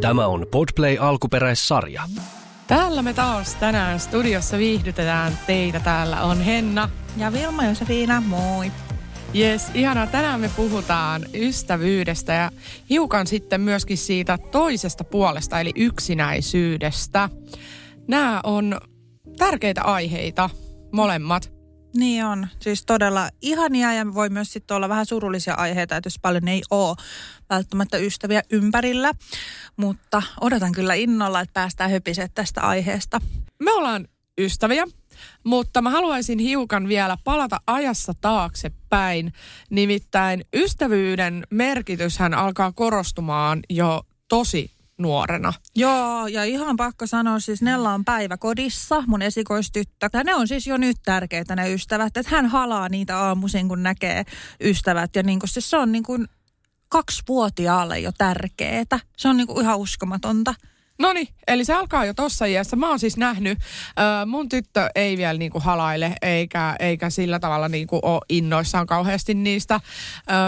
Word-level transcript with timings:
Tämä 0.00 0.26
on 0.26 0.46
Podplay 0.50 0.96
alkuperäissarja. 1.00 2.02
Täällä 2.66 3.02
me 3.02 3.14
taas 3.14 3.54
tänään 3.54 4.00
studiossa 4.00 4.58
viihdytetään 4.58 5.38
teitä. 5.46 5.80
Täällä 5.80 6.22
on 6.22 6.40
Henna. 6.40 6.90
Ja 7.16 7.32
Vilma 7.32 7.64
Josefina, 7.64 8.20
moi. 8.20 8.72
Jes, 9.34 9.70
ihanaa. 9.74 10.06
Tänään 10.06 10.40
me 10.40 10.50
puhutaan 10.56 11.22
ystävyydestä 11.34 12.32
ja 12.32 12.50
hiukan 12.90 13.26
sitten 13.26 13.60
myöskin 13.60 13.98
siitä 13.98 14.38
toisesta 14.38 15.04
puolesta, 15.04 15.60
eli 15.60 15.72
yksinäisyydestä. 15.76 17.28
Nämä 18.08 18.40
on 18.44 18.80
tärkeitä 19.38 19.82
aiheita, 19.82 20.50
molemmat. 20.92 21.59
Niin 21.96 22.24
on. 22.24 22.48
Siis 22.58 22.84
todella 22.86 23.28
ihania 23.42 23.92
ja 23.92 24.14
voi 24.14 24.28
myös 24.28 24.52
sitten 24.52 24.76
olla 24.76 24.88
vähän 24.88 25.06
surullisia 25.06 25.54
aiheita, 25.54 25.96
että 25.96 26.06
jos 26.06 26.18
paljon 26.22 26.48
ei 26.48 26.62
ole 26.70 26.96
välttämättä 27.50 27.98
ystäviä 27.98 28.42
ympärillä. 28.52 29.12
Mutta 29.76 30.22
odotan 30.40 30.72
kyllä 30.72 30.94
innolla, 30.94 31.40
että 31.40 31.54
päästään 31.54 31.90
höpiset 31.90 32.34
tästä 32.34 32.60
aiheesta. 32.60 33.20
Me 33.62 33.72
ollaan 33.72 34.08
ystäviä, 34.38 34.86
mutta 35.44 35.82
mä 35.82 35.90
haluaisin 35.90 36.38
hiukan 36.38 36.88
vielä 36.88 37.16
palata 37.24 37.60
ajassa 37.66 38.12
taaksepäin. 38.20 39.32
Nimittäin 39.70 40.44
ystävyyden 40.54 41.46
merkityshän 41.50 42.34
alkaa 42.34 42.72
korostumaan 42.72 43.60
jo 43.70 44.02
tosi 44.28 44.70
nuorena. 45.00 45.52
Joo, 45.76 46.26
ja 46.26 46.44
ihan 46.44 46.76
pakko 46.76 47.06
sanoa, 47.06 47.40
siis 47.40 47.62
Nella 47.62 47.94
on 47.94 48.04
päiväkodissa, 48.04 49.02
mun 49.06 49.22
esikoistyttö. 49.22 50.08
Ja 50.12 50.24
ne 50.24 50.34
on 50.34 50.48
siis 50.48 50.66
jo 50.66 50.76
nyt 50.76 50.96
tärkeitä 51.04 51.56
ne 51.56 51.72
ystävät, 51.72 52.16
että 52.16 52.36
hän 52.36 52.46
halaa 52.46 52.88
niitä 52.88 53.18
aamuisin, 53.18 53.68
kun 53.68 53.82
näkee 53.82 54.24
ystävät. 54.60 55.16
Ja 55.16 55.22
niin 55.22 55.38
kuin 55.38 55.50
siis 55.50 55.70
se 55.70 55.76
on 55.76 55.92
niin 55.92 56.04
kuin 56.04 56.28
kaksivuotiaalle 56.88 57.98
jo 57.98 58.12
tärkeetä. 58.18 59.00
Se 59.16 59.28
on 59.28 59.36
niin 59.36 59.46
kuin 59.46 59.62
ihan 59.62 59.78
uskomatonta. 59.78 60.54
No 61.00 61.12
niin, 61.12 61.28
eli 61.48 61.64
se 61.64 61.74
alkaa 61.74 62.04
jo 62.04 62.14
tossa 62.14 62.46
iässä. 62.46 62.76
Mä 62.76 62.88
oon 62.88 62.98
siis 62.98 63.16
nähnyt, 63.16 63.58
äh, 63.58 64.26
mun 64.26 64.48
tyttö 64.48 64.90
ei 64.94 65.16
vielä 65.16 65.38
niinku 65.38 65.60
halaile, 65.60 66.14
eikä, 66.22 66.76
eikä 66.78 67.10
sillä 67.10 67.38
tavalla 67.38 67.68
niinku 67.68 68.00
ole 68.02 68.20
innoissaan 68.28 68.86
kauheasti 68.86 69.34
niistä 69.34 69.74
äh, 69.74 69.82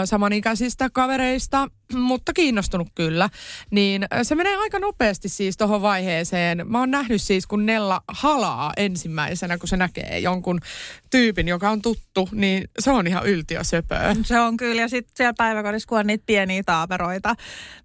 samanikäisistä 0.05 0.89
kavereista 0.89 1.67
mutta 1.95 2.33
kiinnostunut 2.33 2.87
kyllä, 2.95 3.29
niin 3.71 4.05
se 4.23 4.35
menee 4.35 4.55
aika 4.55 4.79
nopeasti 4.79 5.29
siis 5.29 5.57
tuohon 5.57 5.81
vaiheeseen. 5.81 6.61
Mä 6.65 6.79
oon 6.79 6.91
nähnyt 6.91 7.21
siis, 7.21 7.47
kun 7.47 7.65
Nella 7.65 8.01
halaa 8.07 8.73
ensimmäisenä, 8.77 9.57
kun 9.57 9.67
se 9.67 9.77
näkee 9.77 10.19
jonkun 10.19 10.59
tyypin, 11.09 11.47
joka 11.47 11.69
on 11.69 11.81
tuttu, 11.81 12.29
niin 12.31 12.69
se 12.79 12.91
on 12.91 13.07
ihan 13.07 13.27
yltiösöpöä. 13.27 14.15
Se 14.23 14.39
on 14.39 14.57
kyllä, 14.57 14.81
ja 14.81 14.87
sitten 14.87 15.13
siellä 15.17 15.33
päiväkodissa, 15.37 15.87
kun 15.87 15.99
on 15.99 16.07
niitä 16.07 16.23
pieniä 16.25 16.63
taaperoita, 16.65 17.35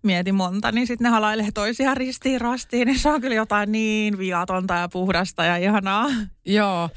mieti 0.03 0.33
monta, 0.33 0.73
niin 0.73 0.87
sitten 0.87 1.05
ne 1.05 1.11
halailee 1.11 1.49
toisiaan 1.55 1.97
ristiin 1.97 2.41
rastiin, 2.41 2.87
niin 2.87 2.99
se 2.99 3.09
on 3.09 3.21
kyllä 3.21 3.35
jotain 3.35 3.73
niin 3.73 4.19
viatonta 4.19 4.75
ja 4.75 4.89
puhdasta 4.89 5.45
ja 5.45 5.57
ihanaa. 5.57 6.07
Joo, 6.49 6.91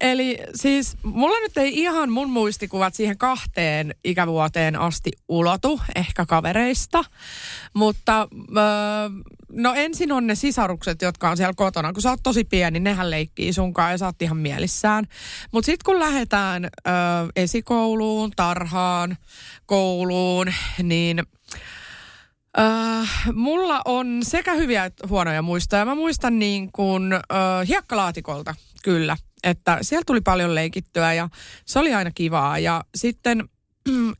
eli 0.00 0.38
siis 0.54 0.96
mulla 1.02 1.40
nyt 1.40 1.56
ei 1.56 1.80
ihan 1.80 2.12
mun 2.12 2.30
muistikuvat 2.30 2.94
siihen 2.94 3.18
kahteen 3.18 3.94
ikävuoteen 4.04 4.76
asti 4.76 5.10
ulotu, 5.28 5.80
ehkä 5.94 6.26
kavereista, 6.26 7.04
mutta 7.74 8.28
öö, 8.56 8.64
no 9.52 9.74
ensin 9.74 10.12
on 10.12 10.26
ne 10.26 10.34
sisarukset, 10.34 11.02
jotka 11.02 11.30
on 11.30 11.36
siellä 11.36 11.52
kotona. 11.56 11.92
Kun 11.92 12.02
sä 12.02 12.10
oot 12.10 12.20
tosi 12.22 12.44
pieni, 12.44 12.80
nehän 12.80 13.10
leikkii 13.10 13.52
sunkaan 13.52 13.90
ja 13.90 13.98
sä 13.98 14.06
oot 14.06 14.22
ihan 14.22 14.36
mielissään. 14.36 15.04
Mutta 15.52 15.66
sitten 15.66 15.84
kun 15.84 16.00
lähdetään 16.00 16.64
öö, 16.64 16.92
esikouluun, 17.36 18.32
tarhaan, 18.36 19.16
kouluun, 19.66 20.52
niin 20.82 21.22
Uh, 22.58 23.34
mulla 23.34 23.82
on 23.84 24.20
sekä 24.22 24.54
hyviä 24.54 24.84
että 24.84 25.08
huonoja 25.08 25.42
muistoja. 25.42 25.84
Mä 25.84 25.94
muistan 25.94 26.38
niin 26.38 26.72
kuin 26.72 27.14
uh, 27.14 27.68
hiekkalaatikolta 27.68 28.54
kyllä, 28.84 29.16
että 29.42 29.78
sieltä 29.82 30.06
tuli 30.06 30.20
paljon 30.20 30.54
leikittyä 30.54 31.12
ja 31.12 31.28
se 31.66 31.78
oli 31.78 31.94
aina 31.94 32.10
kivaa. 32.14 32.58
Ja 32.58 32.84
sitten 32.94 33.48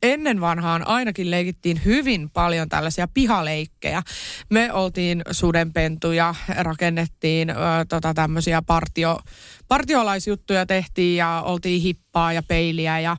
ennen 0.03 0.41
vanhaan 0.41 0.87
ainakin 0.87 1.31
leikittiin 1.31 1.81
hyvin 1.85 2.29
paljon 2.29 2.69
tällaisia 2.69 3.07
pihaleikkejä. 3.13 4.03
Me 4.49 4.73
oltiin 4.73 5.21
sudenpentuja, 5.31 6.35
rakennettiin 6.57 7.49
ö, 7.49 7.53
tota, 7.89 8.13
tämmöisiä 8.13 8.61
partio, 8.61 9.19
partiolaisjuttuja 9.67 10.65
tehtiin 10.65 11.17
ja 11.17 11.41
oltiin 11.45 11.81
hippaa 11.81 12.33
ja 12.33 12.43
peiliä 12.43 12.99
ja, 12.99 13.17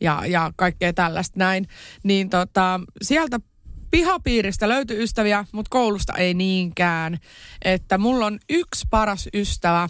ja, 0.00 0.22
ja 0.26 0.52
kaikkea 0.56 0.92
tällaista 0.92 1.38
näin. 1.38 1.66
Niin 2.02 2.30
tota, 2.30 2.80
sieltä 3.02 3.40
pihapiiristä 3.90 4.68
löytyi 4.68 5.02
ystäviä, 5.02 5.44
mutta 5.52 5.70
koulusta 5.70 6.12
ei 6.12 6.34
niinkään. 6.34 7.18
Että 7.64 7.98
mulla 7.98 8.26
on 8.26 8.38
yksi 8.50 8.86
paras 8.90 9.28
ystävä, 9.34 9.88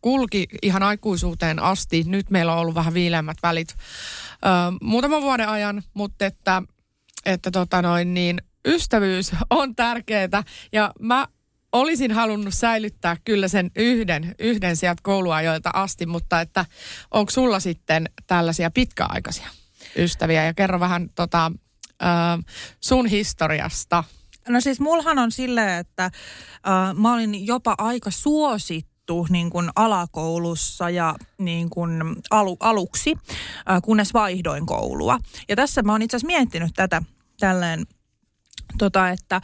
kulki 0.00 0.46
ihan 0.62 0.82
aikuisuuteen 0.82 1.58
asti. 1.58 2.04
Nyt 2.06 2.30
meillä 2.30 2.52
on 2.52 2.58
ollut 2.58 2.74
vähän 2.74 2.94
viileämmät 2.94 3.36
välit 3.42 3.74
muutaman 4.82 5.22
vuoden 5.22 5.48
ajan, 5.48 5.82
mutta 5.94 6.26
että, 6.26 6.62
että 7.26 7.50
tota 7.50 7.82
noin, 7.82 8.14
niin 8.14 8.42
ystävyys 8.66 9.32
on 9.50 9.76
tärkeää 9.76 10.42
ja 10.72 10.92
mä 11.00 11.26
olisin 11.72 12.12
halunnut 12.12 12.54
säilyttää 12.54 13.16
kyllä 13.24 13.48
sen 13.48 13.70
yhden, 13.76 14.34
yhden 14.38 14.76
sieltä 14.76 15.00
kouluajoilta 15.02 15.70
asti, 15.74 16.06
mutta 16.06 16.40
että 16.40 16.64
onko 17.10 17.30
sulla 17.30 17.60
sitten 17.60 18.10
tällaisia 18.26 18.70
pitkäaikaisia 18.70 19.48
ystäviä 19.96 20.44
ja 20.44 20.54
kerro 20.54 20.80
vähän 20.80 21.10
tota, 21.14 21.52
sun 22.80 23.06
historiasta? 23.06 24.04
No 24.48 24.60
siis 24.60 24.80
mulhan 24.80 25.18
on 25.18 25.32
silleen, 25.32 25.78
että 25.78 26.04
äh, 26.04 26.12
mä 26.94 27.14
olin 27.14 27.46
jopa 27.46 27.74
aika 27.78 28.10
suosittu 28.10 28.91
niin 29.30 29.50
kuin 29.50 29.70
alakoulussa 29.76 30.90
ja 30.90 31.14
niin 31.38 31.70
kuin 31.70 31.90
alu, 32.30 32.56
aluksi, 32.60 33.14
äh, 33.70 33.82
kunnes 33.82 34.14
vaihdoin 34.14 34.66
koulua. 34.66 35.18
Ja 35.48 35.56
tässä 35.56 35.82
mä 35.82 35.92
oon 35.92 36.02
itse 36.02 36.16
asiassa 36.16 36.26
miettinyt 36.26 36.72
tätä 36.74 37.02
tälleen 37.40 37.86
tota, 38.78 39.08
että 39.08 39.40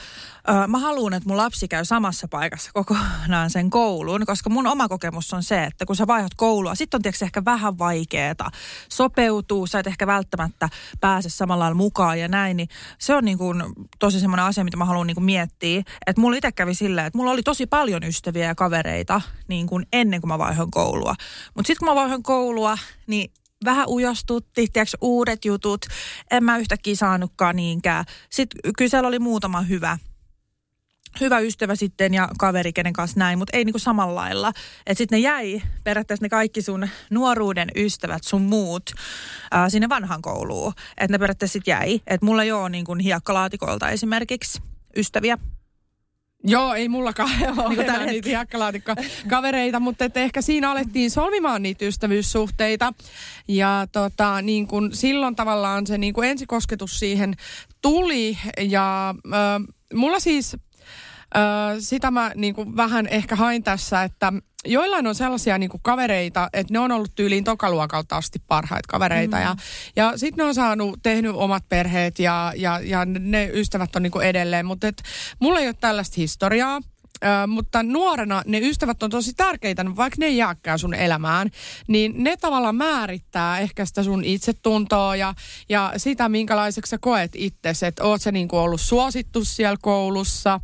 ö, 0.49 0.67
mä 0.67 0.79
haluan, 0.79 1.15
että 1.15 1.29
mun 1.29 1.37
lapsi 1.37 1.69
käy 1.69 1.85
samassa 1.85 2.29
paikassa 2.29 2.71
kokonaan 2.75 3.51
sen 3.51 3.71
kouluun, 3.71 4.27
koska 4.27 4.51
mun 4.51 4.67
oma 4.67 4.89
kokemus 4.89 5.33
on 5.33 5.43
se, 5.43 5.65
että 5.65 5.87
kun 5.87 5.97
sä 5.97 6.07
vaihdat 6.07 6.35
koulua, 6.37 6.75
sitten 6.75 6.99
on 6.99 7.03
tietysti 7.03 7.25
ehkä 7.25 7.45
vähän 7.45 7.79
vaikeeta 7.79 8.51
sopeutuu, 8.89 9.67
sä 9.67 9.79
et 9.79 9.87
ehkä 9.87 10.07
välttämättä 10.07 10.69
pääse 11.01 11.29
samalla 11.29 11.65
lailla 11.65 11.75
mukaan 11.75 12.21
ja 12.21 12.29
näin, 12.29 12.57
niin 12.57 12.69
se 12.99 13.15
on 13.15 13.25
niin 13.25 13.39
kuin 13.39 13.63
tosi 13.99 14.21
semmoinen 14.21 14.47
asia, 14.47 14.65
mitä 14.65 14.77
mä 14.77 14.85
haluan 14.85 15.07
niin 15.07 15.15
kuin 15.15 15.25
miettiä, 15.25 15.83
että 16.07 16.21
mulla 16.21 16.37
itse 16.37 16.53
kävi 16.53 16.75
silleen, 16.75 17.07
että 17.07 17.19
mulla 17.19 17.31
oli 17.31 17.43
tosi 17.43 17.67
paljon 17.67 18.05
ystäviä 18.05 18.47
ja 18.47 18.55
kavereita 18.55 19.21
niin 19.49 19.67
kuin 19.67 19.87
ennen 19.93 20.21
kuin 20.21 20.29
mä 20.29 20.39
vaihoin 20.39 20.71
koulua, 20.71 21.15
mutta 21.55 21.67
sitten 21.67 21.79
kun 21.79 21.89
mä 21.89 22.01
vaihoin 22.01 22.23
koulua, 22.23 22.79
niin 23.07 23.31
vähän 23.65 23.89
ujostutti, 23.89 24.67
tiedätkö, 24.73 24.97
uudet 25.01 25.45
jutut. 25.45 25.87
En 26.31 26.45
mä 26.45 26.59
yhtäkkiä 26.59 26.97
saanutkaan 26.97 27.57
niinkään. 27.57 28.05
Sitten 28.31 28.73
kysellä 28.79 29.09
oli 29.09 29.19
muutama 29.19 29.61
hyvä, 29.61 29.99
hyvä 31.21 31.39
ystävä 31.39 31.75
sitten 31.75 32.15
ja 32.15 32.29
kaveri, 32.39 32.73
kenen 32.73 32.93
kanssa 32.93 33.19
näin, 33.19 33.39
mutta 33.39 33.57
ei 33.57 33.65
niinku 33.65 33.79
samalla 33.79 34.15
lailla. 34.15 34.53
Sitten 34.93 35.17
ne 35.17 35.21
jäi, 35.21 35.63
periaatteessa 35.85 36.25
ne 36.25 36.29
kaikki 36.29 36.63
sun 36.63 36.89
nuoruuden 37.11 37.69
ystävät, 37.77 38.25
sun 38.25 38.43
muut, 38.43 38.91
ää, 39.51 39.71
sinne 39.71 39.89
vanhan 39.89 40.23
kouluun. 40.23 40.73
Että 40.97 41.15
ne 41.15 41.19
periaatteessa 41.19 41.53
sitten 41.53 41.73
jäi. 41.73 42.01
Että 42.07 42.27
mulla 42.27 42.43
ei 42.43 42.53
ole 42.53 42.71
niinku 42.71 42.95
hiekkalaatikolta 42.95 43.91
esimerkiksi 43.91 44.63
ystäviä. 44.97 45.39
Joo, 46.45 46.75
ei 46.75 46.89
mullakaan 46.89 47.31
ole 47.59 47.69
niin 47.69 47.81
enää 47.81 48.07
niitä 48.07 48.29
hiekkalaatikko-kavereita, 48.29 49.81
mutta 49.81 50.05
että 50.05 50.21
ehkä 50.21 50.43
siinä 50.43 50.71
alettiin 50.71 51.11
solmimaan 51.11 51.63
niitä 51.63 51.85
ystävyyssuhteita. 51.85 52.93
Ja 53.49 53.87
tota, 53.93 54.43
niin 54.43 54.67
kun 54.67 54.91
silloin 54.93 55.37
tavallaan 55.37 55.87
se 55.87 55.99
niin 55.99 56.15
kun 56.15 56.25
ensikosketus 56.25 56.99
siihen 56.99 57.35
tuli. 57.83 58.39
Ja 58.61 59.15
äh, 59.27 59.75
mulla 59.95 60.21
siis 60.21 60.57
Öö, 61.37 61.81
sitä 61.81 62.11
mä 62.11 62.33
niin 62.35 62.55
kuin 62.55 62.77
vähän 62.77 63.07
ehkä 63.07 63.37
hain 63.37 63.63
tässä, 63.63 64.03
että 64.03 64.33
joillain 64.67 65.07
on 65.07 65.15
sellaisia 65.15 65.59
niin 65.59 65.71
kuin 65.71 65.83
kavereita, 65.83 66.49
että 66.53 66.73
ne 66.73 66.79
on 66.79 66.93
ollut 66.93 67.15
tyyliin 67.15 67.45
tokaluokalta 67.45 68.17
asti 68.17 68.39
parhaita 68.47 68.89
kavereita. 68.89 69.37
Mm. 69.37 69.43
Ja, 69.43 69.57
ja 69.97 70.13
sitten 70.17 70.43
ne 70.43 70.49
on 70.49 70.55
saanut, 70.55 70.99
tehnyt 71.03 71.33
omat 71.35 71.69
perheet 71.69 72.19
ja, 72.19 72.53
ja, 72.57 72.81
ja 72.83 73.05
ne 73.05 73.51
ystävät 73.53 73.97
on 73.97 74.03
niin 74.03 74.11
kuin 74.11 74.27
edelleen. 74.27 74.67
Mutta 74.67 74.93
mulla 75.41 75.61
ei 75.61 75.67
ole 75.67 75.75
tällaista 75.81 76.15
historiaa. 76.17 76.81
Ö, 77.25 77.47
mutta 77.47 77.83
nuorena 77.83 78.43
ne 78.47 78.59
ystävät 78.59 79.03
on 79.03 79.11
tosi 79.11 79.33
tärkeitä, 79.33 79.97
vaikka 79.97 80.17
ne 80.19 80.27
ei 80.27 80.37
jääkään 80.37 80.79
sun 80.79 80.95
elämään, 80.95 81.51
niin 81.89 82.25
ne 82.25 82.37
tavallaan 82.37 82.77
määrittää 82.77 83.59
ehkä 83.59 83.85
sitä 83.85 84.03
sun 84.03 84.25
itsetuntoa 84.25 85.17
ja, 85.17 85.35
ja 85.69 85.93
sitä, 85.97 86.29
minkälaiseksi 86.29 86.91
sä 86.91 86.99
koet 86.99 87.33
itsesi. 87.35 87.87
Että 87.87 88.05
oot 88.05 88.23
sä 88.23 88.33
niin 88.33 88.49
kuin 88.49 88.61
ollut 88.61 88.81
suosittu 88.81 89.45
siellä 89.45 89.77
koulussa, 89.83 90.61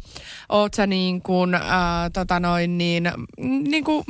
oot 0.48 0.74
sä 0.74 0.86
niin 0.86 1.22
kuin, 1.22 1.54
ää, 1.54 2.10
tota 2.10 2.40
noin 2.40 2.78
niin, 2.78 3.12
niin 3.68 3.84
kuin 3.84 4.04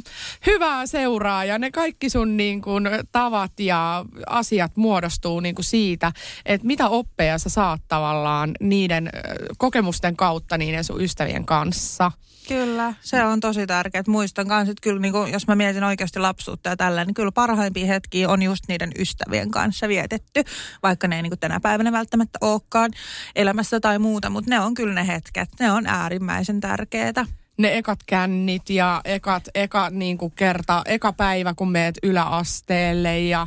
hyvää 0.46 0.86
seuraa 0.86 1.44
ja 1.44 1.58
ne 1.58 1.70
kaikki 1.70 2.10
sun 2.10 2.36
niin 2.36 2.62
kuin 2.62 2.88
tavat 3.12 3.60
ja 3.60 4.04
asiat 4.26 4.76
muodostuu 4.76 5.40
niin 5.40 5.54
kuin 5.54 5.64
siitä, 5.64 6.12
että 6.46 6.66
mitä 6.66 6.88
oppeja 6.88 7.38
sä 7.38 7.48
saat 7.48 7.80
tavallaan 7.88 8.50
niiden 8.60 9.10
kokemusten 9.58 10.16
kautta 10.16 10.58
niiden 10.58 10.84
sun 10.84 11.02
ystävien 11.02 11.46
kanssa. 11.46 12.12
Kyllä, 12.48 12.94
se 13.00 13.24
on 13.24 13.40
tosi 13.40 13.66
tärkeää. 13.66 14.04
Muistan 14.08 14.46
myös, 14.46 14.68
että 14.68 14.82
kyllä 14.82 15.00
niin 15.00 15.12
kuin, 15.12 15.32
jos 15.32 15.46
mä 15.46 15.54
mietin 15.54 15.84
oikeasti 15.84 16.18
lapsuutta 16.18 16.68
ja 16.68 16.76
tällä, 16.76 17.04
niin 17.04 17.14
kyllä 17.14 17.32
parhaimpia 17.32 17.86
hetkiä 17.86 18.28
on 18.28 18.42
just 18.42 18.64
niiden 18.68 18.92
ystävien 18.98 19.50
kanssa 19.50 19.88
vietetty, 19.88 20.44
vaikka 20.82 21.08
ne 21.08 21.16
ei 21.16 21.22
niin 21.22 21.30
kuin 21.30 21.40
tänä 21.40 21.60
päivänä 21.60 21.92
välttämättä 21.92 22.38
olekaan 22.40 22.90
elämässä 23.36 23.80
tai 23.80 23.98
muuta, 23.98 24.30
mutta 24.30 24.50
ne 24.50 24.60
on 24.60 24.74
kyllä 24.74 24.94
ne 24.94 25.06
hetket, 25.06 25.48
ne 25.60 25.72
on 25.72 25.86
äärimmäisen 25.86 26.60
tärkeitä 26.60 27.26
ne 27.56 27.78
ekat 27.78 27.98
kännit 28.06 28.70
ja 28.70 29.00
ekat, 29.04 29.48
eka 29.54 29.90
niin 29.90 30.18
kuin 30.18 30.32
kerta, 30.36 30.82
eka 30.86 31.12
päivä 31.12 31.54
kun 31.54 31.70
meet 31.70 31.98
yläasteelle 32.02 33.20
ja 33.20 33.46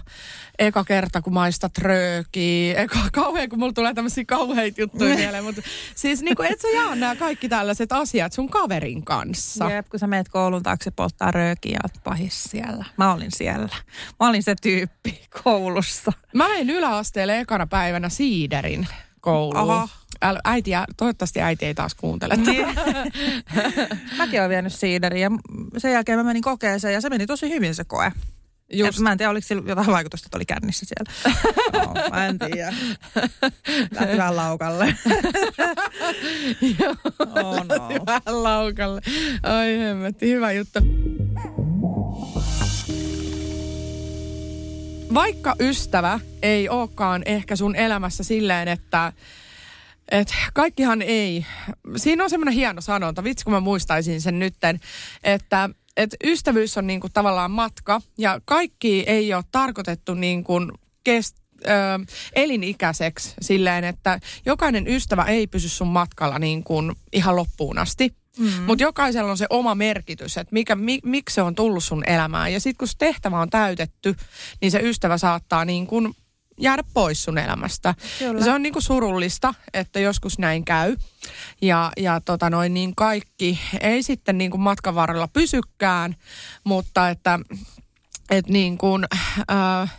eka 0.60 0.84
kerta 0.84 1.22
kun 1.22 1.34
maistat 1.34 1.78
röökiä. 1.78 2.82
Eka 2.82 3.00
kauhean, 3.12 3.50
kun 3.50 3.60
mulla 3.60 3.74
tulee 3.74 3.94
tämmöisiä 3.94 4.26
kauheita 4.26 4.82
juttuja 4.82 5.16
mieleen, 5.26 5.44
mutta 5.44 5.62
siis 5.96 6.22
niin 6.22 6.36
kuin 6.36 6.52
et 6.52 6.62
sä 6.62 6.68
jaa 6.68 6.96
nämä 6.96 7.16
kaikki 7.16 7.50
tällaiset 7.50 7.92
asiat 7.92 8.34
sun 8.34 8.50
kaverin 8.50 9.06
kanssa. 9.06 9.72
Jep, 9.72 9.90
kun 9.90 10.00
sä 10.00 10.08
meet 10.08 10.30
koulun 10.30 10.64
taakse 10.64 10.92
polttaa 10.92 11.32
röökiä 11.32 11.80
ja 11.84 11.90
pahis 12.04 12.44
siellä. 12.44 12.86
Mä 12.98 13.14
olin 13.14 13.32
siellä. 13.32 13.76
Mä 14.20 14.30
olin 14.30 14.44
se 14.44 14.56
tyyppi 14.62 15.22
koulussa. 15.44 16.12
Mä 16.34 16.48
menin 16.48 16.70
yläasteelle 16.70 17.40
ekana 17.40 17.68
päivänä 17.68 18.10
siiderin 18.10 18.88
kouluun. 19.22 19.72
Aha. 19.72 19.88
Äl, 20.24 20.38
äiti, 20.44 20.72
toivottavasti 20.98 21.42
äiti 21.42 21.66
ei 21.66 21.74
taas 21.74 21.96
kuuntele. 21.96 22.36
Niin. 22.36 22.68
Mäkin 24.18 24.40
olen 24.40 24.50
vienyt 24.50 24.74
siideriä 24.74 25.30
ja 25.30 25.32
sen 25.80 25.92
jälkeen 25.92 26.18
mä 26.20 26.24
menin 26.24 26.44
kokeeseen 26.44 26.94
ja 26.94 27.02
se 27.02 27.10
meni 27.10 27.28
tosi 27.28 27.50
hyvin 27.50 27.76
se 27.76 27.84
koe. 27.84 28.12
Just. 28.74 28.98
Et 28.98 29.04
mä 29.04 29.12
en 29.12 29.18
tiedä, 29.18 29.30
oliko 29.30 29.48
sillä 29.48 29.64
jotain 29.66 29.88
vaikutusta, 29.88 30.28
että 30.28 30.38
oli 30.38 30.46
kännissä 30.46 30.86
siellä. 30.86 31.12
no, 31.86 31.94
mä 32.12 32.28
en 32.28 32.40
tiedä. 32.40 32.74
Lähti 33.92 34.18
vähän 34.18 34.36
laukalle. 34.36 34.96
Joo, 36.80 36.96
oh, 37.44 37.66
no. 37.66 37.90
vähän 38.06 38.44
laukalle. 38.44 39.02
Ai 39.44 39.80
hemmetti, 39.80 40.30
hyvä 40.30 40.52
juttu. 40.52 40.80
Vaikka 45.14 45.56
ystävä 45.60 46.20
ei 46.42 46.70
olekaan 46.70 47.22
ehkä 47.26 47.56
sun 47.56 47.76
elämässä 47.76 48.24
silleen, 48.24 48.68
että 48.68 49.14
et 50.12 50.34
kaikkihan 50.54 51.02
ei. 51.02 51.46
Siinä 51.96 52.24
on 52.24 52.30
semmoinen 52.30 52.54
hieno 52.54 52.82
sanonta, 52.82 53.24
vitsi 53.24 53.46
kun 53.46 53.54
mä 53.54 53.60
muistaisin 53.60 54.22
sen 54.22 54.40
nytten, 54.40 54.80
että 55.24 55.70
et 55.98 56.16
ystävyys 56.24 56.78
on 56.78 56.88
niinku 56.88 57.10
tavallaan 57.10 57.52
matka 57.52 58.02
ja 58.18 58.42
kaikki 58.46 59.04
ei 59.08 59.34
ole 59.34 59.44
tarkoitettu 59.52 60.14
niinku 60.14 60.54
kest, 61.04 61.38
ö, 61.66 61.70
elinikäiseksi 62.34 63.34
silleen, 63.42 63.84
että 63.84 64.20
jokainen 64.46 64.88
ystävä 64.88 65.24
ei 65.24 65.48
pysy 65.48 65.70
sun 65.70 65.88
matkalla 65.88 66.40
niin 66.40 66.64
kuin 66.64 66.96
ihan 67.14 67.36
loppuun 67.36 67.78
asti. 67.78 68.14
Mm. 68.38 68.64
Mutta 68.66 68.84
jokaisella 68.84 69.32
on 69.32 69.38
se 69.38 69.46
oma 69.50 69.76
merkitys, 69.76 70.38
että 70.38 70.54
mikä, 70.54 70.76
mi, 70.76 71.00
miksi 71.04 71.36
se 71.36 71.42
on 71.42 71.56
tullut 71.56 71.84
sun 71.84 72.04
elämään. 72.10 72.54
Ja 72.54 72.60
sitten 72.60 72.78
kun 72.78 72.88
se 72.88 72.98
tehtävä 72.98 73.40
on 73.40 73.50
täytetty, 73.50 74.16
niin 74.62 74.72
se 74.72 74.80
ystävä 74.80 75.18
saattaa 75.18 75.66
niin 75.66 75.88
kuin 75.88 76.14
jäädä 76.58 76.84
pois 76.94 77.24
sun 77.24 77.38
elämästä. 77.38 77.96
Kyllä. 78.20 78.44
Se 78.44 78.52
on 78.52 78.62
niin 78.62 78.74
kuin 78.74 78.84
surullista, 78.84 79.54
että 79.74 80.00
joskus 80.00 80.40
näin 80.40 80.66
käy. 80.66 80.96
Ja, 81.62 81.92
ja 81.98 82.22
tota 82.22 82.50
noin, 82.50 82.74
niin 82.74 82.96
kaikki 82.96 83.60
ei 83.82 84.04
sitten 84.04 84.38
niin 84.38 84.52
kuin 84.52 84.62
matkan 84.62 84.96
varrella 84.96 85.28
pysykään, 85.28 86.16
mutta 86.64 87.10
että, 87.10 87.40
että 88.30 88.52
niin 88.52 88.78
kuin, 88.78 89.06
äh, 89.52 89.96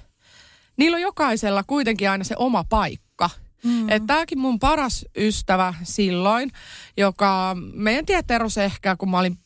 niillä 0.77 0.95
on 0.95 1.03
jokaisella 1.03 1.63
kuitenkin 1.63 2.11
aina 2.11 2.25
se 2.25 2.35
oma 2.39 2.65
paikka. 2.65 3.31
Mm. 3.63 3.89
Että 3.89 4.07
tämäkin 4.07 4.39
mun 4.39 4.59
paras 4.59 5.05
ystävä 5.17 5.75
silloin, 5.83 6.51
joka, 6.97 7.57
meidän 7.73 8.07
tieteros 8.07 8.59
ehkä, 8.59 8.97
kun 8.97 9.11
mä 9.11 9.19
olin 9.19 9.39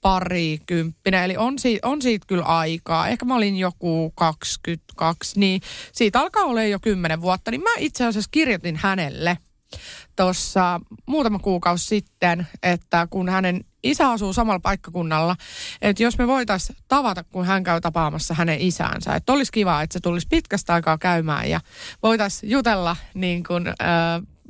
parikymppinen, 0.00 1.24
eli 1.24 1.36
on 1.36 1.58
siitä, 1.58 1.88
on 1.88 2.02
siitä 2.02 2.26
kyllä 2.26 2.44
aikaa. 2.44 3.08
Ehkä 3.08 3.24
mä 3.24 3.36
olin 3.36 3.56
joku 3.56 4.12
22, 4.14 5.40
niin 5.40 5.60
siitä 5.92 6.20
alkaa 6.20 6.44
olla 6.44 6.62
jo 6.62 6.78
10 6.80 7.20
vuotta. 7.20 7.50
Niin 7.50 7.62
mä 7.62 7.70
itse 7.78 8.06
asiassa 8.06 8.28
kirjoitin 8.30 8.76
hänelle 8.76 9.38
tuossa 10.16 10.80
muutama 11.06 11.38
kuukausi 11.38 11.86
sitten, 11.86 12.46
että 12.62 13.06
kun 13.10 13.28
hänen 13.28 13.64
isä 13.82 14.10
asuu 14.10 14.32
samalla 14.32 14.60
paikkakunnalla, 14.60 15.36
että 15.82 16.02
jos 16.02 16.18
me 16.18 16.26
voitaisiin 16.26 16.78
tavata, 16.88 17.24
kun 17.24 17.44
hän 17.44 17.64
käy 17.64 17.80
tapaamassa 17.80 18.34
hänen 18.34 18.60
isäänsä, 18.60 19.14
että 19.14 19.32
olisi 19.32 19.52
kiva, 19.52 19.82
että 19.82 19.92
se 19.92 20.00
tulisi 20.00 20.26
pitkästä 20.30 20.74
aikaa 20.74 20.98
käymään 20.98 21.50
ja 21.50 21.60
voitaisiin 22.02 22.50
jutella 22.50 22.96
niin 23.14 23.44
kuin, 23.44 23.68
äh, 23.68 23.74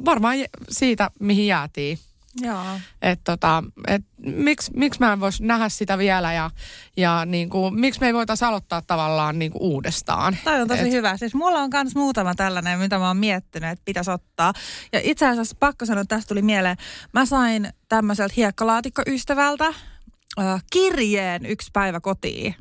varmaan 0.05 0.37
siitä, 0.71 1.11
mihin 1.21 1.47
jäätiin. 1.47 1.99
Joo. 2.41 2.65
Et 3.03 3.21
tota, 3.25 3.65
et 3.87 4.03
miksi, 4.23 4.71
miksi 4.77 5.01
mä 5.01 5.13
en 5.13 5.21
voisi 5.21 5.45
nähdä 5.45 5.69
sitä 5.69 5.99
vielä 5.99 6.33
ja, 6.33 6.51
ja 6.97 7.25
niin 7.25 7.51
kuin, 7.51 7.81
miksi 7.81 8.01
me 8.01 8.07
ei 8.07 8.15
voitaisi 8.15 8.45
aloittaa 8.45 8.83
tavallaan 8.83 9.39
niin 9.39 9.53
kuin 9.53 9.63
uudestaan. 9.63 10.37
Toi 10.45 10.61
on 10.61 10.69
tosi 10.69 10.81
et, 10.81 10.93
hyvä. 10.93 11.17
Siis 11.17 11.35
mulla 11.35 11.59
on 11.59 11.71
myös 11.73 11.95
muutama 11.95 12.35
tällainen, 12.35 12.79
mitä 12.79 12.99
mä 12.99 13.09
oon 13.09 13.17
miettinyt, 13.17 13.71
että 13.71 13.83
pitäisi 13.85 14.11
ottaa. 14.11 14.53
Ja 14.93 15.01
itse 15.03 15.27
asiassa 15.27 15.57
pakko 15.61 15.87
sanoa, 15.87 16.03
että 16.03 16.17
tästä 16.17 16.29
tuli 16.29 16.43
mieleen. 16.43 16.77
Mä 17.13 17.27
sain 17.27 17.73
tämmöiseltä 17.89 18.35
hiekkalaatikkoystävältä 18.37 19.67
äh, 19.67 20.65
kirjeen 20.73 21.47
yksi 21.47 21.71
päivä 21.73 22.01
kotiin. 22.01 22.55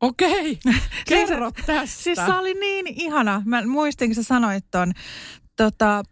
Okei, 0.00 0.58
kerro 1.08 1.50
tästä. 1.66 2.02
Siis 2.02 2.18
se 2.26 2.32
oli 2.32 2.54
niin 2.54 2.86
ihana. 2.88 3.42
Mä 3.44 3.66
muistin, 3.66 4.08
kun 4.08 4.14
sä 4.14 4.22
sanoit 4.22 4.64
ton. 4.70 4.92
Tota, 5.56 6.02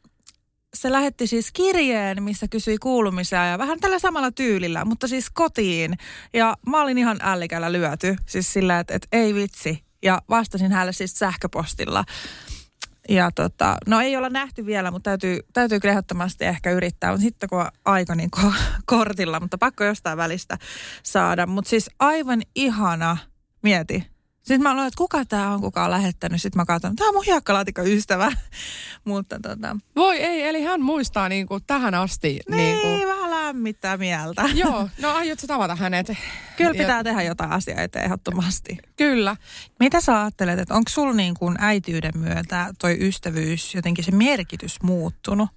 se 0.75 0.93
lähetti 0.93 1.27
siis 1.27 1.53
kirjeen, 1.53 2.23
missä 2.23 2.49
kysyi 2.49 2.79
kuulumisia 2.79 3.47
ja 3.47 3.59
vähän 3.59 3.81
tällä 3.81 3.99
samalla 3.99 4.31
tyylillä, 4.31 4.85
mutta 4.85 5.09
siis 5.09 5.31
kotiin. 5.31 5.99
Ja 6.33 6.57
mä 6.67 6.83
olin 6.83 6.99
ihan 6.99 7.19
ällikällä 7.23 7.73
lyöty, 7.73 8.17
siis 8.27 8.53
sillä, 8.53 8.79
että, 8.79 8.95
että 8.95 9.09
ei 9.13 9.35
vitsi. 9.35 9.85
Ja 10.03 10.23
vastasin 10.29 10.73
hänelle 10.73 10.93
siis 10.93 11.13
sähköpostilla. 11.13 12.05
Ja 13.09 13.31
tota, 13.35 13.77
no 13.87 14.01
ei 14.01 14.17
olla 14.17 14.29
nähty 14.29 14.67
vielä, 14.67 14.91
mutta 14.91 15.11
täytyy, 15.11 15.41
täytyy 15.53 15.81
ehdottomasti 15.85 16.45
ehkä 16.45 16.71
yrittää. 16.71 17.11
Mutta 17.11 17.23
sitten 17.23 17.49
kun 17.49 17.67
aika 17.85 18.15
niin 18.15 18.31
ko- 18.37 18.83
kortilla, 18.87 19.41
mutta 19.41 19.59
pakko 19.59 19.85
jostain 19.85 20.19
välistä 20.19 20.59
saada. 21.03 21.47
Mutta 21.47 21.69
siis 21.69 21.91
aivan 21.99 22.43
ihana, 22.55 23.17
mieti, 23.63 24.10
sitten 24.55 24.63
mä 24.63 24.73
aloin, 24.73 24.89
että 24.89 24.99
kuka 24.99 25.25
tämä 25.25 25.55
on, 25.55 25.61
kuka 25.61 25.85
on 25.85 25.91
lähettänyt. 25.91 26.43
Sitten 26.43 26.61
mä 26.61 26.65
katson, 26.65 26.97
tämä 26.97 27.09
on 27.09 27.15
mun 27.15 27.25
hiekkalaatikon 27.25 27.87
ystävä. 27.87 28.33
Mutta 29.05 29.39
tota... 29.43 29.77
Voi 29.97 30.17
ei, 30.17 30.43
eli 30.43 30.63
hän 30.63 30.83
muistaa 30.83 31.29
niin 31.29 31.47
kuin 31.47 31.65
tähän 31.67 31.95
asti. 31.95 32.41
Niin, 32.49 32.57
niin 32.57 32.81
kuin... 32.81 33.09
vähän 33.09 33.31
lämmittää 33.31 33.97
mieltä. 33.97 34.43
Joo, 34.65 34.89
no 35.03 35.15
aiotko 35.15 35.47
tävata 35.47 35.75
hänet? 35.75 36.07
Kyllä 36.57 36.73
pitää 36.73 36.97
ja... 36.97 37.05
tehdä 37.05 37.23
jotain 37.23 37.51
asiaa 37.51 37.81
eteen 37.81 38.05
ehdottomasti. 38.05 38.79
Kyllä. 38.97 39.37
Mitä 39.81 40.01
sä 40.01 40.21
ajattelet, 40.21 40.59
että 40.59 40.75
onko 40.75 40.89
sulla 40.89 41.15
niin 41.15 41.35
kuin 41.35 41.57
äitiyden 41.59 42.13
myötä 42.19 42.75
toi 42.79 42.97
ystävyys, 43.01 43.75
jotenkin 43.75 44.05
se 44.05 44.11
merkitys 44.11 44.83
muuttunut? 44.83 45.49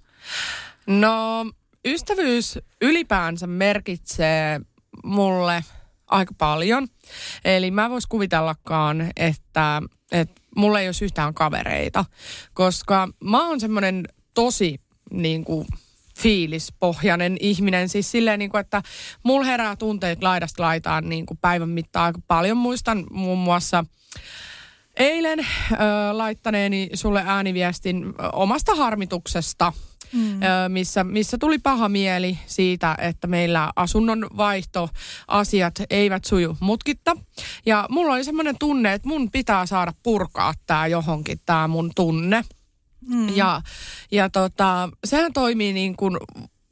No, 0.86 1.46
ystävyys 1.84 2.58
ylipäänsä 2.82 3.46
merkitsee 3.46 4.60
mulle– 5.04 5.64
aika 6.14 6.34
paljon. 6.38 6.88
Eli 7.44 7.70
mä 7.70 7.90
vois 7.90 8.06
kuvitellakaan, 8.06 9.10
että, 9.16 9.82
että 10.12 10.40
mulla 10.56 10.80
ei 10.80 10.88
olisi 10.88 11.04
yhtään 11.04 11.34
kavereita, 11.34 12.04
koska 12.54 13.08
mä 13.24 13.48
oon 13.48 13.60
semmoinen 13.60 14.04
tosi 14.34 14.80
niin 15.10 15.44
kuin, 15.44 15.66
fiilispohjainen 16.18 17.36
ihminen. 17.40 17.88
Siis 17.88 18.10
silleen, 18.10 18.38
niin 18.38 18.50
kuin, 18.50 18.60
että 18.60 18.82
mulla 19.22 19.46
herää 19.46 19.76
tunteet 19.76 20.22
laidasta 20.22 20.62
laitaan 20.62 21.08
niin 21.08 21.26
kuin 21.26 21.38
päivän 21.38 21.68
mittaan 21.68 22.06
aika 22.06 22.18
paljon. 22.28 22.56
Muistan 22.56 23.04
muun 23.10 23.38
muassa 23.38 23.84
eilen 24.96 25.38
ö, 25.38 25.44
laittaneeni 26.12 26.90
sulle 26.94 27.22
ääniviestin 27.26 28.14
omasta 28.32 28.74
harmituksesta– 28.74 29.72
mm. 30.14 30.40
missä, 30.68 31.04
missä 31.04 31.38
tuli 31.38 31.58
paha 31.58 31.88
mieli 31.88 32.38
siitä, 32.46 32.96
että 32.98 33.26
meillä 33.26 33.72
asunnon 33.76 34.26
vaihtoasiat 34.36 35.74
eivät 35.90 36.24
suju 36.24 36.56
mutkitta. 36.60 37.16
Ja 37.66 37.86
mulla 37.90 38.14
oli 38.14 38.24
semmoinen 38.24 38.58
tunne, 38.58 38.92
että 38.92 39.08
mun 39.08 39.30
pitää 39.30 39.66
saada 39.66 39.92
purkaa 40.02 40.54
tämä 40.66 40.86
johonkin, 40.86 41.40
tämä 41.46 41.68
mun 41.68 41.90
tunne. 41.96 42.44
Mm. 43.08 43.36
Ja, 43.36 43.60
ja 44.12 44.30
tota, 44.30 44.88
sehän 45.04 45.32
toimii 45.32 45.72
niin 45.72 45.96
kuin 45.96 46.16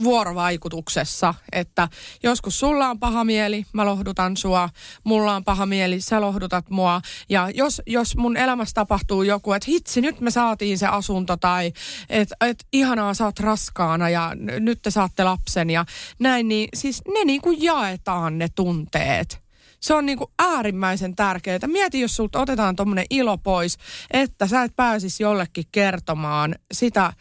vuorovaikutuksessa, 0.02 1.35
että 1.52 1.88
joskus 2.23 2.59
sulla 2.59 2.88
on 2.88 2.99
paha 2.99 3.25
mieli, 3.25 3.64
mä 3.73 3.85
lohdutan 3.85 4.37
sua, 4.37 4.68
mulla 5.04 5.35
on 5.35 5.44
paha 5.44 5.66
mieli, 5.66 6.00
sä 6.00 6.21
lohdutat 6.21 6.71
mua. 6.71 7.00
Ja 7.28 7.50
jos, 7.54 7.82
jos 7.87 8.16
mun 8.16 8.37
elämässä 8.37 8.75
tapahtuu 8.75 9.23
joku, 9.23 9.52
että 9.52 9.71
hitsi, 9.71 10.00
nyt 10.00 10.21
me 10.21 10.30
saatiin 10.30 10.78
se 10.78 10.87
asunto 10.87 11.37
tai 11.37 11.73
että 12.09 12.37
et, 12.40 12.64
ihanaa, 12.73 13.14
sä 13.14 13.25
oot 13.25 13.40
raskaana 13.40 14.09
ja 14.09 14.32
n- 14.35 14.64
nyt 14.64 14.82
te 14.82 14.90
saatte 14.90 15.25
lapsen 15.25 15.71
ja 15.71 15.85
näin, 16.18 16.49
niin 16.49 16.68
siis 16.75 17.02
ne 17.14 17.25
niin 17.25 17.40
kuin 17.40 17.62
jaetaan 17.62 18.38
ne 18.38 18.49
tunteet 18.54 19.42
se 19.82 19.94
on 19.94 20.06
niinku 20.06 20.32
äärimmäisen 20.38 21.16
tärkeää. 21.16 21.59
Mieti, 21.66 22.00
jos 22.00 22.16
sulta 22.16 22.40
otetaan 22.40 22.76
tuommoinen 22.76 23.06
ilo 23.11 23.38
pois, 23.38 23.78
että 24.11 24.47
sä 24.47 24.62
et 24.62 24.76
pääsisi 24.76 25.23
jollekin 25.23 25.64
kertomaan 25.73 26.54
sitä 26.73 27.12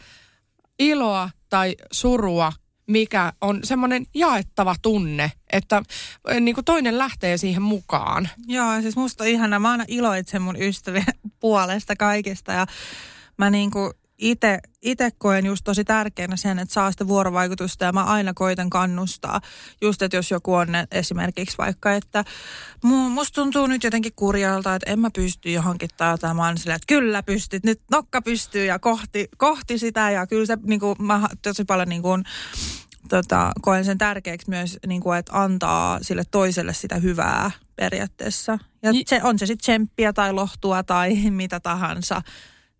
iloa 0.79 1.29
tai 1.49 1.75
surua, 1.91 2.53
mikä 2.91 3.33
on 3.41 3.59
semmoinen 3.63 4.05
jaettava 4.13 4.75
tunne, 4.81 5.31
että 5.51 5.83
niin 6.39 6.55
kuin 6.55 6.65
toinen 6.65 6.97
lähtee 6.97 7.37
siihen 7.37 7.61
mukaan. 7.61 8.29
Joo, 8.47 8.81
siis 8.81 8.95
musta 8.95 9.23
ihana. 9.23 9.59
Mä 9.59 9.71
aina 9.71 9.85
iloitsen 9.87 10.41
mun 10.41 10.61
ystävien 10.61 11.05
puolesta 11.39 11.95
kaikesta 11.95 12.51
ja 12.51 12.65
mä 13.37 13.49
niin 13.49 13.71
kuin 13.71 13.93
itse 14.81 15.11
koen 15.17 15.45
just 15.45 15.63
tosi 15.63 15.83
tärkeänä 15.83 16.37
sen, 16.37 16.59
että 16.59 16.73
saa 16.73 16.91
sitä 16.91 17.07
vuorovaikutusta 17.07 17.85
ja 17.85 17.91
mä 17.91 18.03
aina 18.03 18.33
koitan 18.33 18.69
kannustaa. 18.69 19.41
Just, 19.81 20.01
että 20.01 20.17
jos 20.17 20.31
joku 20.31 20.53
on 20.53 20.67
esimerkiksi 20.91 21.57
vaikka, 21.57 21.93
että 21.93 22.25
musta 22.83 23.41
tuntuu 23.41 23.67
nyt 23.67 23.83
jotenkin 23.83 24.13
kurjalta, 24.15 24.75
että 24.75 24.91
en 24.91 24.99
mä 24.99 25.09
pysty 25.15 25.51
johonkin 25.51 25.89
tai 25.97 26.13
jotain. 26.13 26.37
Mä 26.37 26.53
silleen, 26.55 26.75
että 26.75 26.93
kyllä 26.93 27.23
pystyt, 27.23 27.63
nyt 27.63 27.81
nokka 27.91 28.21
pystyy 28.21 28.65
ja 28.65 28.79
kohti, 28.79 29.29
kohti 29.37 29.77
sitä 29.77 30.11
ja 30.11 30.27
kyllä 30.27 30.45
se 30.45 30.57
niin 30.63 30.79
kuin, 30.79 30.95
mä 30.99 31.29
tosi 31.41 31.65
paljon 31.65 31.89
niin 31.89 32.01
kuin, 32.01 32.23
tota, 33.09 33.51
koen 33.61 33.85
sen 33.85 33.97
tärkeäksi 33.97 34.49
myös, 34.49 34.79
niin 34.87 35.01
kuin, 35.01 35.19
että 35.19 35.41
antaa 35.43 35.99
sille 36.01 36.23
toiselle 36.31 36.73
sitä 36.73 36.95
hyvää 36.95 37.51
periaatteessa. 37.75 38.59
Ja 38.83 38.91
se, 39.05 39.23
on 39.23 39.39
se 39.39 39.45
sitten 39.45 39.61
tsemppiä 39.61 40.13
tai 40.13 40.33
lohtua 40.33 40.83
tai 40.83 41.15
mitä 41.29 41.59
tahansa 41.59 42.21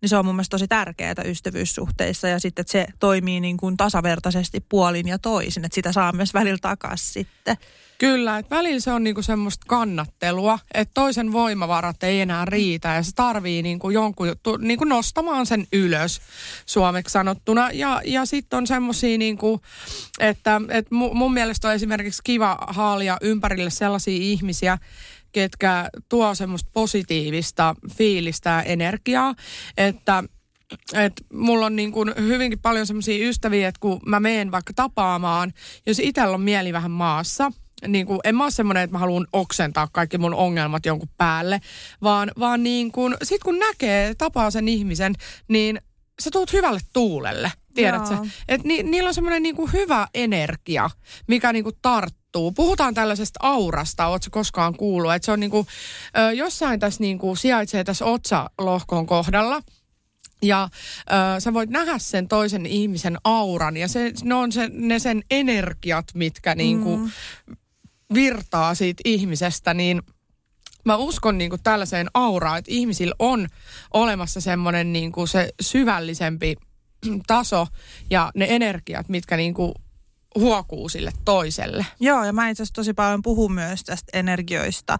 niin 0.02 0.08
se 0.08 0.16
on 0.16 0.24
mun 0.24 0.34
mielestä 0.34 0.54
tosi 0.54 0.68
tärkeää 0.68 1.14
ystävyyssuhteissa 1.24 2.28
ja 2.28 2.40
sitten 2.40 2.62
että 2.62 2.72
se 2.72 2.86
toimii 3.00 3.40
niin 3.40 3.56
kuin 3.56 3.76
tasavertaisesti 3.76 4.64
puolin 4.68 5.08
ja 5.08 5.18
toisin, 5.18 5.64
että 5.64 5.74
sitä 5.74 5.92
saa 5.92 6.12
myös 6.12 6.34
välillä 6.34 6.58
takaisin 6.58 7.12
sitten. 7.12 7.56
Kyllä, 7.98 8.38
että 8.38 8.56
välillä 8.56 8.80
se 8.80 8.92
on 8.92 9.04
niinku 9.04 9.22
semmoista 9.22 9.64
kannattelua, 9.68 10.58
että 10.74 10.94
toisen 10.94 11.32
voimavarat 11.32 12.02
ei 12.02 12.20
enää 12.20 12.44
riitä 12.44 12.94
ja 12.94 13.02
se 13.02 13.10
tarvii 13.14 13.62
niinku 13.62 13.90
jonkun 13.90 14.28
juttu, 14.28 14.56
niinku 14.56 14.84
nostamaan 14.84 15.46
sen 15.46 15.66
ylös 15.72 16.20
suomeksi 16.66 17.12
sanottuna. 17.12 17.70
Ja, 17.70 18.00
ja 18.04 18.26
sitten 18.26 18.56
on 18.56 18.66
semmoisia, 18.66 19.18
niinku, 19.18 19.60
että, 20.20 20.60
että 20.68 20.94
mun 20.94 21.32
mielestä 21.32 21.68
on 21.68 21.74
esimerkiksi 21.74 22.22
kiva 22.24 22.58
haalia 22.66 23.18
ympärille 23.20 23.70
sellaisia 23.70 24.18
ihmisiä, 24.20 24.78
ketkä 25.32 25.88
tuo 26.08 26.34
semmoista 26.34 26.70
positiivista 26.72 27.74
fiilistä 27.96 28.50
ja 28.50 28.62
energiaa, 28.62 29.34
että 29.76 30.24
et 30.94 31.12
mulla 31.32 31.66
on 31.66 31.76
niin 31.76 31.92
kuin 31.92 32.12
hyvinkin 32.16 32.58
paljon 32.58 32.86
semmoisia 32.86 33.28
ystäviä, 33.28 33.68
että 33.68 33.80
kun 33.80 34.00
mä 34.06 34.20
menen 34.20 34.50
vaikka 34.50 34.72
tapaamaan, 34.76 35.52
jos 35.86 35.98
itsellä 35.98 36.34
on 36.34 36.40
mieli 36.40 36.72
vähän 36.72 36.90
maassa, 36.90 37.52
niin 37.88 38.06
kuin, 38.06 38.20
en 38.24 38.36
mä 38.36 38.42
ole 38.42 38.50
semmoinen, 38.50 38.82
että 38.82 38.94
mä 38.94 38.98
haluan 38.98 39.26
oksentaa 39.32 39.88
kaikki 39.92 40.18
mun 40.18 40.34
ongelmat 40.34 40.86
jonkun 40.86 41.08
päälle, 41.16 41.60
vaan, 42.02 42.30
vaan 42.38 42.62
niin 42.62 42.92
kuin, 42.92 43.16
sit 43.22 43.42
kun 43.42 43.58
näkee, 43.58 44.14
tapaa 44.14 44.50
sen 44.50 44.68
ihmisen, 44.68 45.14
niin 45.48 45.78
sä 46.20 46.30
tuut 46.32 46.52
hyvälle 46.52 46.80
tuulelle, 46.92 47.52
tiedätkö? 47.74 48.14
Että 48.48 48.68
ni, 48.68 48.82
niillä 48.82 49.08
on 49.08 49.14
semmoinen 49.14 49.42
niin 49.42 49.72
hyvä 49.72 50.08
energia, 50.14 50.90
mikä 51.26 51.52
niin 51.52 51.64
kuin 51.64 51.76
tarttuu. 52.32 52.52
Puhutaan 52.52 52.94
tällaisesta 52.94 53.38
aurasta, 53.42 54.06
ootko 54.06 54.28
koskaan 54.30 54.74
kuullut? 54.76 55.14
Että 55.14 55.26
se 55.26 55.32
on 55.32 55.40
niin 55.40 55.50
kuin, 55.50 55.66
ö, 56.18 56.32
jossain 56.32 56.80
tässä 56.80 57.00
niin 57.00 57.18
kuin 57.18 57.36
sijaitsee 57.36 57.84
tässä 57.84 58.04
otsalohkon 58.04 59.06
kohdalla– 59.06 59.62
ja 60.44 60.68
ö, 61.36 61.40
sä 61.40 61.54
voit 61.54 61.70
nähdä 61.70 61.98
sen 61.98 62.28
toisen 62.28 62.66
ihmisen 62.66 63.16
auran 63.24 63.76
ja 63.76 63.88
se, 63.88 64.12
ne 64.24 64.34
on 64.34 64.52
se, 64.52 64.70
ne 64.72 64.98
sen 64.98 65.22
energiat, 65.30 66.04
mitkä 66.14 66.54
niinku 66.54 66.96
mm. 66.96 67.10
virtaa 68.14 68.74
siitä 68.74 69.00
ihmisestä, 69.04 69.74
niin 69.74 70.02
mä 70.84 70.96
uskon 70.96 71.38
niin 71.38 71.50
kuin 71.50 71.62
tällaiseen 71.62 72.06
auraan, 72.14 72.58
että 72.58 72.70
ihmisillä 72.70 73.14
on 73.18 73.48
olemassa 73.92 74.40
semmoinen 74.40 74.92
niin 74.92 75.12
kuin 75.12 75.28
se 75.28 75.50
syvällisempi 75.60 76.56
taso 77.26 77.66
ja 78.10 78.30
ne 78.34 78.46
energiat, 78.50 79.08
mitkä 79.08 79.36
niin 79.36 79.54
kuin 79.54 79.72
huokuu 80.34 80.88
sille 80.88 81.12
toiselle. 81.24 81.86
Joo, 82.00 82.24
ja 82.24 82.32
mä 82.32 82.48
itse 82.48 82.62
asiassa 82.62 82.74
tosi 82.74 82.94
paljon 82.94 83.22
puhun 83.22 83.52
myös 83.52 83.84
tästä 83.84 84.18
energioista 84.18 84.98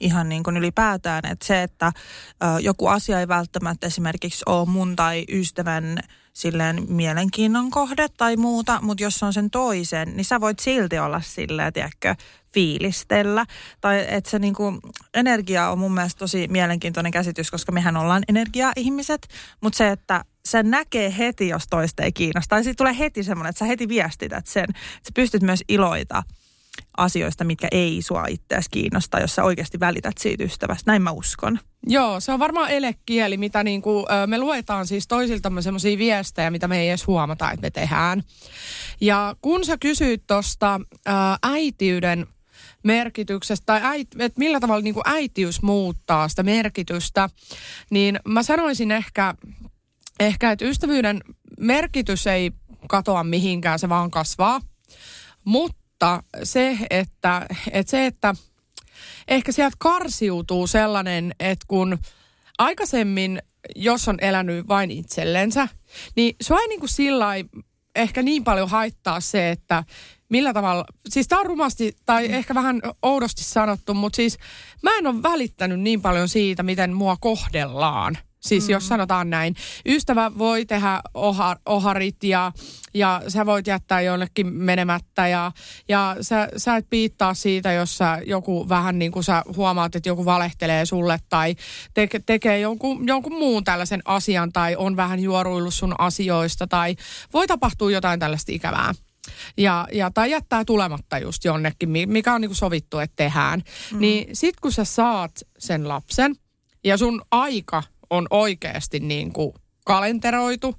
ihan 0.00 0.28
niin 0.28 0.42
kuin 0.42 0.56
ylipäätään, 0.56 1.26
että 1.26 1.46
se, 1.46 1.62
että 1.62 1.86
ö, 1.86 2.60
joku 2.60 2.86
asia 2.86 3.20
ei 3.20 3.28
välttämättä 3.28 3.86
esimerkiksi 3.86 4.42
ole 4.46 4.68
mun 4.68 4.96
tai 4.96 5.24
ystävän 5.28 5.98
silleen 6.32 6.84
mielenkiinnon 6.88 7.70
kohde 7.70 8.08
tai 8.16 8.36
muuta, 8.36 8.78
mutta 8.82 9.02
jos 9.02 9.22
on 9.22 9.32
sen 9.32 9.50
toisen, 9.50 10.16
niin 10.16 10.24
sä 10.24 10.40
voit 10.40 10.58
silti 10.58 10.98
olla 10.98 11.20
silleen, 11.20 11.72
tiedätkö, 11.72 12.14
fiilistellä. 12.54 13.46
Tai 13.80 14.04
että 14.08 14.30
se 14.30 14.38
niinku, 14.38 14.80
energia 15.14 15.70
on 15.70 15.78
mun 15.78 15.94
mielestä 15.94 16.18
tosi 16.18 16.48
mielenkiintoinen 16.48 17.12
käsitys, 17.12 17.50
koska 17.50 17.72
mehän 17.72 17.96
ollaan 17.96 18.22
energia-ihmiset, 18.28 19.28
mutta 19.60 19.76
se, 19.76 19.88
että 19.88 20.24
se 20.44 20.62
näkee 20.62 21.14
heti, 21.18 21.48
jos 21.48 21.64
toista 21.70 22.02
ei 22.02 22.12
kiinnosta. 22.12 22.48
Tai 22.48 22.64
siitä 22.64 22.76
tulee 22.76 22.98
heti 22.98 23.22
semmoinen, 23.22 23.50
että 23.50 23.58
sä 23.58 23.64
heti 23.64 23.88
viestität 23.88 24.46
sen. 24.46 24.70
Että 24.70 24.80
sä 25.02 25.12
pystyt 25.14 25.42
myös 25.42 25.64
iloita 25.68 26.22
asioista, 26.96 27.44
mitkä 27.44 27.68
ei 27.70 28.02
sua 28.02 28.26
itseäsi 28.28 28.70
kiinnosta, 28.70 29.20
jos 29.20 29.34
sä 29.34 29.44
oikeasti 29.44 29.80
välität 29.80 30.18
siitä 30.18 30.44
ystävästä. 30.44 30.90
Näin 30.90 31.02
mä 31.02 31.10
uskon. 31.10 31.58
Joo, 31.86 32.20
se 32.20 32.32
on 32.32 32.38
varmaan 32.38 32.70
elekieli, 32.70 33.36
mitä 33.36 33.64
niinku, 33.64 34.06
me 34.26 34.38
luetaan 34.38 34.86
siis 34.86 35.08
toisiltamme 35.08 35.62
semmoisia 35.62 35.98
viestejä, 35.98 36.50
mitä 36.50 36.68
me 36.68 36.80
ei 36.80 36.88
edes 36.88 37.06
huomata, 37.06 37.50
että 37.50 37.66
me 37.66 37.70
tehdään. 37.70 38.22
Ja 39.00 39.36
kun 39.42 39.64
sä 39.64 39.78
kysyit 39.78 40.22
tuosta 40.26 40.80
äitiyden 41.42 42.26
merkityksestä 42.82 43.66
tai 43.66 43.80
äit, 43.82 44.08
että 44.18 44.38
millä 44.38 44.60
tavalla 44.60 44.82
niin 44.82 44.94
kuin 44.94 45.08
äitiys 45.08 45.62
muuttaa 45.62 46.28
sitä 46.28 46.42
merkitystä, 46.42 47.28
niin 47.90 48.20
mä 48.28 48.42
sanoisin 48.42 48.90
ehkä, 48.90 49.34
ehkä, 50.20 50.52
että 50.52 50.64
ystävyyden 50.64 51.20
merkitys 51.60 52.26
ei 52.26 52.52
katoa 52.88 53.24
mihinkään, 53.24 53.78
se 53.78 53.88
vaan 53.88 54.10
kasvaa. 54.10 54.60
Mutta 55.44 55.81
se, 56.42 56.78
että, 56.90 57.46
että 57.70 57.90
se, 57.90 58.06
että 58.06 58.34
ehkä 59.28 59.52
sieltä 59.52 59.76
karsiutuu 59.78 60.66
sellainen, 60.66 61.34
että 61.40 61.64
kun 61.68 61.98
aikaisemmin, 62.58 63.42
jos 63.76 64.08
on 64.08 64.18
elänyt 64.20 64.68
vain 64.68 64.90
itsellensä, 64.90 65.68
niin 66.16 66.36
se 66.40 66.54
ei 66.54 66.68
niin 66.68 66.80
kuin 66.80 66.90
sillä 66.90 67.26
ehkä 67.96 68.22
niin 68.22 68.44
paljon 68.44 68.68
haittaa 68.68 69.20
se, 69.20 69.50
että 69.50 69.84
millä 70.28 70.52
tavalla, 70.52 70.84
siis 71.08 71.28
tämä 71.28 71.40
on 71.40 71.46
rumasti 71.46 71.96
tai 72.06 72.28
mm. 72.28 72.34
ehkä 72.34 72.54
vähän 72.54 72.82
oudosti 73.02 73.44
sanottu, 73.44 73.94
mutta 73.94 74.16
siis 74.16 74.38
mä 74.82 74.98
en 74.98 75.06
ole 75.06 75.22
välittänyt 75.22 75.80
niin 75.80 76.02
paljon 76.02 76.28
siitä, 76.28 76.62
miten 76.62 76.92
mua 76.92 77.16
kohdellaan. 77.20 78.18
Siis 78.42 78.68
mm. 78.68 78.72
jos 78.72 78.88
sanotaan 78.88 79.30
näin, 79.30 79.54
ystävä 79.86 80.32
voi 80.38 80.66
tehdä 80.66 81.00
ohar, 81.14 81.58
oharit 81.66 82.24
ja, 82.24 82.52
ja 82.94 83.22
sä 83.28 83.46
voit 83.46 83.66
jättää 83.66 84.00
jollekin 84.00 84.46
menemättä 84.46 85.28
ja, 85.28 85.52
ja 85.88 86.16
sä, 86.20 86.48
sä 86.56 86.76
et 86.76 86.86
piittaa 86.90 87.34
siitä, 87.34 87.72
jos 87.72 87.98
sä 87.98 88.18
joku 88.26 88.68
vähän 88.68 88.98
niin 88.98 89.12
kuin 89.12 89.24
sä 89.24 89.42
huomaat, 89.56 89.96
että 89.96 90.08
joku 90.08 90.24
valehtelee 90.24 90.86
sulle 90.86 91.18
tai 91.28 91.54
te, 91.94 92.08
tekee 92.26 92.60
jonkun, 92.60 93.06
jonkun 93.06 93.38
muun 93.38 93.64
tällaisen 93.64 94.02
asian 94.04 94.52
tai 94.52 94.76
on 94.76 94.96
vähän 94.96 95.20
juoruillut 95.20 95.74
sun 95.74 95.94
asioista 95.98 96.66
tai 96.66 96.96
voi 97.32 97.46
tapahtua 97.46 97.90
jotain 97.90 98.20
tällaista 98.20 98.52
ikävää. 98.52 98.92
Ja, 99.56 99.88
ja, 99.92 100.10
tai 100.10 100.30
jättää 100.30 100.64
tulematta 100.64 101.18
just 101.18 101.44
jonnekin, 101.44 101.88
mikä 102.06 102.34
on 102.34 102.40
niin 102.40 102.48
kuin 102.48 102.56
sovittu, 102.56 102.98
että 102.98 103.16
tehdään. 103.16 103.62
Mm. 103.92 104.00
Niin 104.00 104.36
sit 104.36 104.60
kun 104.60 104.72
sä 104.72 104.84
saat 104.84 105.32
sen 105.58 105.88
lapsen 105.88 106.34
ja 106.84 106.96
sun 106.96 107.22
aika 107.30 107.82
on 108.12 108.26
oikeasti 108.30 109.00
niin 109.00 109.32
kuin 109.32 109.52
kalenteroitu 109.84 110.76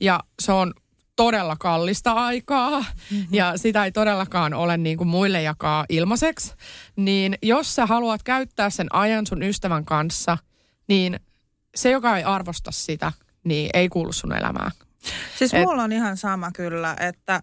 ja 0.00 0.20
se 0.40 0.52
on 0.52 0.74
todella 1.16 1.56
kallista 1.56 2.12
aikaa 2.12 2.80
mm-hmm. 2.80 3.26
ja 3.30 3.52
sitä 3.56 3.84
ei 3.84 3.92
todellakaan 3.92 4.54
ole 4.54 4.76
niin 4.76 4.98
kuin 4.98 5.08
muille 5.08 5.42
jakaa 5.42 5.84
ilmaiseksi, 5.88 6.54
niin 6.96 7.38
jos 7.42 7.74
sä 7.74 7.86
haluat 7.86 8.22
käyttää 8.22 8.70
sen 8.70 8.86
ajan 8.92 9.26
sun 9.26 9.42
ystävän 9.42 9.84
kanssa, 9.84 10.38
niin 10.88 11.20
se, 11.74 11.90
joka 11.90 12.16
ei 12.16 12.24
arvosta 12.24 12.70
sitä, 12.70 13.12
niin 13.44 13.70
ei 13.74 13.88
kuulu 13.88 14.12
sun 14.12 14.36
elämään. 14.36 14.70
Siis 15.38 15.54
Et, 15.54 15.62
mulla 15.62 15.82
on 15.82 15.92
ihan 15.92 16.16
sama 16.16 16.50
kyllä, 16.52 16.96
että 17.00 17.42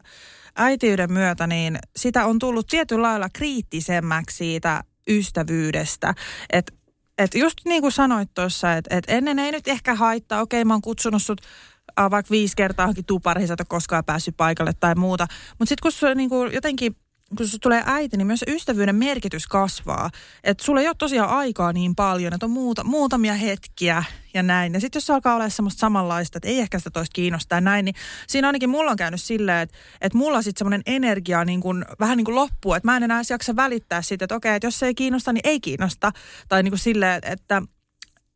äitiyden 0.55 1.11
myötä 1.11 1.47
niin 1.47 1.79
sitä 1.95 2.25
on 2.25 2.39
tullut 2.39 2.67
tietyllä 2.67 3.07
lailla 3.07 3.27
kriittisemmäksi 3.33 4.37
siitä 4.37 4.83
ystävyydestä. 5.09 6.13
Että 6.49 6.73
et 7.17 7.35
just 7.35 7.57
niin 7.65 7.81
kuin 7.81 7.91
sanoit 7.91 8.33
tuossa, 8.33 8.73
että 8.73 8.97
et 8.97 9.05
ennen 9.07 9.39
ei 9.39 9.51
nyt 9.51 9.67
ehkä 9.67 9.95
haittaa, 9.95 10.41
okei 10.41 10.65
mä 10.65 10.73
oon 10.73 10.81
kutsunut 10.81 11.21
sut 11.21 11.41
äh, 11.99 12.11
vaikka 12.11 12.31
viisi 12.31 12.55
kertaa 12.55 12.83
johonkin 12.83 13.05
sä 13.47 13.53
et 13.53 13.67
koskaan 13.67 14.05
päässyt 14.05 14.37
paikalle 14.37 14.73
tai 14.79 14.95
muuta. 14.95 15.27
Mutta 15.59 15.69
sitten 15.69 15.81
kun 15.81 15.91
se 15.91 16.15
niin 16.15 16.29
kuin 16.29 16.53
jotenkin 16.53 16.95
kun 17.37 17.47
sulla 17.47 17.59
tulee 17.61 17.83
äiti, 17.85 18.17
niin 18.17 18.27
myös 18.27 18.39
se 18.39 18.51
ystävyyden 18.51 18.95
merkitys 18.95 19.47
kasvaa. 19.47 20.09
Että 20.43 20.63
sulla 20.63 20.81
ei 20.81 20.87
ole 20.87 20.95
tosiaan 20.97 21.29
aikaa 21.29 21.73
niin 21.73 21.95
paljon, 21.95 22.33
että 22.33 22.45
on 22.45 22.51
muuta, 22.51 22.83
muutamia 22.83 23.33
hetkiä 23.33 24.03
ja 24.33 24.43
näin. 24.43 24.73
Ja 24.73 24.79
sitten 24.79 24.97
jos 24.97 25.05
se 25.05 25.13
alkaa 25.13 25.35
olla 25.35 25.49
semmoista 25.49 25.79
samanlaista, 25.79 26.37
että 26.37 26.47
ei 26.47 26.59
ehkä 26.59 26.77
sitä 26.79 26.89
toista 26.89 27.13
kiinnostaa 27.13 27.61
näin, 27.61 27.85
niin 27.85 27.95
siinä 28.27 28.47
ainakin 28.47 28.69
mulla 28.69 28.91
on 28.91 28.97
käynyt 28.97 29.21
silleen, 29.21 29.59
että, 29.59 29.77
että 30.01 30.17
mulla 30.17 30.41
sitten 30.41 30.59
semmoinen 30.59 30.81
energia 30.85 31.45
niin 31.45 31.61
kuin, 31.61 31.85
vähän 31.99 32.17
niin 32.17 32.25
kuin 32.25 32.35
loppuu, 32.35 32.73
että 32.73 32.87
mä 32.87 32.97
en 32.97 33.03
enää 33.03 33.21
jaksa 33.29 33.55
välittää 33.55 34.01
siitä, 34.01 34.25
että 34.25 34.35
okei, 34.35 34.55
että 34.55 34.67
jos 34.67 34.79
se 34.79 34.85
ei 34.85 34.95
kiinnosta, 34.95 35.33
niin 35.33 35.47
ei 35.47 35.59
kiinnosta. 35.59 36.11
Tai 36.49 36.63
niin 36.63 36.71
kuin 36.71 36.79
silleen, 36.79 37.21
että 37.23 37.61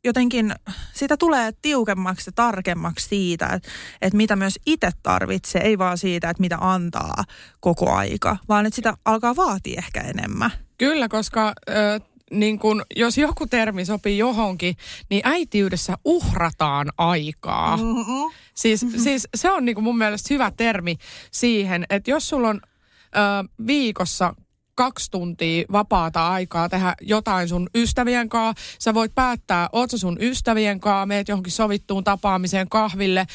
jotenkin 0.04 0.56
sitä 0.94 1.18
tulee 1.18 1.52
tiukemmaksi 1.62 2.30
ja 2.30 2.32
tarkemmaksi 2.32 3.08
siitä, 3.08 3.46
että, 3.46 3.70
että 4.02 4.18
mitä 4.18 4.36
myös 4.36 4.60
itse 4.66 4.90
tarvitsee, 5.04 5.62
ei 5.62 5.78
vaan 5.78 5.98
siitä, 5.98 6.30
että 6.30 6.42
mitä 6.42 6.58
antaa 6.62 7.24
koko 7.60 7.92
aika, 7.92 8.38
vaan 8.50 8.66
että 8.66 8.76
sitä 8.76 8.94
alkaa 9.06 9.36
vaatia 9.36 9.78
ehkä 9.78 10.02
enemmän. 10.02 10.52
Kyllä, 10.78 11.10
koska 11.10 11.54
ö, 11.70 12.00
niin 12.32 12.60
kun, 12.60 12.86
jos 12.96 13.18
joku 13.18 13.48
termi 13.48 13.86
sopii 13.86 14.18
johonkin, 14.18 14.76
niin 15.10 15.22
äitiydessä 15.24 15.98
uhrataan 16.06 16.88
aikaa. 16.98 17.78
Mm-hmm. 17.78 18.32
Siis, 18.54 18.84
mm-hmm. 18.84 19.00
siis 19.00 19.28
se 19.36 19.52
on 19.52 19.66
niin 19.66 19.84
mun 19.84 19.98
mielestä 19.98 20.34
hyvä 20.34 20.52
termi 20.58 20.96
siihen, 21.32 21.86
että 21.90 22.12
jos 22.12 22.30
sulla 22.30 22.50
on 22.50 22.62
ö, 22.64 23.20
viikossa 23.68 24.34
kaksi 24.80 25.12
tuntia 25.12 25.66
vapaata 25.72 26.28
aikaa 26.28 26.70
tehdä 26.70 26.96
jotain 27.02 27.50
sun 27.50 27.70
ystävien 27.76 28.30
kanssa. 28.30 28.66
Sä 28.80 28.94
voit 28.94 29.16
päättää, 29.16 29.70
oot 29.72 29.92
sä 29.92 29.98
sun 29.98 30.18
ystävien 30.22 30.80
kanssa, 30.80 31.06
meet 31.06 31.28
johonkin 31.28 31.54
sovittuun 31.54 32.04
tapaamiseen 32.04 32.70
kahville, 32.70 33.28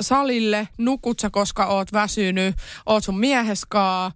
salille, 0.00 0.68
nukut 0.78 1.20
sä, 1.20 1.30
koska 1.30 1.66
oot 1.66 1.92
väsynyt, 1.92 2.56
oot 2.86 3.04
sun 3.04 3.18
mieheskaa, 3.18 4.12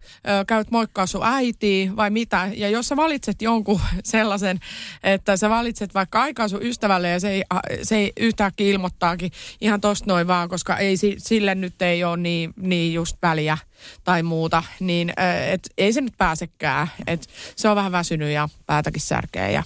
käyt 0.46 0.70
moikkaa 0.70 1.06
sun 1.06 1.20
äiti 1.24 1.90
vai 1.96 2.10
mitä. 2.10 2.50
Ja 2.54 2.68
jos 2.68 2.88
sä 2.88 2.96
valitset 2.96 3.42
jonkun 3.42 3.80
sellaisen, 4.04 4.60
että 5.02 5.36
sä 5.36 5.50
valitset 5.50 5.94
vaikka 5.94 6.22
aikaa 6.22 6.48
sun 6.48 6.62
ystävälle 6.62 7.08
ja 7.08 7.20
se 7.20 7.30
ei, 7.30 7.42
se 7.82 7.96
ei 7.96 8.12
yhtäkkiä 8.16 8.70
ilmoittaakin 8.72 9.32
ihan 9.60 9.80
tosta 9.80 10.06
noin 10.06 10.26
vaan, 10.26 10.48
koska 10.48 10.76
ei, 10.76 10.96
sille 11.18 11.54
nyt 11.54 11.82
ei 11.82 12.04
ole 12.04 12.16
niin, 12.16 12.52
niin 12.56 12.94
just 12.94 13.16
väliä 13.22 13.58
tai 14.04 14.23
muuta, 14.23 14.62
niin 14.80 15.12
et, 15.52 15.68
ei 15.78 15.92
se 15.92 16.00
nyt 16.00 16.14
pääsekään. 16.18 16.88
Et 17.06 17.26
se 17.56 17.68
on 17.68 17.76
vähän 17.76 17.92
väsynyt 17.92 18.30
ja 18.30 18.49
päätäkin 18.66 19.02
särkeä 19.02 19.50
ja 19.50 19.62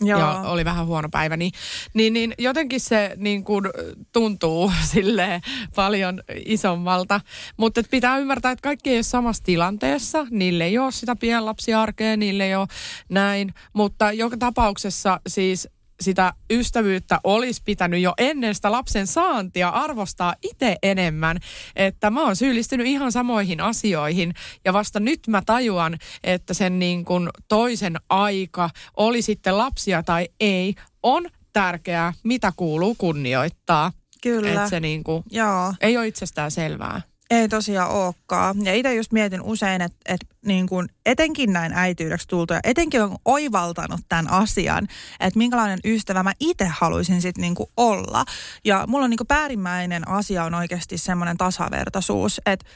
Joo. 0.00 0.20
ja 0.20 0.40
oli 0.40 0.64
vähän 0.64 0.86
huono 0.86 1.08
päivä, 1.08 1.36
niin, 1.36 1.52
niin, 1.94 2.12
niin 2.12 2.34
jotenkin 2.38 2.80
se 2.80 3.12
niin 3.16 3.44
kuin, 3.44 3.64
tuntuu 4.12 4.72
sille 4.92 5.40
paljon 5.74 6.22
isommalta. 6.46 7.20
Mutta 7.56 7.82
pitää 7.90 8.18
ymmärtää, 8.18 8.52
että 8.52 8.62
kaikki 8.62 8.90
ei 8.90 8.96
ole 8.96 9.02
samassa 9.02 9.42
tilanteessa. 9.44 10.26
Niille 10.30 10.64
ei 10.64 10.78
ole 10.78 10.92
sitä 10.92 11.16
pienlapsiarkea, 11.16 12.16
niille 12.16 12.44
ei 12.46 12.54
ole 12.54 12.66
näin. 13.08 13.54
Mutta 13.72 14.12
joka 14.12 14.36
tapauksessa 14.36 15.20
siis 15.26 15.68
sitä 16.00 16.32
ystävyyttä 16.50 17.20
olisi 17.24 17.62
pitänyt 17.64 18.00
jo 18.00 18.14
ennen 18.18 18.54
sitä 18.54 18.72
lapsen 18.72 19.06
saantia 19.06 19.68
arvostaa 19.68 20.34
itse 20.42 20.76
enemmän. 20.82 21.36
Että 21.76 22.10
mä 22.10 22.24
oon 22.24 22.36
syyllistynyt 22.36 22.86
ihan 22.86 23.12
samoihin 23.12 23.60
asioihin 23.60 24.34
ja 24.64 24.72
vasta 24.72 25.00
nyt 25.00 25.20
mä 25.28 25.42
tajuan, 25.46 25.98
että 26.24 26.54
sen 26.54 26.78
niin 26.78 27.04
kuin 27.04 27.28
toisen 27.48 27.96
aika, 28.08 28.70
oli 28.96 29.22
sitten 29.22 29.58
lapsia 29.58 30.02
tai 30.02 30.28
ei, 30.40 30.74
on 31.02 31.26
tärkeää, 31.52 32.12
mitä 32.24 32.52
kuuluu 32.56 32.94
kunnioittaa. 32.94 33.92
Kyllä. 34.22 34.48
Että 34.48 34.68
se 34.68 34.80
niin 34.80 35.04
kuin, 35.04 35.22
Joo. 35.30 35.74
ei 35.80 35.96
ole 35.96 36.06
itsestään 36.06 36.50
selvää. 36.50 37.00
Ei 37.30 37.48
tosiaan 37.48 37.90
olekaan. 37.90 38.64
Ja 38.64 38.74
itse 38.74 38.94
just 38.94 39.12
mietin 39.12 39.42
usein, 39.42 39.82
että, 39.82 39.98
että 40.06 40.26
niin 40.46 40.66
kuin 40.66 40.88
etenkin 41.06 41.52
näin 41.52 41.72
äityydeksi 41.72 42.28
tultu 42.28 42.54
ja 42.54 42.60
etenkin 42.64 43.02
on 43.02 43.16
oivaltanut 43.24 44.00
tämän 44.08 44.30
asian, 44.30 44.86
että 45.20 45.38
minkälainen 45.38 45.78
ystävä 45.84 46.22
mä 46.22 46.32
itse 46.40 46.66
haluaisin 46.66 47.22
sitten 47.22 47.42
niin 47.42 47.54
kuin 47.54 47.70
olla. 47.76 48.24
Ja 48.64 48.84
mulla 48.86 49.04
on 49.04 49.10
niin 49.10 49.18
kuin 49.18 49.26
päärimmäinen 49.26 50.08
asia 50.08 50.44
on 50.44 50.54
oikeasti 50.54 50.98
semmoinen 50.98 51.36
tasavertaisuus, 51.36 52.40
että 52.46 52.66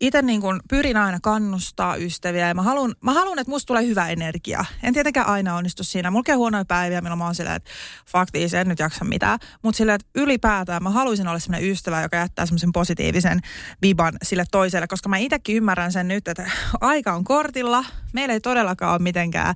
itse 0.00 0.22
niin 0.22 0.40
kuin 0.40 0.60
pyrin 0.70 0.96
aina 0.96 1.18
kannustaa 1.22 1.96
ystäviä 1.96 2.48
ja 2.48 2.54
mä 2.54 2.62
haluan, 2.62 2.94
mä 3.00 3.12
haluan, 3.12 3.38
että 3.38 3.50
musta 3.50 3.66
tulee 3.66 3.86
hyvä 3.86 4.08
energia. 4.08 4.64
En 4.82 4.94
tietenkään 4.94 5.26
aina 5.26 5.56
onnistu 5.56 5.84
siinä. 5.84 6.10
Mulla 6.10 6.24
käy 6.24 6.36
huonoja 6.36 6.64
päiviä, 6.64 7.00
milloin 7.00 7.18
mä 7.18 7.24
oon 7.24 7.34
silleen, 7.34 7.56
että 7.56 7.70
faktiisesti 8.10 8.56
en 8.56 8.68
nyt 8.68 8.78
jaksa 8.78 9.04
mitään. 9.04 9.38
Mutta 9.62 9.76
silleen, 9.78 9.94
että 9.94 10.20
ylipäätään 10.20 10.82
mä 10.82 10.90
haluaisin 10.90 11.28
olla 11.28 11.38
sellainen 11.38 11.70
ystävä, 11.70 12.02
joka 12.02 12.16
jättää 12.16 12.46
semmoisen 12.46 12.72
positiivisen 12.72 13.40
viban 13.82 14.14
sille 14.22 14.44
toiselle, 14.50 14.86
koska 14.86 15.08
mä 15.08 15.16
itsekin 15.16 15.56
ymmärrän 15.56 15.92
sen 15.92 16.08
nyt, 16.08 16.28
että 16.28 16.50
aika 16.80 17.12
on 17.12 17.24
kortilla. 17.24 17.84
Meillä 18.12 18.34
ei 18.34 18.40
todellakaan 18.40 18.92
ole 18.92 19.02
mitenkään 19.02 19.54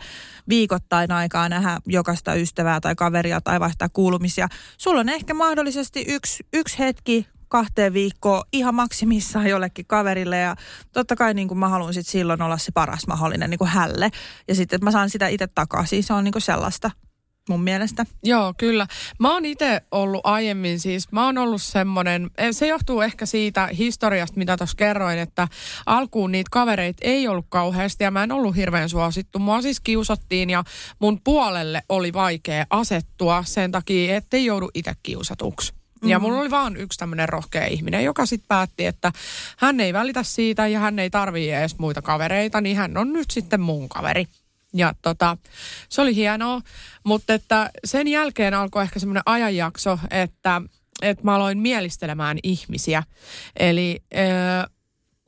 viikoittain 0.49 1.13
aikaa 1.13 1.49
nähdä 1.49 1.79
jokaista 1.87 2.35
ystävää 2.35 2.81
tai 2.81 2.95
kaveria 2.95 3.41
tai 3.41 3.61
vaihtaa 3.61 3.89
kuulumisia. 3.89 4.49
Sulla 4.79 5.01
on 5.01 5.09
ehkä 5.09 5.35
mahdollisesti 5.35 6.05
yksi, 6.09 6.47
yksi 6.53 6.79
hetki 6.79 7.27
kahteen 7.49 7.93
viikkoon 7.93 8.43
ihan 8.53 8.75
maksimissaan 8.75 9.47
jollekin 9.47 9.87
kaverille 9.87 10.39
ja 10.39 10.57
totta 10.93 11.17
kai 11.17 11.35
niin 11.35 11.49
kuin 11.49 11.59
mä 11.59 11.69
haluan 11.69 11.95
sit 11.95 12.07
silloin 12.07 12.43
olla 12.43 12.59
se 12.59 12.73
paras 12.73 13.07
mahdollinen 13.07 13.51
niin 13.51 13.59
kuin 13.59 13.69
hälle 13.69 14.11
ja 14.49 14.55
sitten 14.55 14.81
mä 14.83 14.91
saan 14.91 15.11
sitä 15.11 15.29
itse 15.29 15.47
takaisin, 15.55 16.03
se 16.03 16.13
on 16.13 16.25
niin 16.25 16.33
kuin 16.33 16.43
sellaista 16.43 16.91
mun 17.49 17.63
mielestä. 17.63 18.07
Joo, 18.23 18.55
kyllä. 18.59 18.87
Mä 19.21 19.33
oon 19.33 19.45
itse 19.45 19.81
ollut 19.91 20.21
aiemmin 20.25 20.81
siis, 20.81 21.13
mä 21.13 21.25
oon 21.27 21.39
ollut 21.39 21.63
semmonen, 21.63 22.31
eh, 22.39 22.49
se 22.51 22.67
johtuu 22.67 23.01
ehkä 23.01 23.27
siitä 23.27 23.67
historiasta, 23.79 24.39
mitä 24.39 24.57
tuossa 24.57 24.77
kerroin, 24.77 25.19
että 25.19 25.49
alkuun 25.87 26.33
niitä 26.33 26.49
kavereita 26.53 27.01
ei 27.03 27.29
ollut 27.29 27.47
kauheasti 27.49 28.05
ja 28.05 28.11
mä 28.11 28.23
en 28.23 28.33
ollut 28.33 28.57
hirveän 28.57 28.89
suosittu. 28.89 29.39
Mua 29.39 29.63
siis 29.63 29.81
kiusattiin 29.81 30.51
ja 30.51 30.65
mun 30.99 31.21
puolelle 31.25 31.83
oli 31.89 32.13
vaikea 32.13 32.67
asettua 32.71 33.45
sen 33.47 33.73
takia, 33.73 34.17
ettei 34.17 34.45
joudu 34.45 34.71
itse 34.75 34.93
kiusatuksi. 35.03 35.78
Ja 36.03 36.19
mm. 36.19 36.23
mulla 36.23 36.41
oli 36.41 36.51
vaan 36.51 36.77
yksi 36.77 36.99
tämmöinen 36.99 37.29
rohkea 37.29 37.67
ihminen, 37.67 38.05
joka 38.05 38.27
sitten 38.27 38.49
päätti, 38.49 38.87
että 38.87 39.13
hän 39.57 39.81
ei 39.81 39.93
välitä 39.93 40.23
siitä 40.23 40.67
ja 40.67 40.81
hän 40.81 40.99
ei 40.99 41.11
tarvii 41.11 41.51
edes 41.51 41.79
muita 41.79 42.03
kavereita, 42.03 42.61
niin 42.61 42.77
hän 42.77 42.97
on 42.97 43.13
nyt 43.13 43.31
sitten 43.31 43.61
mun 43.61 43.89
kaveri. 43.89 44.27
Ja 44.75 44.95
tota, 45.03 45.37
se 45.89 46.03
oli 46.03 46.15
hienoa, 46.15 46.61
mutta 47.05 47.35
että 47.35 47.71
sen 47.85 48.09
jälkeen 48.09 48.55
alkoi 48.55 48.83
ehkä 48.83 48.99
semmoinen 48.99 49.23
ajanjakso, 49.27 49.99
että, 50.11 50.63
että 51.03 51.25
mä 51.25 51.35
aloin 51.35 51.59
mielistelemään 51.59 52.39
ihmisiä. 52.43 53.03
Eli 53.57 54.03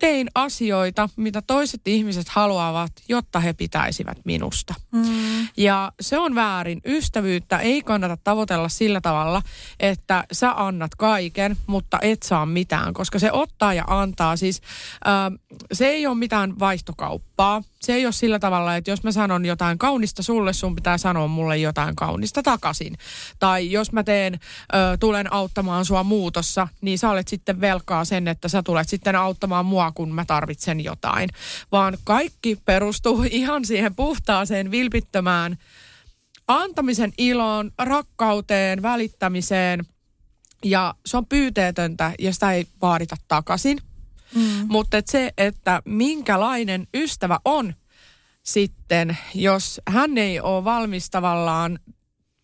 tein 0.00 0.28
asioita, 0.34 1.08
mitä 1.16 1.42
toiset 1.42 1.80
ihmiset 1.86 2.28
haluavat, 2.28 2.92
jotta 3.08 3.40
he 3.40 3.52
pitäisivät 3.52 4.18
minusta. 4.24 4.74
Mm. 4.92 5.48
Ja 5.56 5.92
se 6.00 6.18
on 6.18 6.34
väärin. 6.34 6.80
Ystävyyttä 6.84 7.58
ei 7.58 7.82
kannata 7.82 8.16
tavoitella 8.16 8.68
sillä 8.68 9.00
tavalla, 9.00 9.42
että 9.80 10.24
sä 10.32 10.52
annat 10.56 10.94
kaiken, 10.94 11.56
mutta 11.66 11.98
et 12.02 12.22
saa 12.22 12.46
mitään, 12.46 12.94
koska 12.94 13.18
se 13.18 13.32
ottaa 13.32 13.74
ja 13.74 13.84
antaa. 13.86 14.36
Siis 14.36 14.60
äh, 15.06 15.38
se 15.72 15.86
ei 15.86 16.06
ole 16.06 16.14
mitään 16.14 16.58
vaihtokauppaa 16.58 17.62
se 17.80 17.94
ei 17.94 18.06
ole 18.06 18.12
sillä 18.12 18.38
tavalla, 18.38 18.76
että 18.76 18.90
jos 18.90 19.02
mä 19.02 19.12
sanon 19.12 19.44
jotain 19.44 19.78
kaunista 19.78 20.22
sulle, 20.22 20.52
sun 20.52 20.74
pitää 20.74 20.98
sanoa 20.98 21.28
mulle 21.28 21.56
jotain 21.56 21.96
kaunista 21.96 22.42
takaisin. 22.42 22.98
Tai 23.38 23.70
jos 23.70 23.92
mä 23.92 24.02
teen, 24.02 24.34
ö, 24.34 24.96
tulen 25.00 25.32
auttamaan 25.32 25.84
sua 25.84 26.02
muutossa, 26.04 26.68
niin 26.80 26.98
sä 26.98 27.10
olet 27.10 27.28
sitten 27.28 27.60
velkaa 27.60 28.04
sen, 28.04 28.28
että 28.28 28.48
sä 28.48 28.62
tulet 28.62 28.88
sitten 28.88 29.16
auttamaan 29.16 29.66
mua, 29.66 29.92
kun 29.94 30.14
mä 30.14 30.24
tarvitsen 30.24 30.84
jotain. 30.84 31.28
Vaan 31.72 31.98
kaikki 32.04 32.58
perustuu 32.64 33.24
ihan 33.30 33.64
siihen 33.64 33.94
puhtaaseen, 33.94 34.70
vilpittömään 34.70 35.56
antamisen 36.48 37.12
iloon, 37.18 37.70
rakkauteen, 37.78 38.82
välittämiseen. 38.82 39.84
Ja 40.64 40.94
se 41.06 41.16
on 41.16 41.26
pyyteetöntä 41.26 42.12
ja 42.18 42.32
sitä 42.32 42.52
ei 42.52 42.66
vaadita 42.82 43.16
takaisin. 43.28 43.78
Mm. 44.34 44.66
Mutta 44.68 44.98
et 44.98 45.06
se, 45.06 45.30
että 45.38 45.82
minkälainen 45.84 46.86
ystävä 46.94 47.40
on 47.44 47.74
sitten, 48.42 49.18
jos 49.34 49.80
hän 49.88 50.18
ei 50.18 50.40
ole 50.40 50.64
valmis 50.64 51.10
tavallaan 51.10 51.78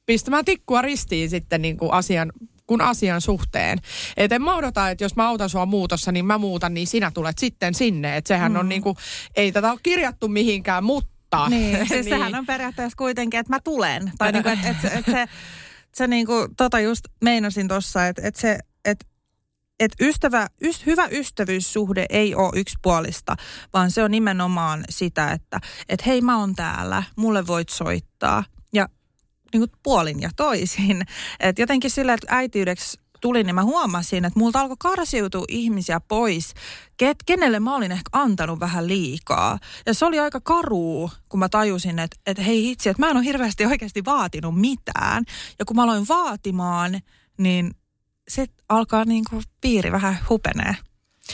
pistämään 0.07 0.45
tikkua 0.45 0.83
ristiin 0.83 1.31
sitten 1.31 1.63
niin 1.63 1.77
kuin 1.77 1.93
asian 1.93 2.33
kun 2.67 2.81
asian 2.81 3.21
suhteen. 3.21 3.79
Et 4.17 4.33
en 4.33 4.43
mä 4.43 4.57
odota, 4.57 4.91
että 4.91 5.05
jos 5.05 5.17
mä 5.17 5.29
autan 5.29 5.51
sua 5.51 5.67
muutossa, 5.67 6.13
niin 6.13 6.27
mä 6.27 6.39
muutan, 6.39 6.75
niin 6.75 6.87
sinä 6.87 7.11
tulet 7.11 7.39
sitten 7.39 7.75
sinne. 7.75 8.17
Että 8.17 8.29
sehän 8.29 8.53
mm. 8.53 8.59
on 8.59 8.69
niin 8.69 8.83
kuin, 8.83 8.97
ei 9.37 9.53
tätä 9.53 9.71
ole 9.71 9.81
kirjattu 9.83 10.29
mihinkään, 10.29 10.85
mutta... 10.85 11.49
Niin, 11.49 11.77
siis 11.89 11.91
niin. 11.91 12.05
sehän 12.05 12.35
on 12.35 12.47
periaatteessa 12.47 12.97
kuitenkin, 12.97 13.41
että 13.41 13.53
mä 13.53 13.61
tulen. 13.61 14.13
Tai 14.19 14.33
niin 14.33 14.43
kuin, 14.43 14.53
että 14.53 14.69
et, 14.69 14.99
et 14.99 15.05
se, 15.05 15.27
se 15.95 16.07
niin 16.07 16.27
kuin, 16.27 16.57
tota 16.57 16.81
just 16.81 17.05
meinasin 17.25 17.69
tuossa, 17.69 18.07
että 18.07 18.23
et 18.25 18.37
se, 18.37 18.59
että 18.85 19.07
että 19.81 20.05
ystävä, 20.05 20.47
yst, 20.63 20.87
hyvä 20.87 21.07
ystävyyssuhde 21.07 22.07
ei 22.11 22.35
ole 22.35 22.53
yksipuolista, 22.55 23.37
vaan 23.73 23.91
se 23.91 24.03
on 24.03 24.11
nimenomaan 24.11 24.85
sitä, 24.91 25.33
että 25.33 25.61
et 25.89 26.07
hei 26.07 26.21
mä 26.21 26.39
oon 26.39 26.55
täällä, 26.55 27.03
mulle 27.17 27.47
voit 27.47 27.69
soittaa. 27.69 28.45
Ja 28.73 28.89
niin 29.53 29.61
kuin 29.61 29.81
puolin 29.83 30.21
ja 30.21 30.31
toisin. 30.37 31.03
Et 31.41 31.59
jotenkin 31.59 31.91
sillä, 31.91 32.15
että 32.15 32.27
äitiydeksi 32.31 32.99
tuli, 33.21 33.45
niin 33.45 33.55
mä 33.55 33.65
huomasin, 33.65 34.25
että 34.25 34.39
multa 34.39 34.61
alkoi 34.61 34.77
karsiutua 34.79 35.45
ihmisiä 35.49 36.01
pois, 36.01 36.55
ket, 36.97 37.17
kenelle 37.27 37.61
mä 37.61 37.75
olin 37.75 37.93
ehkä 37.93 38.09
antanut 38.13 38.61
vähän 38.61 38.89
liikaa. 38.89 39.59
Ja 39.87 39.95
se 39.95 40.05
oli 40.05 40.19
aika 40.19 40.41
karuu, 40.41 41.11
kun 41.29 41.41
mä 41.41 41.49
tajusin, 41.49 41.99
että, 41.99 42.17
että 42.27 42.43
hei 42.43 42.71
itse, 42.71 42.91
että 42.91 43.03
mä 43.03 43.11
en 43.11 43.17
ole 43.17 43.25
hirveästi 43.25 43.67
oikeasti 43.67 44.05
vaatinut 44.05 44.61
mitään. 44.61 45.25
Ja 45.59 45.65
kun 45.65 45.77
mä 45.77 45.83
aloin 45.83 46.09
vaatimaan, 46.09 47.01
niin 47.39 47.75
se 48.29 48.47
alkaa 48.69 49.05
niin 49.05 49.25
kuin 49.31 49.43
piiri 49.61 49.93
vähän 49.93 50.19
hupenee. 50.29 50.77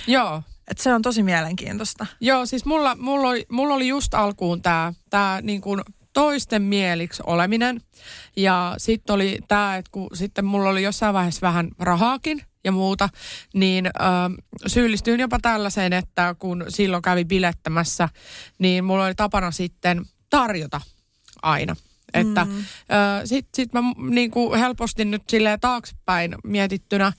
Joo. 0.07 0.43
Et 0.69 0.79
se 0.79 0.95
on 0.95 1.03
tosi 1.03 1.23
mielenkiintoista. 1.23 2.07
Joo, 2.21 2.47
siis 2.47 2.65
mulla, 2.65 2.95
mulla, 2.95 3.29
oli, 3.29 3.47
mulla 3.49 3.75
oli 3.75 3.89
just 3.89 4.15
alkuun 4.15 4.63
tämä 4.63 4.93
tää 5.11 5.41
niin 5.41 5.61
kuin 5.61 5.81
toisten 6.13 6.63
mieliksi 6.63 7.23
oleminen. 7.27 7.81
Ja 8.37 8.75
sitten 8.79 9.15
oli 9.15 9.39
tämä, 9.49 9.77
että 9.77 9.91
kun 9.91 10.09
sitten 10.15 10.45
mulla 10.45 10.69
oli 10.69 10.83
jossain 10.83 11.15
vaiheessa 11.15 11.47
vähän 11.47 11.71
rahaakin 11.79 12.43
ja 12.65 12.73
muuta, 12.73 13.09
niin 13.55 13.87
ö, 13.87 13.91
syyllistyin 14.67 15.21
jopa 15.21 15.39
tällaiseen, 15.43 15.93
että 15.93 16.35
kun 16.39 16.65
silloin 16.69 17.03
kävi 17.03 17.25
bilettämässä, 17.25 18.09
niin 18.59 18.85
mulla 18.85 19.05
oli 19.05 19.15
tapana 19.15 19.51
sitten 19.51 20.03
tarjota 20.31 20.81
aina– 21.43 21.77
että 22.15 22.45
mm. 22.45 22.65
sitten 23.25 23.51
sit 23.57 23.73
mä 23.73 23.81
niinku 24.11 24.53
helposti 24.53 25.05
nyt 25.05 25.23
silleen 25.29 25.61
taaksepäin 25.61 26.35
mietittynä, 26.45 27.13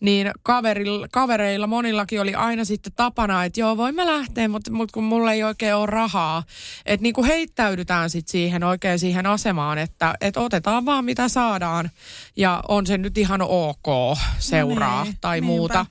niin 0.00 0.30
kaverilla, 0.42 1.06
kavereilla 1.12 1.66
monillakin 1.66 2.20
oli 2.20 2.34
aina 2.34 2.64
sitten 2.64 2.92
tapana, 2.96 3.44
että 3.44 3.60
joo 3.60 3.76
voin 3.76 3.94
mä 3.94 4.06
lähteä, 4.06 4.48
mutta, 4.48 4.72
mutta 4.72 4.92
kun 4.92 5.04
mulla 5.04 5.32
ei 5.32 5.44
oikein 5.44 5.74
ole 5.74 5.86
rahaa. 5.86 6.42
Että 6.86 7.02
niinku 7.02 7.24
heittäydytään 7.24 8.10
sitten 8.10 8.32
siihen 8.32 8.64
oikein 8.64 8.98
siihen 8.98 9.26
asemaan, 9.26 9.78
että 9.78 10.14
et 10.20 10.36
otetaan 10.36 10.86
vaan 10.86 11.04
mitä 11.04 11.28
saadaan 11.28 11.90
ja 12.36 12.62
on 12.68 12.86
se 12.86 12.98
nyt 12.98 13.18
ihan 13.18 13.42
ok 13.42 14.18
seuraa 14.38 15.04
niin, 15.04 15.16
tai 15.20 15.40
niinpä. 15.40 15.46
muuta. 15.46 15.86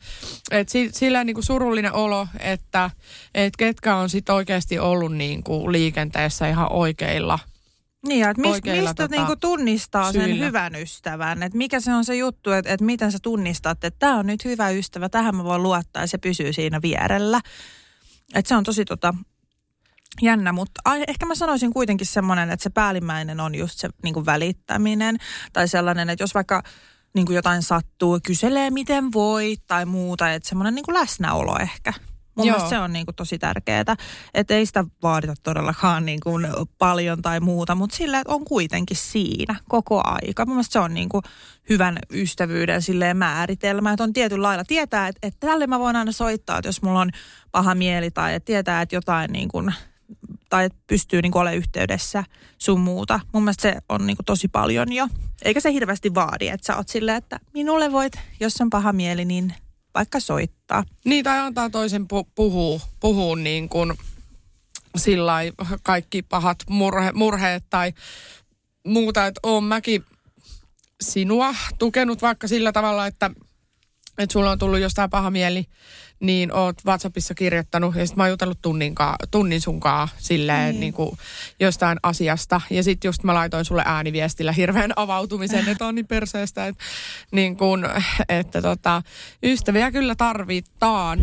Että 0.52 0.72
si, 0.72 0.90
sillä 0.94 1.24
niinku 1.24 1.42
surullinen 1.42 1.94
olo, 1.94 2.28
että 2.40 2.90
et 3.36 3.54
ketkä 3.58 3.96
on 3.96 4.10
sitten 4.10 4.36
oikeasti 4.36 4.80
ollut 4.80 5.16
niinku 5.16 5.72
liikenteessä 5.72 6.48
ihan 6.48 6.72
oikeilla 6.72 7.40
niin, 8.08 8.30
että 8.30 8.42
mist, 8.42 8.66
mistä 8.66 8.94
tota, 8.94 9.16
niinku 9.16 9.36
tunnistaa 9.36 10.12
syillä. 10.12 10.28
sen 10.28 10.40
hyvän 10.40 10.76
ystävän? 10.76 11.44
Että 11.44 11.58
mikä 11.58 11.80
se 11.80 11.94
on 11.94 12.06
se 12.06 12.16
juttu, 12.16 12.52
että, 12.52 12.74
että 12.74 12.86
miten 12.86 13.12
sä 13.12 13.18
tunnistat, 13.22 13.84
että 13.84 14.00
tämä 14.00 14.16
on 14.16 14.28
nyt 14.28 14.46
hyvä 14.46 14.70
ystävä, 14.70 15.10
tähän 15.10 15.36
mä 15.36 15.44
voin 15.44 15.64
luottaa 15.64 16.04
ja 16.04 16.08
se 16.08 16.18
pysyy 16.18 16.54
siinä 16.54 16.82
vierellä. 16.82 17.42
Että 18.36 18.50
se 18.50 18.56
on 18.56 18.64
tosi 18.64 18.86
tota, 18.86 19.14
jännä, 20.22 20.52
mutta 20.52 20.82
ai, 20.86 21.04
ehkä 21.08 21.26
mä 21.26 21.36
sanoisin 21.36 21.74
kuitenkin 21.74 22.08
semmoinen, 22.08 22.52
että 22.52 22.64
se 22.64 22.70
päällimmäinen 22.70 23.40
on 23.40 23.56
just 23.56 23.80
se 23.80 23.90
niin 24.04 24.14
kuin 24.14 24.26
välittäminen. 24.26 25.18
Tai 25.54 25.68
sellainen, 25.68 26.10
että 26.10 26.24
jos 26.24 26.34
vaikka 26.34 26.64
niin 27.14 27.26
kuin 27.26 27.36
jotain 27.36 27.64
sattuu, 27.64 28.20
kyselee 28.26 28.70
miten 28.70 29.14
voi 29.14 29.56
tai 29.68 29.86
muuta, 29.86 30.34
että 30.34 30.50
semmoinen 30.50 30.76
niin 30.76 30.86
kuin 30.86 30.96
läsnäolo 30.96 31.58
ehkä. 31.60 31.94
Mun 32.40 32.48
Joo. 32.48 32.56
mielestä 32.56 32.76
se 32.76 32.80
on 32.80 32.94
niin 32.94 33.06
kuin 33.06 33.16
tosi 33.16 33.40
tärkeää, 33.40 33.96
että 34.34 34.54
ei 34.56 34.66
sitä 34.66 34.86
vaadita 35.04 35.34
todellakaan 35.44 36.06
niin 36.06 36.20
kuin 36.24 36.48
paljon 36.78 37.22
tai 37.22 37.40
muuta, 37.40 37.76
mutta 37.76 37.96
sillä 37.96 38.20
että 38.20 38.34
on 38.34 38.46
kuitenkin 38.46 38.98
siinä 38.98 39.56
koko 39.70 40.02
aika. 40.04 40.46
Mun 40.46 40.56
mielestä 40.56 40.74
se 40.74 40.80
on 40.80 40.94
niin 40.94 41.10
kuin 41.10 41.24
hyvän 41.70 42.00
ystävyyden 42.12 42.82
silleen 42.82 43.18
määritelmä, 43.18 43.92
että 43.92 44.04
on 44.04 44.14
tietyllä 44.14 44.48
lailla 44.48 44.64
tietää, 44.64 45.08
että, 45.08 45.28
että 45.28 45.48
tälle 45.48 45.68
mä 45.68 45.80
voin 45.80 45.96
aina 45.96 46.12
soittaa, 46.12 46.58
että 46.58 46.68
jos 46.68 46.82
mulla 46.82 47.00
on 47.00 47.10
paha 47.52 47.76
mieli 47.76 48.12
tai 48.12 48.34
että 48.34 48.46
tietää, 48.46 48.82
että 48.82 48.96
jotain 48.96 49.32
niin 49.32 49.48
kuin, 49.50 49.74
tai 50.50 50.66
että 50.66 50.80
pystyy 50.88 51.22
niin 51.22 51.38
olemaan 51.38 51.58
yhteydessä 51.58 52.24
sun 52.58 52.80
muuta. 52.80 53.20
Mun 53.34 53.44
mielestä 53.44 53.62
se 53.62 53.78
on 53.90 54.08
niin 54.08 54.18
tosi 54.26 54.48
paljon 54.48 54.94
jo. 54.94 55.08
Eikä 55.42 55.60
se 55.60 55.74
hirveästi 55.74 56.14
vaadi, 56.14 56.48
että 56.48 56.66
sä 56.66 56.76
oot 56.78 56.90
silleen, 56.90 57.18
että 57.18 57.40
minulle 57.54 57.92
voit, 57.92 58.14
jos 58.40 58.62
on 58.62 58.70
paha 58.70 58.94
mieli, 58.94 59.26
niin 59.26 59.54
vaikka 60.00 60.20
soittaa. 60.20 60.84
Niin, 61.06 61.24
tai 61.24 61.40
antaa 61.40 61.70
toisen 61.70 62.02
pu- 62.02 62.32
puhua, 62.36 62.80
puhua 63.00 63.36
niin 63.36 63.70
kuin 63.70 63.94
sillä 64.98 65.34
kaikki 65.84 66.22
pahat 66.22 66.58
murhe, 66.70 67.12
murheet 67.12 67.64
tai 67.70 67.94
muuta, 68.88 69.28
että 69.28 69.40
oon 69.44 69.64
mäkin 69.64 70.06
sinua 71.02 71.56
tukenut 71.80 72.22
vaikka 72.22 72.48
sillä 72.48 72.72
tavalla, 72.72 73.08
että, 73.08 73.32
että 74.20 74.34
sulla 74.34 74.52
on 74.52 74.60
tullut 74.60 74.80
jostain 74.80 75.10
paha 75.10 75.32
mieli, 75.32 75.66
niin 76.20 76.54
oot 76.54 76.76
WhatsAppissa 76.86 77.34
kirjoittanut 77.34 77.96
ja 77.96 78.06
sitten 78.06 78.18
mä 78.18 78.24
oon 78.24 78.30
jutellut 78.30 78.62
tunnin, 78.62 78.96
kaa, 78.96 79.16
tunnin 79.32 79.62
sunkaa 79.62 80.08
silleen 80.18 80.72
niin. 80.72 80.80
Niin 80.80 80.94
kuin 80.94 81.18
jostain 81.60 81.98
asiasta. 82.04 82.62
Ja 82.70 82.84
sitten 82.84 83.10
just 83.10 83.24
mä 83.24 83.34
laitoin 83.34 83.66
sulle 83.66 83.84
ääniviestillä 83.86 84.52
hirveän 84.52 84.94
avautumisen, 84.96 85.70
että 85.70 85.86
on 85.86 85.96
niin 85.96 86.08
perseestä, 86.08 86.68
että, 86.68 86.84
niin 87.32 87.58
kuin, 87.58 87.86
että 88.30 88.62
tota, 88.62 89.02
ystäviä 89.44 89.92
kyllä 89.92 90.16
tarvitaan. 90.16 91.20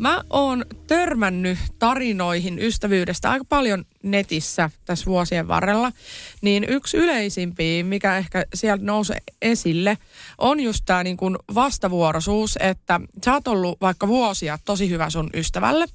Mä 0.00 0.22
oon 0.30 0.64
törmännyt 0.86 1.58
tarinoihin 1.78 2.58
ystävyydestä 2.58 3.30
aika 3.30 3.44
paljon 3.48 3.84
netissä 4.02 4.70
tässä 4.84 5.06
vuosien 5.06 5.48
varrella. 5.48 5.92
Niin 6.42 6.64
yksi 6.68 6.96
yleisimpiä, 6.96 7.84
mikä 7.84 8.16
ehkä 8.16 8.44
sieltä 8.54 8.84
nousi 8.84 9.12
esille, 9.42 9.98
on 10.38 10.60
just 10.60 10.82
tämä 10.86 11.04
niin 11.04 11.16
kuin 11.16 11.36
vastavuoroisuus, 11.54 12.58
että 12.60 13.00
sä 13.24 13.32
oot 13.32 13.48
ollut 13.48 13.80
vaikka 13.80 14.08
vuosia 14.08 14.58
tosi 14.64 14.90
hyvä 14.90 15.10
sun 15.10 15.30
ystävälle. 15.34 15.86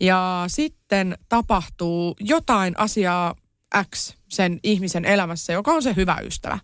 Ja 0.00 0.44
sitten 0.48 1.18
tapahtuu 1.28 2.16
jotain 2.20 2.78
asiaa 2.78 3.34
X 3.94 4.14
sen 4.28 4.60
ihmisen 4.62 5.04
elämässä, 5.04 5.52
joka 5.52 5.72
on 5.72 5.82
se 5.82 5.96
hyvä 5.96 6.16
ystävä. 6.22 6.58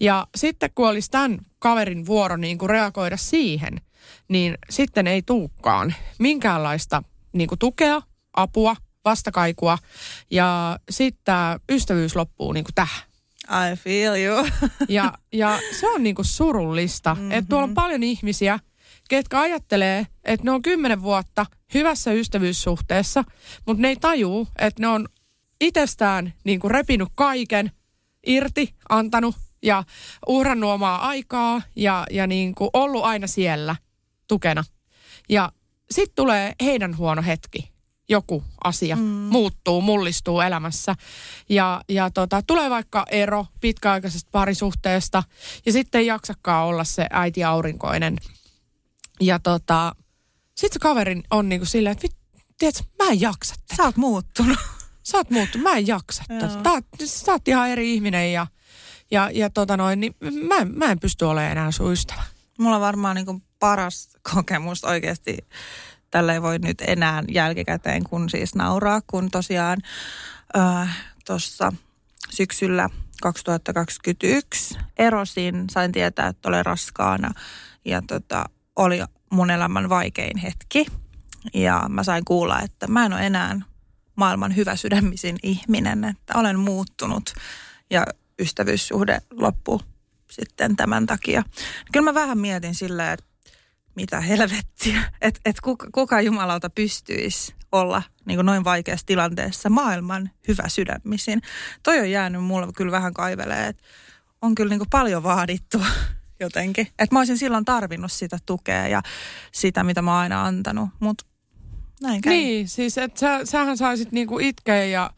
Ja 0.00 0.26
sitten 0.36 0.70
kun 0.74 0.88
olisi 0.88 1.10
tämän 1.10 1.38
kaverin 1.58 2.06
vuoro 2.06 2.36
niin 2.36 2.58
kuin 2.58 2.70
reagoida 2.70 3.16
siihen– 3.16 3.80
niin 4.28 4.58
sitten 4.70 5.06
ei 5.06 5.22
tuukkaan 5.22 5.94
minkäänlaista 6.18 7.02
niin 7.32 7.48
kuin 7.48 7.58
tukea, 7.58 8.02
apua, 8.36 8.76
vastakaikua 9.04 9.78
ja 10.30 10.78
sitten 10.90 11.34
ystävyys 11.70 12.16
loppuu 12.16 12.52
niin 12.52 12.64
kuin 12.64 12.74
tähän. 12.74 13.08
I 13.48 13.76
feel 13.76 14.14
you. 14.14 14.46
ja, 14.88 15.12
ja 15.32 15.58
se 15.80 15.88
on 15.88 16.02
niinku 16.02 16.24
surullista, 16.24 17.14
mm-hmm. 17.14 17.30
että 17.30 17.48
tuolla 17.48 17.64
on 17.64 17.74
paljon 17.74 18.02
ihmisiä, 18.02 18.58
ketkä 19.08 19.40
ajattelee, 19.40 20.06
että 20.24 20.44
ne 20.44 20.50
on 20.50 20.62
kymmenen 20.62 21.02
vuotta 21.02 21.46
hyvässä 21.74 22.12
ystävyyssuhteessa, 22.12 23.24
mutta 23.66 23.82
ne 23.82 23.88
ei 23.88 23.96
tajuu, 23.96 24.48
että 24.58 24.82
ne 24.82 24.88
on 24.88 25.08
itsestään 25.60 26.34
niinku 26.44 26.68
repinyt 26.68 27.08
kaiken 27.14 27.70
irti, 28.26 28.74
antanut 28.88 29.36
ja 29.62 29.84
uhrannut 30.28 30.70
omaa 30.70 31.08
aikaa 31.08 31.62
ja, 31.76 32.06
ja 32.10 32.26
niinku 32.26 32.70
ollut 32.72 33.04
aina 33.04 33.26
siellä– 33.26 33.76
tukena. 34.28 34.64
Ja 35.28 35.52
sitten 35.90 36.14
tulee 36.16 36.52
heidän 36.62 36.96
huono 36.96 37.22
hetki. 37.22 37.72
Joku 38.08 38.44
asia 38.64 38.96
mm. 38.96 39.02
muuttuu, 39.02 39.80
mullistuu 39.80 40.40
elämässä. 40.40 40.94
Ja, 41.48 41.80
ja 41.88 42.10
tota, 42.10 42.42
tulee 42.42 42.70
vaikka 42.70 43.04
ero 43.10 43.46
pitkäaikaisesta 43.60 44.28
parisuhteesta 44.32 45.22
ja 45.66 45.72
sitten 45.72 45.98
ei 45.98 46.06
jaksakaan 46.06 46.66
olla 46.66 46.84
se 46.84 47.06
äiti 47.10 47.44
aurinkoinen. 47.44 48.16
Ja 49.20 49.38
tota, 49.38 49.94
sitten 50.54 50.72
se 50.72 50.78
kaverin 50.78 51.22
on 51.30 51.48
niinku 51.48 51.66
silleen, 51.66 51.92
että 51.92 52.08
tiedätkö, 52.58 52.82
mä 53.04 53.10
en 53.10 53.20
jaksa 53.20 53.54
tätä. 53.54 53.74
Sä 53.76 53.82
oot 53.82 53.96
muuttunut. 53.96 54.58
Sä 55.02 55.18
oot 55.18 55.30
muuttunut, 55.30 55.62
mä 55.62 55.76
en 55.76 55.86
jaksa 55.86 56.24
tätä. 56.28 56.48
Sä 57.04 57.32
oot 57.32 57.48
ihan 57.48 57.70
eri 57.70 57.94
ihminen 57.94 58.32
ja, 58.32 58.46
ja, 59.10 59.30
ja 59.34 59.50
tota 59.50 59.76
noin, 59.76 60.00
niin 60.00 60.14
mä, 60.48 60.64
mä 60.64 60.84
en 60.92 61.00
pysty 61.00 61.24
olemaan 61.24 61.52
enää 61.52 61.70
sun 61.70 61.92
ystävä. 61.92 62.22
Mulla 62.58 62.80
varmaan 62.80 63.16
niin 63.16 63.42
paras 63.58 64.08
kokemus 64.34 64.84
oikeasti. 64.84 65.38
Tällä 66.10 66.32
ei 66.32 66.42
voi 66.42 66.58
nyt 66.58 66.80
enää 66.80 67.24
jälkikäteen 67.28 68.04
kun 68.04 68.30
siis 68.30 68.54
nauraa, 68.54 69.00
kun 69.06 69.30
tosiaan 69.30 69.78
äh, 70.56 70.96
tuossa 71.26 71.72
syksyllä 72.30 72.88
2021 73.22 74.78
erosin, 74.98 75.64
sain 75.70 75.92
tietää, 75.92 76.26
että 76.26 76.48
olen 76.48 76.66
raskaana 76.66 77.30
ja 77.84 78.02
tota, 78.02 78.44
oli 78.76 79.00
mun 79.30 79.50
elämän 79.50 79.88
vaikein 79.88 80.36
hetki. 80.36 80.86
Ja 81.54 81.86
mä 81.88 82.04
sain 82.04 82.24
kuulla, 82.24 82.60
että 82.60 82.86
mä 82.86 83.06
en 83.06 83.12
ole 83.12 83.26
enää 83.26 83.60
maailman 84.16 84.56
hyvä 84.56 84.76
sydämisin 84.76 85.36
ihminen, 85.42 86.04
että 86.04 86.38
olen 86.38 86.58
muuttunut 86.58 87.34
ja 87.90 88.06
ystävyyssuhde 88.38 89.18
loppu 89.30 89.80
sitten 90.30 90.76
tämän 90.76 91.06
takia. 91.06 91.42
Kyllä 91.92 92.04
mä 92.04 92.14
vähän 92.14 92.38
mietin 92.38 92.74
silleen, 92.74 93.12
että 93.12 93.24
mitä 93.94 94.20
helvettiä, 94.20 95.02
että 95.20 95.40
et 95.44 95.60
kuka, 95.60 95.86
kuka 95.94 96.20
jumalauta 96.20 96.70
pystyisi 96.70 97.54
olla 97.72 98.02
niin 98.24 98.46
noin 98.46 98.64
vaikeassa 98.64 99.06
tilanteessa 99.06 99.70
maailman 99.70 100.30
hyvä 100.48 100.68
sydämisin. 100.68 101.42
Toi 101.82 102.00
on 102.00 102.10
jäänyt 102.10 102.44
mulle 102.44 102.66
kyllä 102.76 102.92
vähän 102.92 103.14
kaivelee, 103.14 103.66
että 103.66 103.82
on 104.42 104.54
kyllä 104.54 104.76
niin 104.76 104.90
paljon 104.90 105.22
vaadittu 105.22 105.82
jotenkin. 106.40 106.86
Että 106.86 107.14
mä 107.14 107.20
olisin 107.20 107.38
silloin 107.38 107.64
tarvinnut 107.64 108.12
sitä 108.12 108.38
tukea 108.46 108.88
ja 108.88 109.02
sitä, 109.52 109.84
mitä 109.84 110.02
mä 110.02 110.10
oon 110.10 110.20
aina 110.20 110.44
antanut, 110.44 110.88
mutta 111.00 111.24
näin 112.02 112.20
käy. 112.20 112.32
Niin, 112.32 112.68
siis 112.68 112.98
että 112.98 113.20
sä, 113.20 113.40
sähän 113.44 113.76
saisit 113.76 114.12
niinku 114.12 114.38
itkeä 114.38 114.84
ja 114.84 115.10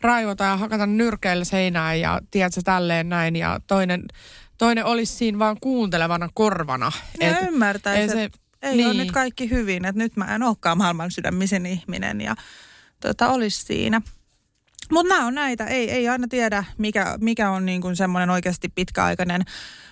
raivota 0.00 0.44
ja 0.44 0.56
hakata 0.56 0.86
nyrkeillä 0.86 1.44
seinään 1.44 2.00
ja 2.00 2.20
tiedätkö 2.30 2.60
tälleen 2.64 3.08
näin 3.08 3.36
ja 3.36 3.60
toinen, 3.66 4.04
toinen 4.58 4.84
olisi 4.84 5.12
siinä 5.12 5.38
vaan 5.38 5.56
kuuntelevana 5.60 6.28
korvana. 6.34 6.92
Ja 7.20 7.38
Et- 7.38 7.48
ymmärtäisi, 7.48 8.00
ei 8.00 8.08
se- 8.08 8.24
että 8.24 8.38
ei 8.62 8.76
niin. 8.76 8.86
ole 8.86 8.94
nyt 8.94 9.12
kaikki 9.12 9.50
hyvin, 9.50 9.84
että 9.84 9.98
nyt 9.98 10.16
mä 10.16 10.34
en 10.34 10.42
olekaan 10.42 10.78
maailman 10.78 11.10
sydämisen 11.10 11.66
ihminen 11.66 12.20
ja 12.20 12.36
tota, 13.00 13.28
olisi 13.28 13.64
siinä. 13.64 14.02
Mutta 14.92 15.14
nämä 15.14 15.26
on 15.26 15.34
näitä, 15.34 15.64
ei, 15.66 15.90
ei 15.90 16.08
aina 16.08 16.28
tiedä, 16.28 16.64
mikä, 16.78 17.18
mikä 17.20 17.50
on 17.50 17.66
niin 17.66 17.80
kuin 17.80 17.96
semmoinen 17.96 18.30
oikeasti 18.30 18.68
pitkäaikainen, 18.68 19.42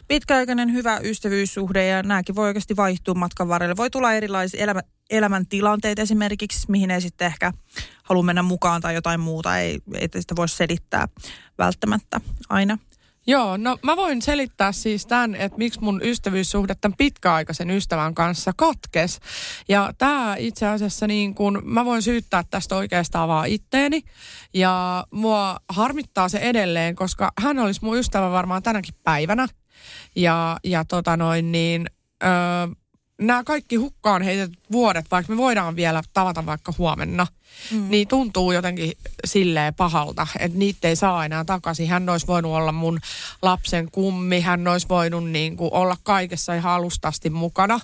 pitkäaikainen 0.09 0.72
hyvä 0.72 1.00
ystävyyssuhde 1.03 1.87
ja 1.87 2.03
nämäkin 2.03 2.35
voi 2.35 2.46
oikeasti 2.46 2.77
vaihtua 2.77 3.14
matkan 3.14 3.48
varrella. 3.48 3.77
Voi 3.77 3.90
tulla 3.90 4.12
erilaisia 4.12 4.62
elämä, 4.62 4.81
elämäntilanteita 5.11 6.03
esimerkiksi, 6.03 6.70
mihin 6.70 6.90
ei 6.90 7.00
sitten 7.00 7.27
ehkä 7.27 7.53
halua 8.03 8.22
mennä 8.22 8.42
mukaan 8.42 8.81
tai 8.83 8.94
jotain 8.94 9.20
muuta. 9.20 9.59
Ei, 9.59 9.79
ei 9.94 10.09
sitä 10.18 10.37
voi 10.37 10.48
selittää 10.48 11.09
välttämättä 11.59 12.20
aina. 12.48 12.79
Joo, 13.26 13.56
no 13.56 13.78
mä 13.82 13.96
voin 13.96 14.22
selittää 14.22 14.72
siis 14.72 15.06
tämän, 15.06 15.34
että 15.34 15.58
miksi 15.58 15.80
mun 15.80 16.00
ystävyyssuhde 16.04 16.74
tämän 16.80 16.96
pitkäaikaisen 16.98 17.70
ystävän 17.70 18.14
kanssa 18.14 18.52
katkes. 18.56 19.20
Ja 19.68 19.92
tämä 19.98 20.37
itse 20.38 20.66
asiassa 20.66 21.06
niin 21.06 21.34
kun, 21.34 21.62
mä 21.64 21.84
voin 21.84 22.02
syyttää 22.02 22.44
tästä 22.50 22.76
oikeastaan 22.76 23.28
vaan 23.28 23.48
itteeni. 23.48 24.02
Ja 24.54 25.04
mua 25.10 25.56
harmittaa 25.68 26.28
se 26.28 26.38
edelleen, 26.38 26.96
koska 26.96 27.32
hän 27.40 27.58
olisi 27.58 27.80
mun 27.82 27.98
ystävä 27.98 28.30
varmaan 28.30 28.62
tänäkin 28.62 28.94
päivänä. 29.02 29.48
Ja, 30.16 30.56
ja 30.64 30.84
tota 30.84 31.16
noin 31.16 31.52
niin, 31.52 31.87
öö, 32.24 32.30
nämä 33.20 33.44
kaikki 33.44 33.77
hukkaan 33.77 34.22
heitetyt 34.22 34.59
vuodet, 34.72 35.07
vaikka 35.11 35.33
me 35.33 35.37
voidaan 35.37 35.77
vielä 35.77 36.03
tavata 36.12 36.46
vaikka 36.46 36.72
huomenna, 36.79 37.27
mm. 37.70 37.90
niin 37.90 38.09
tuntuu 38.09 38.53
jotenkin 38.53 38.92
silleen 39.24 39.74
pahalta, 39.74 40.27
että 40.38 40.59
niitä 40.59 40.88
ei 40.88 40.96
saa 40.96 41.24
enää 41.24 41.44
takaisin. 41.44 41.88
Hän 41.88 42.09
olisi 42.09 42.27
voinut 42.27 42.53
olla 42.53 42.72
mun 42.72 43.00
lapsen 43.42 43.90
kummi, 43.90 44.40
hän 44.40 44.68
olisi 44.68 44.88
voinut 44.88 45.31
niin 45.31 45.57
kuin 45.57 45.72
olla 45.72 45.96
kaikessa 46.03 46.55
ihan 46.55 46.72
alustasti 46.72 47.31
mukana. 47.31 47.81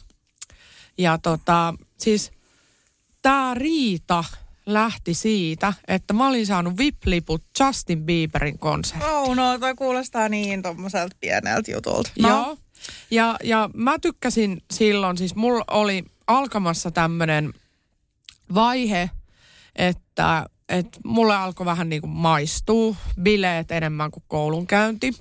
Ja 0.98 1.18
tota, 1.18 1.74
siis 1.98 2.30
tämä 3.22 3.54
riita 3.54 4.24
lähti 4.66 5.14
siitä, 5.14 5.72
että 5.88 6.14
mä 6.14 6.28
olin 6.28 6.46
saanut 6.46 6.78
VIP-liput 6.78 7.42
Justin 7.60 8.04
Bieberin 8.04 8.58
konserttiin. 8.58 9.12
Oh 9.12 9.36
no, 9.36 9.58
toi 9.58 9.74
kuulostaa 9.74 10.28
niin 10.28 10.62
tommoselta 10.62 11.16
pieneltä 11.20 11.70
jutulta. 11.70 12.10
No. 12.18 12.28
Joo. 12.28 12.56
Ja, 13.10 13.36
ja 13.44 13.70
mä 13.74 13.98
tykkäsin 13.98 14.62
silloin, 14.70 15.18
siis 15.18 15.34
mulla 15.34 15.64
oli 15.70 16.04
alkamassa 16.26 16.90
tämmöinen 16.90 17.52
vaihe, 18.54 19.10
että, 19.76 20.46
että 20.68 21.00
mulle 21.04 21.36
alkoi 21.36 21.66
vähän 21.66 21.88
niin 21.88 22.00
kuin 22.00 22.10
maistuu 22.10 22.96
bileet 23.22 23.70
enemmän 23.70 24.10
kuin 24.10 24.24
koulunkäynti. 24.28 25.12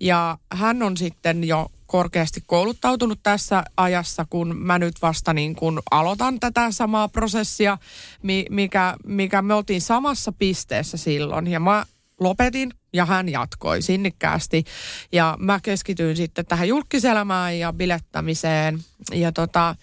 Ja 0.00 0.38
hän 0.52 0.82
on 0.82 0.96
sitten 0.96 1.44
jo 1.44 1.70
korkeasti 1.86 2.42
kouluttautunut 2.46 3.20
tässä 3.22 3.64
ajassa, 3.76 4.26
kun 4.30 4.56
mä 4.56 4.78
nyt 4.78 4.94
vasta 5.02 5.32
niin 5.32 5.56
kuin 5.56 5.78
aloitan 5.90 6.40
tätä 6.40 6.70
samaa 6.70 7.08
prosessia, 7.08 7.78
mi- 8.22 8.46
mikä, 8.50 8.96
mikä 9.04 9.42
me 9.42 9.54
oltiin 9.54 9.80
samassa 9.80 10.32
pisteessä 10.32 10.96
silloin. 10.96 11.46
Ja 11.46 11.60
mä 11.60 11.86
lopetin 12.20 12.72
ja 12.96 13.04
hän 13.04 13.28
jatkoi 13.28 13.82
sinnikkäästi. 13.82 14.64
Ja 15.12 15.36
mä 15.40 15.60
keskityin 15.62 16.16
sitten 16.16 16.46
tähän 16.46 16.68
julkiselämään 16.68 17.58
ja 17.58 17.72
bilettämiseen. 17.72 18.78
Ja 19.14 19.32
tota, 19.32 19.74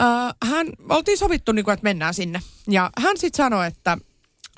äh, 0.00 0.34
hän, 0.50 0.66
oltiin 0.88 1.18
sovittu, 1.18 1.52
niin 1.52 1.64
kuin, 1.64 1.72
että 1.72 1.84
mennään 1.84 2.14
sinne. 2.14 2.40
Ja 2.68 2.90
hän 2.98 3.16
sitten 3.18 3.44
sanoi, 3.44 3.66
että 3.66 3.98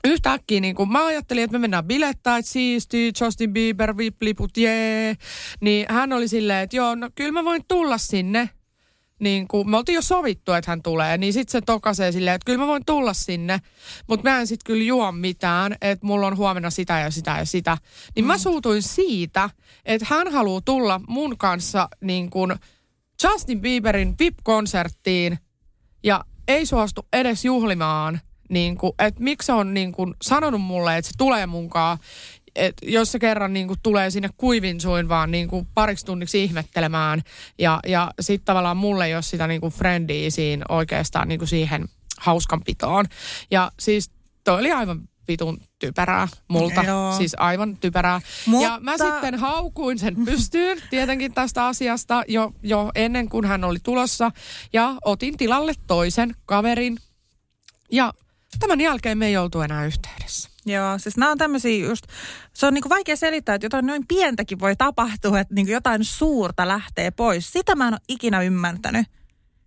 yhtäkkiä 0.04 0.60
niin 0.60 0.74
kun 0.74 0.92
mä 0.92 1.06
ajattelin, 1.06 1.44
että 1.44 1.52
me 1.52 1.58
mennään 1.58 1.84
bilettää, 1.84 2.36
että 2.36 2.50
siisti, 2.50 3.12
Justin 3.20 3.52
Bieber, 3.52 3.96
VIP-liput, 3.96 4.56
jee. 4.56 5.16
Niin 5.60 5.86
hän 5.88 6.12
oli 6.12 6.28
silleen, 6.28 6.62
että 6.62 6.76
joo, 6.76 6.94
no 6.94 7.10
kyllä 7.14 7.32
mä 7.32 7.44
voin 7.44 7.64
tulla 7.68 7.98
sinne. 7.98 8.50
Niin 9.18 9.48
kuin, 9.48 9.70
me 9.70 9.76
oltiin 9.76 9.94
jo 9.94 10.02
sovittu, 10.02 10.52
että 10.52 10.70
hän 10.70 10.82
tulee, 10.82 11.18
niin 11.18 11.32
sitten 11.32 11.52
se 11.52 11.60
tokasee 11.60 12.12
silleen, 12.12 12.34
että 12.34 12.44
kyllä 12.44 12.58
mä 12.58 12.66
voin 12.66 12.84
tulla 12.86 13.12
sinne, 13.12 13.58
mutta 14.08 14.30
mä 14.30 14.40
en 14.40 14.46
sitten 14.46 14.64
kyllä 14.66 14.84
juo 14.84 15.12
mitään, 15.12 15.76
että 15.80 16.06
mulla 16.06 16.26
on 16.26 16.36
huomenna 16.36 16.70
sitä 16.70 17.00
ja 17.00 17.10
sitä 17.10 17.38
ja 17.38 17.44
sitä. 17.44 17.78
Niin 18.16 18.24
mä 18.24 18.38
suutuin 18.38 18.82
siitä, 18.82 19.50
että 19.84 20.06
hän 20.10 20.32
haluaa 20.32 20.60
tulla 20.64 21.00
mun 21.08 21.38
kanssa 21.38 21.88
niin 22.00 22.30
kuin 22.30 22.54
Justin 23.24 23.60
Bieberin 23.60 24.14
VIP-konserttiin 24.18 25.38
ja 26.04 26.24
ei 26.48 26.66
suostu 26.66 27.06
edes 27.12 27.44
juhlimaan, 27.44 28.20
niin 28.48 28.78
kuin, 28.78 28.92
että 28.98 29.22
miksi 29.22 29.46
se 29.46 29.52
on 29.52 29.74
niin 29.74 29.92
kuin 29.92 30.14
sanonut 30.22 30.60
mulle, 30.60 30.96
että 30.96 31.08
se 31.08 31.14
tulee 31.18 31.46
munkaan, 31.46 31.98
että 32.56 32.86
jos 32.86 33.12
se 33.12 33.18
kerran 33.18 33.52
niin 33.52 33.66
kuin 33.68 33.78
tulee 33.82 34.10
sinne 34.10 34.28
kuivin 34.36 34.80
suin 34.80 35.08
vaan 35.08 35.30
niin 35.30 35.48
kuin 35.48 35.68
pariksi 35.74 36.06
tunniksi 36.06 36.44
ihmettelemään 36.44 37.22
ja, 37.58 37.80
ja 37.86 38.10
sitten 38.20 38.44
tavallaan 38.44 38.76
mulle 38.76 39.06
ei 39.06 39.14
ole 39.14 39.22
sitä 39.22 39.46
niin 39.46 39.60
kuin 39.60 39.72
friendiä 39.72 40.30
siinä 40.30 40.64
oikeastaan 40.68 41.28
niin 41.28 41.38
kuin 41.38 41.48
siihen 41.48 41.88
hauskanpitoon. 42.20 43.04
Ja 43.50 43.72
siis 43.80 44.10
toi 44.44 44.60
oli 44.60 44.72
aivan 44.72 45.00
vitun 45.28 45.60
typerää 45.78 46.28
multa, 46.48 46.82
Joo. 46.82 47.12
siis 47.16 47.36
aivan 47.38 47.76
typerää. 47.76 48.20
Mutta- 48.46 48.68
Ja 48.68 48.78
mä 48.80 48.98
sitten 48.98 49.34
haukuin 49.34 49.98
sen 49.98 50.24
pystyyn 50.24 50.82
tietenkin 50.90 51.34
tästä 51.34 51.66
asiasta 51.66 52.22
jo, 52.28 52.52
jo 52.62 52.90
ennen 52.94 53.28
kuin 53.28 53.44
hän 53.44 53.64
oli 53.64 53.78
tulossa 53.82 54.30
ja 54.72 54.94
otin 55.04 55.36
tilalle 55.36 55.72
toisen 55.86 56.34
kaverin 56.46 56.98
ja 57.92 58.12
tämän 58.58 58.80
jälkeen 58.80 59.18
me 59.18 59.26
ei 59.26 59.36
oltu 59.36 59.60
enää 59.60 59.86
yhteydessä. 59.86 60.48
Joo, 60.66 60.98
siis 60.98 61.16
nämä 61.16 61.30
on 61.32 61.38
tämmöisiä 61.38 61.86
just, 61.86 62.04
se 62.52 62.66
on 62.66 62.74
niinku 62.74 62.88
vaikea 62.88 63.16
selittää, 63.16 63.54
että 63.54 63.64
jotain 63.64 63.86
noin 63.86 64.06
pientäkin 64.08 64.60
voi 64.60 64.76
tapahtua, 64.76 65.40
että 65.40 65.54
niinku 65.54 65.72
jotain 65.72 66.04
suurta 66.04 66.68
lähtee 66.68 67.10
pois. 67.10 67.52
Sitä 67.52 67.74
mä 67.74 67.88
en 67.88 67.94
ole 67.94 68.00
ikinä 68.08 68.42
ymmärtänyt. 68.42 69.06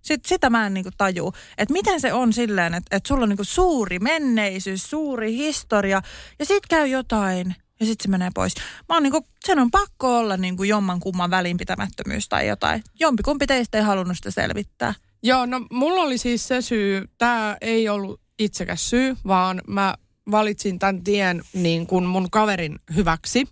Sit, 0.02 0.26
sitä 0.26 0.50
mä 0.50 0.66
en 0.66 0.74
niinku 0.74 0.90
taju, 0.98 1.34
että 1.58 1.74
miten 1.74 2.02
se 2.02 2.14
on 2.14 2.34
silleen, 2.34 2.74
että, 2.74 2.98
että 2.98 3.08
sulla 3.08 3.24
on 3.24 3.30
niinku 3.30 3.44
suuri 3.44 4.00
menneisyys, 4.00 4.84
suuri 4.84 5.36
historia 5.36 6.02
ja 6.40 6.46
sit 6.46 6.68
käy 6.70 6.88
jotain 6.88 7.56
ja 7.80 7.86
sitten 7.86 8.04
se 8.04 8.10
menee 8.10 8.30
pois. 8.36 8.56
Mä 8.90 8.96
oon 8.96 9.04
niinku, 9.04 9.26
sen 9.46 9.60
on 9.60 9.72
pakko 9.72 10.18
olla 10.18 10.38
niinku 10.38 10.64
jomman 10.64 11.00
kumman 11.00 11.32
välinpitämättömyys 11.32 12.30
tai 12.30 12.48
jotain. 12.48 12.84
Jompikumpi 13.00 13.48
teistä 13.48 13.78
ei 13.78 13.84
halunnut 13.84 14.18
sitä 14.18 14.32
selvittää. 14.32 14.94
Joo, 15.24 15.46
no 15.46 15.66
mulla 15.72 16.02
oli 16.02 16.18
siis 16.18 16.48
se 16.48 16.62
syy, 16.62 17.10
tämä 17.18 17.58
ei 17.62 17.90
ollut 17.90 18.22
itsekäs 18.44 18.90
syy, 18.90 19.18
vaan 19.28 19.62
mä 19.68 19.96
valitsin 20.32 20.80
tämän 20.80 21.04
tien 21.04 21.42
niin 21.54 21.88
kuin 21.88 22.06
mun 22.06 22.30
kaverin 22.32 22.80
hyväksi. 22.96 23.48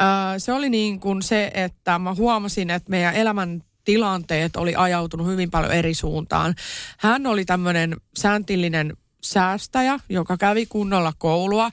Öö, 0.00 0.38
se 0.38 0.52
oli 0.52 0.70
niin 0.70 1.00
kuin 1.00 1.22
se, 1.22 1.50
että 1.54 1.98
mä 1.98 2.14
huomasin, 2.14 2.70
että 2.70 2.90
meidän 2.90 3.14
elämän 3.14 3.62
tilanteet 3.84 4.56
oli 4.56 4.74
ajautunut 4.76 5.26
hyvin 5.26 5.50
paljon 5.50 5.72
eri 5.72 5.94
suuntaan. 5.94 6.54
Hän 6.98 7.26
oli 7.26 7.44
tämmöinen 7.44 7.96
sääntillinen 8.18 8.96
säästäjä, 9.22 10.00
joka 10.08 10.36
kävi 10.36 10.66
kunnolla 10.66 11.12
koulua. 11.18 11.70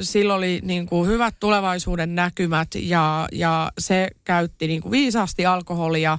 Sillä 0.00 0.34
oli 0.34 0.60
niin 0.62 0.86
kuin 0.86 1.08
hyvät 1.08 1.34
tulevaisuuden 1.40 2.14
näkymät 2.14 2.68
ja, 2.74 3.28
ja 3.32 3.72
se 3.78 4.08
käytti 4.24 4.66
niin 4.66 4.82
kuin 4.82 4.92
viisaasti 4.92 5.46
alkoholia 5.46 6.18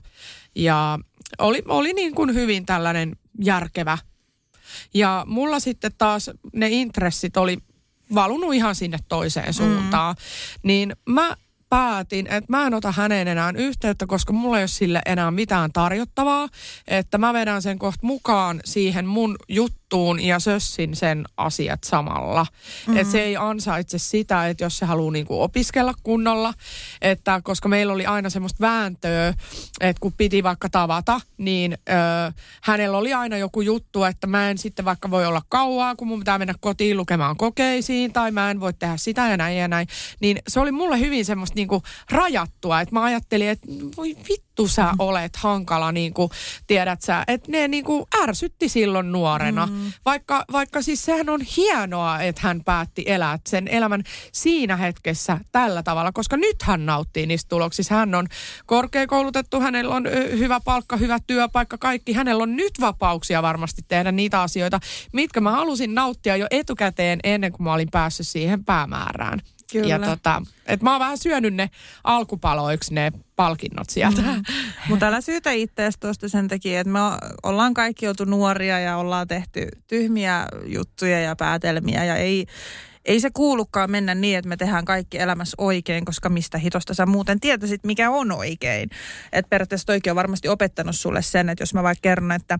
ja 0.55 0.99
oli, 1.39 1.63
oli 1.67 1.93
niin 1.93 2.15
kuin 2.15 2.33
hyvin 2.33 2.65
tällainen 2.65 3.15
järkevä. 3.43 3.97
Ja 4.93 5.25
mulla 5.27 5.59
sitten 5.59 5.91
taas 5.97 6.31
ne 6.53 6.67
intressit 6.69 7.37
oli 7.37 7.57
valunut 8.13 8.53
ihan 8.53 8.75
sinne 8.75 8.97
toiseen 9.07 9.53
suuntaan. 9.53 10.15
Mm. 10.15 10.67
Niin 10.67 10.95
mä 11.09 11.35
päätin, 11.69 12.27
että 12.27 12.45
mä 12.49 12.67
en 12.67 12.73
ota 12.73 12.91
häneen 12.91 13.27
enää 13.27 13.53
yhteyttä, 13.55 14.07
koska 14.07 14.33
mulla 14.33 14.57
ei 14.57 14.61
ole 14.61 14.67
sille 14.67 15.01
enää 15.05 15.31
mitään 15.31 15.71
tarjottavaa. 15.71 16.49
Että 16.87 17.17
mä 17.17 17.33
vedän 17.33 17.61
sen 17.61 17.79
kohta 17.79 18.07
mukaan 18.07 18.59
siihen 18.65 19.05
mun 19.05 19.35
juttuun 19.49 19.78
ja 20.21 20.39
sössin 20.39 20.95
sen 20.95 21.25
asiat 21.37 21.83
samalla. 21.83 22.43
Mm-hmm. 22.43 22.97
Että 22.97 23.11
se 23.11 23.21
ei 23.21 23.37
ansaitse 23.37 23.97
sitä, 23.97 24.47
että 24.47 24.63
jos 24.63 24.77
se 24.77 24.85
haluaa 24.85 25.11
niinku 25.11 25.41
opiskella 25.41 25.93
kunnolla. 26.03 26.53
Että 27.01 27.41
koska 27.43 27.69
meillä 27.69 27.93
oli 27.93 28.05
aina 28.05 28.29
semmoista 28.29 28.61
vääntöä, 28.61 29.33
että 29.79 29.99
kun 29.99 30.13
piti 30.13 30.43
vaikka 30.43 30.69
tavata, 30.69 31.21
niin 31.37 31.73
ö, 31.73 32.31
hänellä 32.61 32.97
oli 32.97 33.13
aina 33.13 33.37
joku 33.37 33.61
juttu, 33.61 34.03
että 34.03 34.27
mä 34.27 34.49
en 34.49 34.57
sitten 34.57 34.85
vaikka 34.85 35.11
voi 35.11 35.25
olla 35.25 35.41
kauaa, 35.49 35.95
kun 35.95 36.07
mun 36.07 36.19
pitää 36.19 36.37
mennä 36.37 36.53
kotiin 36.59 36.97
lukemaan 36.97 37.37
kokeisiin, 37.37 38.13
tai 38.13 38.31
mä 38.31 38.51
en 38.51 38.59
voi 38.59 38.73
tehdä 38.73 38.97
sitä 38.97 39.29
ja 39.29 39.37
näin 39.37 39.57
ja 39.57 39.67
näin. 39.67 39.87
Niin 40.19 40.37
se 40.47 40.59
oli 40.59 40.71
mulle 40.71 40.99
hyvin 40.99 41.25
semmoista 41.25 41.55
niinku 41.55 41.83
rajattua, 42.11 42.81
että 42.81 42.95
mä 42.95 43.03
ajattelin, 43.03 43.49
että 43.49 43.67
voi 43.97 44.15
vittu, 44.29 44.48
vittu 44.59 44.75
sä 44.75 44.93
olet 44.99 45.35
hankala, 45.35 45.91
niin 45.91 46.13
kuin, 46.13 46.29
tiedät 46.67 47.01
sä, 47.01 47.23
että 47.27 47.51
ne 47.51 47.67
niin 47.67 47.83
kuin 47.83 48.05
ärsytti 48.23 48.69
silloin 48.69 49.11
nuorena. 49.11 49.65
Mm. 49.65 49.91
Vaikka, 50.05 50.45
vaikka 50.51 50.81
siis 50.81 51.05
sehän 51.05 51.29
on 51.29 51.41
hienoa, 51.57 52.21
että 52.21 52.41
hän 52.43 52.63
päätti 52.63 53.03
elää 53.05 53.39
sen 53.47 53.67
elämän 53.67 54.03
siinä 54.31 54.75
hetkessä 54.75 55.37
tällä 55.51 55.83
tavalla, 55.83 56.11
koska 56.11 56.37
nyt 56.37 56.61
hän 56.63 56.85
nauttii 56.85 57.25
niistä 57.25 57.49
tuloksista. 57.49 57.95
Hän 57.95 58.15
on 58.15 58.27
korkeakoulutettu, 58.65 59.59
hänellä 59.59 59.95
on 59.95 60.03
hyvä 60.37 60.59
palkka, 60.65 60.97
hyvä 60.97 61.19
työpaikka, 61.27 61.77
kaikki. 61.77 62.13
Hänellä 62.13 62.43
on 62.43 62.55
nyt 62.55 62.73
vapauksia 62.81 63.41
varmasti 63.41 63.81
tehdä 63.87 64.11
niitä 64.11 64.41
asioita, 64.41 64.79
mitkä 65.13 65.41
mä 65.41 65.51
halusin 65.51 65.95
nauttia 65.95 66.35
jo 66.35 66.47
etukäteen 66.51 67.19
ennen 67.23 67.51
kuin 67.51 67.63
mä 67.63 67.73
olin 67.73 67.91
päässyt 67.91 68.27
siihen 68.27 68.65
päämäärään. 68.65 69.41
Kyllä. 69.71 69.87
Ja 69.87 69.99
tota, 69.99 70.41
et 70.65 70.81
mä 70.81 70.91
oon 70.91 70.99
vähän 70.99 71.17
syönyt 71.17 71.53
ne 71.53 71.69
alkupaloiksi 72.03 72.93
ne 72.93 73.11
palkinnot 73.35 73.89
sieltä. 73.89 74.21
Mm. 74.21 74.43
Mutta 74.89 75.07
älä 75.07 75.21
syytä 75.21 75.51
itseäsi 75.51 75.99
tuosta 75.99 76.29
sen 76.29 76.47
takia, 76.47 76.79
että 76.79 76.93
me 76.93 76.99
ollaan 77.43 77.73
kaikki 77.73 78.07
oltu 78.07 78.25
nuoria 78.25 78.79
ja 78.79 78.97
ollaan 78.97 79.27
tehty 79.27 79.67
tyhmiä 79.87 80.47
juttuja 80.65 81.19
ja 81.19 81.35
päätelmiä 81.35 82.05
ja 82.05 82.15
ei, 82.15 82.45
ei 83.05 83.19
se 83.19 83.29
kuulukaan 83.33 83.91
mennä 83.91 84.15
niin, 84.15 84.37
että 84.37 84.49
me 84.49 84.57
tehdään 84.57 84.85
kaikki 84.85 85.17
elämässä 85.17 85.55
oikein, 85.57 86.05
koska 86.05 86.29
mistä 86.29 86.57
hitosta 86.57 86.93
sä 86.93 87.05
muuten 87.05 87.39
tietäisit, 87.39 87.83
mikä 87.83 88.09
on 88.09 88.31
oikein. 88.31 88.89
Että 89.31 89.49
periaatteessa 89.49 89.85
toikin 89.85 90.11
on 90.11 90.15
varmasti 90.15 90.47
opettanut 90.47 90.95
sulle 90.95 91.21
sen, 91.21 91.49
että 91.49 91.61
jos 91.61 91.73
mä 91.73 91.83
vaikka 91.83 92.01
kerron, 92.01 92.31
että 92.31 92.59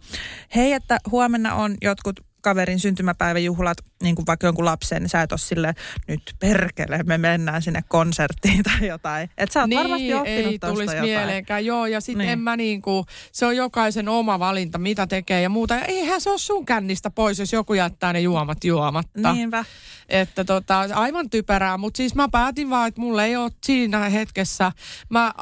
hei, 0.56 0.74
että 0.74 0.98
huomenna 1.12 1.56
on 1.56 1.78
jotkut 1.82 2.19
kaverin 2.41 2.80
syntymäpäiväjuhlat, 2.80 3.78
niin 4.04 4.15
kuin 4.15 4.25
vaikka 4.28 4.47
jonkun 4.47 4.65
lapsen, 4.65 5.02
niin 5.02 5.10
sä 5.10 5.21
et 5.21 5.32
ole 5.32 5.39
sille, 5.39 5.73
nyt 6.08 6.36
perkele, 6.39 7.04
me 7.04 7.17
mennään 7.17 7.62
sinne 7.62 7.84
konserttiin 7.88 8.63
tai 8.69 8.88
jotain. 8.88 9.30
Että 9.38 9.54
sä 9.54 9.60
oot 9.60 9.69
niin, 9.69 9.80
varmasti 9.80 10.13
oppinut 10.13 10.52
ei 10.52 10.60
tulisi 10.60 10.84
jotain. 10.84 11.04
mieleenkään. 11.04 11.65
Joo, 11.65 11.86
ja 11.86 12.02
sitten 12.02 12.17
niin. 12.17 12.30
en 12.30 12.39
mä 12.39 12.58
niin 12.58 12.82
kuin, 12.82 13.06
se 13.32 13.45
on 13.45 13.56
jokaisen 13.56 14.10
oma 14.10 14.39
valinta, 14.39 14.78
mitä 14.78 15.08
tekee 15.08 15.41
ja 15.41 15.49
muuta. 15.49 15.73
Ja 15.73 15.86
eihän 15.86 16.21
se 16.21 16.30
ole 16.30 16.38
sun 16.38 16.65
kännistä 16.65 17.10
pois, 17.10 17.39
jos 17.39 17.54
joku 17.54 17.73
jättää 17.73 18.13
ne 18.13 18.19
juomat 18.19 18.63
juomatta. 18.63 19.34
Niinpä. 19.34 19.65
Että 20.10 20.43
tota, 20.43 20.88
aivan 20.93 21.30
typerää, 21.30 21.78
mutta 21.78 21.97
siis 21.97 22.15
mä 22.15 22.28
päätin 22.32 22.69
vaan, 22.69 22.88
että 22.88 23.02
mulla 23.02 23.23
ei 23.23 23.36
ole 23.36 23.52
siinä 23.65 24.10
hetkessä, 24.10 24.71
mä 25.10 25.34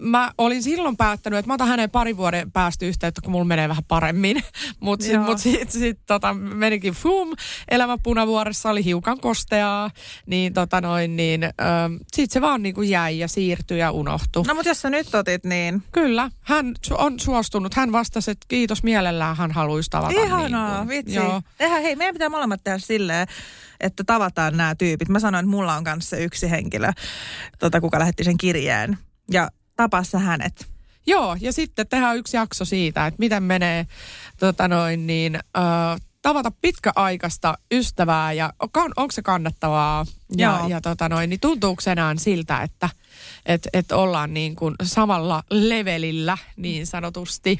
mä 0.00 0.32
olin 0.38 0.62
silloin 0.62 0.96
päättänyt, 0.96 1.38
että 1.38 1.46
mä 1.46 1.54
otan 1.54 1.68
hänen 1.68 1.90
pari 1.90 2.16
vuoden 2.16 2.52
päästä 2.52 2.84
yhteyttä, 2.84 3.20
kun 3.20 3.32
mulla 3.32 3.44
menee 3.44 3.68
vähän 3.68 3.84
paremmin. 3.88 4.42
Mutta 4.80 5.04
sitten 5.04 5.20
mut 5.20 5.38
sit, 5.38 5.70
sit, 5.70 5.98
tota, 6.06 6.34
menikin 6.34 6.94
fum, 6.94 7.32
elämä 7.70 7.98
punavuoressa 8.02 8.70
oli 8.70 8.84
hiukan 8.84 9.20
kosteaa, 9.20 9.90
niin, 10.26 10.54
tota 10.54 10.80
noin, 10.80 11.16
niin 11.16 11.40
sitten 12.12 12.32
se 12.32 12.40
vaan 12.40 12.62
niinku 12.62 12.82
jäi 12.82 13.18
ja 13.18 13.28
siirtyi 13.28 13.78
ja 13.78 13.90
unohtui. 13.90 14.42
No 14.46 14.54
mutta 14.54 14.68
jos 14.68 14.82
sä 14.82 14.90
nyt 14.90 15.14
otit 15.14 15.44
niin. 15.44 15.82
Kyllä, 15.92 16.30
hän 16.40 16.74
on 16.90 17.20
suostunut. 17.20 17.74
Hän 17.74 17.92
vastasi, 17.92 18.30
että 18.30 18.46
kiitos 18.48 18.82
mielellään, 18.82 19.36
hän 19.36 19.50
haluaisi 19.50 19.90
tavata. 19.90 20.20
Ihanaa, 20.20 20.78
niin 20.78 20.88
vitsi. 20.88 21.14
Joo. 21.14 21.42
Tehdään, 21.58 21.82
hei, 21.82 21.96
meidän 21.96 22.14
pitää 22.14 22.28
molemmat 22.28 22.60
tehdä 22.64 22.78
silleen, 22.78 23.26
että 23.80 24.04
tavataan 24.04 24.56
nämä 24.56 24.74
tyypit. 24.74 25.08
Mä 25.08 25.20
sanoin, 25.20 25.44
että 25.44 25.56
mulla 25.56 25.76
on 25.76 25.84
kanssa 25.84 26.16
yksi 26.16 26.50
henkilö, 26.50 26.92
tota, 27.58 27.80
kuka 27.80 27.98
lähetti 27.98 28.24
sen 28.24 28.38
kirjeen. 28.38 28.98
Ja 29.30 29.48
tapassa 29.80 30.18
hänet. 30.18 30.66
Joo, 31.06 31.36
ja 31.40 31.52
sitten 31.52 31.88
tehdään 31.88 32.16
yksi 32.16 32.36
jakso 32.36 32.64
siitä, 32.64 33.06
että 33.06 33.18
miten 33.18 33.42
menee 33.42 33.86
tota 34.38 34.68
noin, 34.68 35.06
niin, 35.06 35.36
äh, 35.36 36.00
tavata 36.22 36.52
pitkäaikaista 36.60 37.58
ystävää 37.72 38.32
ja 38.32 38.52
on, 38.76 38.92
onko 38.96 39.12
se 39.12 39.22
kannattavaa 39.22 40.06
ja, 40.36 40.58
Joo. 40.58 40.68
ja 40.68 40.80
tota 40.80 41.08
noin, 41.08 41.30
niin 41.30 41.40
tuntuuko 41.40 41.82
enää 41.90 42.14
siltä, 42.18 42.62
että 42.62 42.88
et, 43.46 43.68
et 43.72 43.92
ollaan 43.92 44.34
niin 44.34 44.56
kuin 44.56 44.74
samalla 44.82 45.42
levelillä 45.50 46.38
niin 46.56 46.86
sanotusti. 46.86 47.58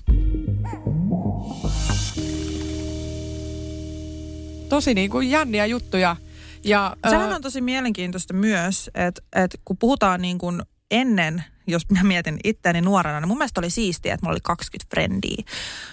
Tosi 4.69 4.95
niin 4.95 5.11
kuin 5.11 5.31
jänniä 5.31 5.67
juttuja. 5.67 6.17
Ja, 6.65 6.97
Sehän 7.11 7.33
on 7.33 7.43
tosi 7.43 7.61
mielenkiintoista 7.61 8.35
myös, 8.35 8.91
että, 8.95 9.23
että 9.37 9.59
kun 9.65 9.77
puhutaan 9.79 10.23
niin 10.23 10.39
kuin 10.39 10.63
ennen, 10.91 11.45
jos 11.71 11.91
mä 11.91 12.03
mietin 12.03 12.41
itseäni 12.45 12.81
nuorena, 12.81 13.21
niin 13.21 13.29
mun 13.29 13.39
mielestä 13.39 13.61
oli 13.61 13.71
siistiä, 13.71 14.15
että 14.15 14.27
mulla 14.27 14.35
oli 14.35 14.41
20 14.43 14.91
frendiä. 14.91 15.45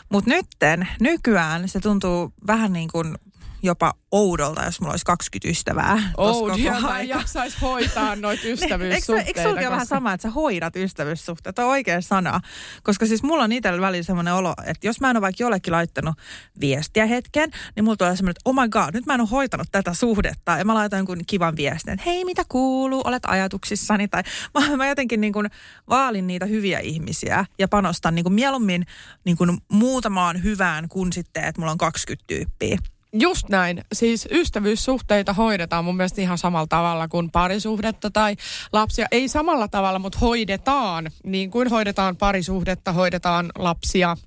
Mutta 0.09 0.29
nytten, 0.29 0.87
nykyään 0.99 1.69
se 1.69 1.79
tuntuu 1.79 2.33
vähän 2.47 2.73
niin 2.73 2.89
kuin 2.91 3.15
jopa 3.63 3.93
oudolta, 4.11 4.63
jos 4.63 4.81
mulla 4.81 4.93
olisi 4.93 5.05
20 5.05 5.49
ystävää. 5.49 6.11
Oudia, 6.17 6.81
mä 6.81 6.99
en 6.99 7.07
jaksaisi 7.07 7.57
hoitaa 7.61 8.15
noita 8.15 8.43
niin, 8.43 8.53
ystävyyssuhteita. 8.53 9.27
eikö, 9.27 9.39
eikö 9.39 9.53
koska... 9.53 9.71
vähän 9.71 9.85
sama, 9.85 10.13
että 10.13 10.21
sä 10.21 10.29
hoidat 10.29 10.75
ystävyyssuhteita? 10.75 11.63
on 11.63 11.69
oikea 11.69 12.01
sana. 12.01 12.41
Koska 12.83 13.05
siis 13.05 13.23
mulla 13.23 13.43
on 13.43 13.51
itsellä 13.51 13.81
välillä 13.81 14.03
semmoinen 14.03 14.33
olo, 14.33 14.53
että 14.65 14.87
jos 14.87 15.01
mä 15.01 15.09
en 15.09 15.17
ole 15.17 15.21
vaikka 15.21 15.43
jollekin 15.43 15.73
laittanut 15.73 16.15
viestiä 16.59 17.05
hetken, 17.05 17.51
niin 17.75 17.83
mulla 17.83 17.97
tulee 17.97 18.15
semmoinen, 18.15 18.31
että 18.31 18.49
oh 18.49 18.55
my 18.55 18.69
god, 18.69 18.93
nyt 18.93 19.05
mä 19.05 19.13
en 19.13 19.21
ole 19.21 19.29
hoitanut 19.31 19.67
tätä 19.71 19.93
suhdetta. 19.93 20.57
Ja 20.57 20.65
mä 20.65 20.73
laitan 20.73 20.97
jonkun 20.97 21.17
kivan 21.27 21.55
viestin, 21.55 21.93
että 21.93 22.09
hei, 22.09 22.25
mitä 22.25 22.43
kuuluu, 22.49 23.01
olet 23.05 23.23
ajatuksissani. 23.25 24.07
Tai 24.07 24.23
mä, 24.53 24.77
mä 24.77 24.87
jotenkin 24.87 25.21
niin 25.21 25.33
kuin 25.33 25.49
vaalin 25.89 26.27
niitä 26.27 26.45
hyviä 26.45 26.79
ihmisiä 26.79 27.45
ja 27.59 27.67
panostan 27.67 28.15
niin 28.15 28.23
kuin 28.23 28.33
mieluummin 28.33 28.85
niin 29.25 29.37
kuin 29.37 29.57
muutamaan 29.71 30.43
hyvään 30.43 30.89
kuin 30.89 31.13
sitten, 31.13 31.43
että 31.43 31.61
mulla 31.61 31.71
on 31.71 31.77
20 31.77 32.23
tyyppiä. 32.27 32.77
Just 33.13 33.49
näin. 33.49 33.83
Siis 33.93 34.27
ystävyyssuhteita 34.31 35.33
hoidetaan 35.33 35.85
mun 35.85 35.97
mielestä 35.97 36.21
ihan 36.21 36.37
samalla 36.37 36.67
tavalla 36.67 37.07
kuin 37.07 37.31
parisuhdetta 37.31 38.09
tai 38.11 38.35
lapsia. 38.73 39.07
Ei 39.11 39.27
samalla 39.27 39.67
tavalla, 39.67 39.99
mutta 39.99 40.19
hoidetaan. 40.19 41.11
Niin 41.23 41.51
kuin 41.51 41.69
hoidetaan 41.69 42.17
parisuhdetta, 42.17 42.91
hoidetaan 42.91 43.51
lapsia, 43.57 44.17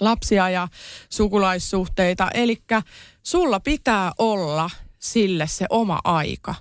lapsia 0.00 0.50
ja 0.50 0.68
sukulaissuhteita. 1.10 2.30
Eli 2.34 2.62
sulla 3.22 3.60
pitää 3.60 4.12
olla 4.18 4.70
sille 4.98 5.46
se 5.46 5.66
oma 5.70 6.00
aika. 6.04 6.54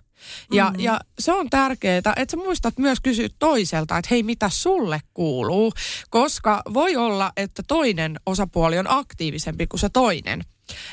Ja, 0.51 0.65
mm-hmm. 0.65 0.79
ja 0.79 0.99
se 1.19 1.33
on 1.33 1.49
tärkeää, 1.49 1.97
että 1.97 2.25
sä 2.31 2.37
muistat 2.37 2.77
myös 2.77 2.99
kysyä 3.03 3.27
toiselta, 3.39 3.97
että 3.97 4.09
hei, 4.11 4.23
mitä 4.23 4.49
sulle 4.49 5.01
kuuluu? 5.13 5.73
Koska 6.09 6.61
voi 6.73 6.95
olla, 6.95 7.31
että 7.37 7.63
toinen 7.67 8.19
osapuoli 8.25 8.79
on 8.79 8.85
aktiivisempi 8.89 9.67
kuin 9.67 9.79
se 9.79 9.89
toinen. 9.89 10.43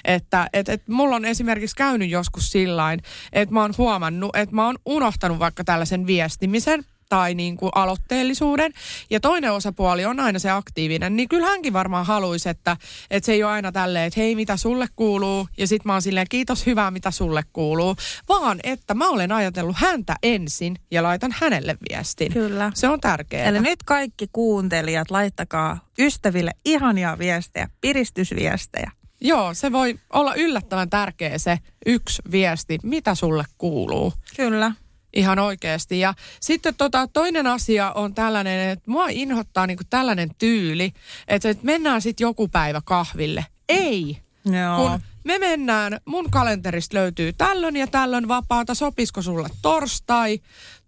Että 0.05 0.49
et, 0.53 0.69
et 0.69 0.89
mulla 0.89 1.17
on 1.17 1.25
esimerkiksi 1.25 1.77
käynyt 1.77 2.11
joskus 2.11 2.51
sillain, 2.51 3.01
että 3.33 3.55
mä 3.55 3.61
oon 3.61 3.75
huomannut, 3.79 4.37
että 4.37 4.55
mä 4.55 4.67
oon 4.67 4.79
unohtanut 4.87 5.39
vaikka 5.39 5.65
tällaisen 5.65 6.07
viestimisen 6.07 6.85
tai 7.09 7.35
niin 7.35 7.57
kuin 7.57 7.71
aloitteellisuuden, 7.75 8.73
ja 9.11 9.21
toinen 9.21 9.53
osapuoli 9.53 10.05
on 10.05 10.21
aina 10.21 10.39
se 10.39 10.51
aktiivinen, 10.51 11.17
niin 11.17 11.29
kyllä 11.29 11.47
hänkin 11.47 11.73
varmaan 11.73 12.07
haluaisi, 12.07 12.49
että, 12.49 12.77
että 13.11 13.27
se 13.27 13.33
ei 13.33 13.45
ole 13.45 13.53
aina 13.53 13.73
tälleen, 13.73 14.07
että 14.07 14.21
hei, 14.21 14.35
mitä 14.35 14.57
sulle 14.57 14.87
kuuluu, 14.97 15.49
ja 15.59 15.67
sitten 15.67 15.89
mä 15.89 15.93
oon 15.93 16.03
silleen, 16.03 16.27
kiitos, 16.31 16.67
hyvää, 16.67 16.91
mitä 16.91 17.11
sulle 17.11 17.43
kuuluu, 17.53 17.97
vaan 18.29 18.61
että 18.63 18.95
mä 18.95 19.09
olen 19.09 19.33
ajatellut 19.33 19.77
häntä 19.79 20.17
ensin 20.23 20.77
ja 20.91 21.03
laitan 21.03 21.35
hänelle 21.41 21.77
viestin. 21.91 22.33
Kyllä. 22.33 22.73
Se 22.75 22.89
on 22.89 23.01
tärkeää. 23.01 23.49
Eli 23.49 23.61
nyt 23.61 23.83
kaikki 23.85 24.27
kuuntelijat, 24.33 25.11
laittakaa 25.11 25.79
ystäville 25.99 26.51
ihania 26.65 27.19
viestejä, 27.19 27.69
piristysviestejä. 27.81 28.91
Joo, 29.27 29.55
se 29.55 29.73
voi 29.73 29.99
olla 30.13 30.35
yllättävän 30.35 30.91
tärkeä 30.91 31.39
se 31.39 31.59
yksi 31.87 32.23
viesti, 32.31 32.79
mitä 32.83 33.15
sulle 33.15 33.45
kuuluu. 33.59 34.13
Kyllä. 34.37 34.73
Ihan 35.13 35.39
oikeasti. 35.39 36.01
Ja 36.01 36.15
sitten 36.41 36.75
tota, 36.75 37.09
toinen 37.13 37.47
asia 37.47 37.93
on 37.93 38.15
tällainen, 38.15 38.71
että 38.71 38.91
mua 38.91 39.07
inhottaa 39.11 39.67
niinku 39.67 39.85
tällainen 39.91 40.31
tyyli, 40.39 40.93
että, 41.29 41.49
että 41.49 41.65
mennään 41.65 42.03
sitten 42.03 42.25
joku 42.25 42.49
päivä 42.49 42.81
kahville. 42.85 43.47
Ei. 43.69 44.19
Joo. 44.45 44.77
Kun 44.77 45.01
me 45.25 45.39
mennään, 45.39 46.01
mun 46.05 46.31
kalenterista 46.31 46.97
löytyy 46.97 47.33
tällöin 47.33 47.77
ja 47.77 47.87
tällöin 47.87 48.29
vapaata, 48.29 48.75
sopisiko 48.75 49.23
sulle 49.23 49.49
torstai 49.63 50.41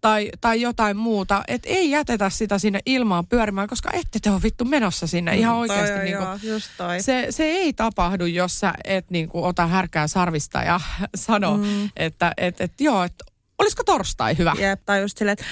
tai, 0.06 0.30
tai 0.40 0.60
jotain 0.60 0.96
muuta. 0.96 1.44
Että 1.48 1.68
ei 1.68 1.90
jätetä 1.90 2.30
sitä 2.30 2.58
sinne 2.58 2.80
ilmaan 2.86 3.26
pyörimään, 3.26 3.68
koska 3.68 3.90
ette 3.92 4.18
te 4.22 4.30
ole 4.30 4.42
vittu 4.42 4.64
menossa 4.64 5.06
sinne 5.06 5.32
mm, 5.32 5.38
ihan 5.38 5.56
oikeasti. 5.56 5.94
Toi, 5.94 6.04
niin 6.04 6.16
kuin, 6.18 6.50
just 6.52 6.70
toi. 6.76 7.02
Se, 7.02 7.26
se 7.30 7.44
ei 7.44 7.72
tapahdu, 7.72 8.26
jos 8.26 8.60
sä 8.60 8.74
et 8.84 9.10
niin 9.10 9.28
kuin, 9.28 9.44
ota 9.44 9.66
härkää 9.66 10.06
sarvista 10.06 10.62
ja 10.62 10.80
sano, 11.14 11.56
mm. 11.56 11.90
että 11.96 12.32
et, 12.36 12.60
et, 12.60 12.80
joo, 12.80 13.02
että 13.02 13.24
olisiko 13.58 13.84
torstai 13.84 14.38
hyvä? 14.38 14.52
Jep, 14.58 14.80
tai 14.86 15.00
just 15.00 15.18
silleen, 15.18 15.32
että 15.32 15.44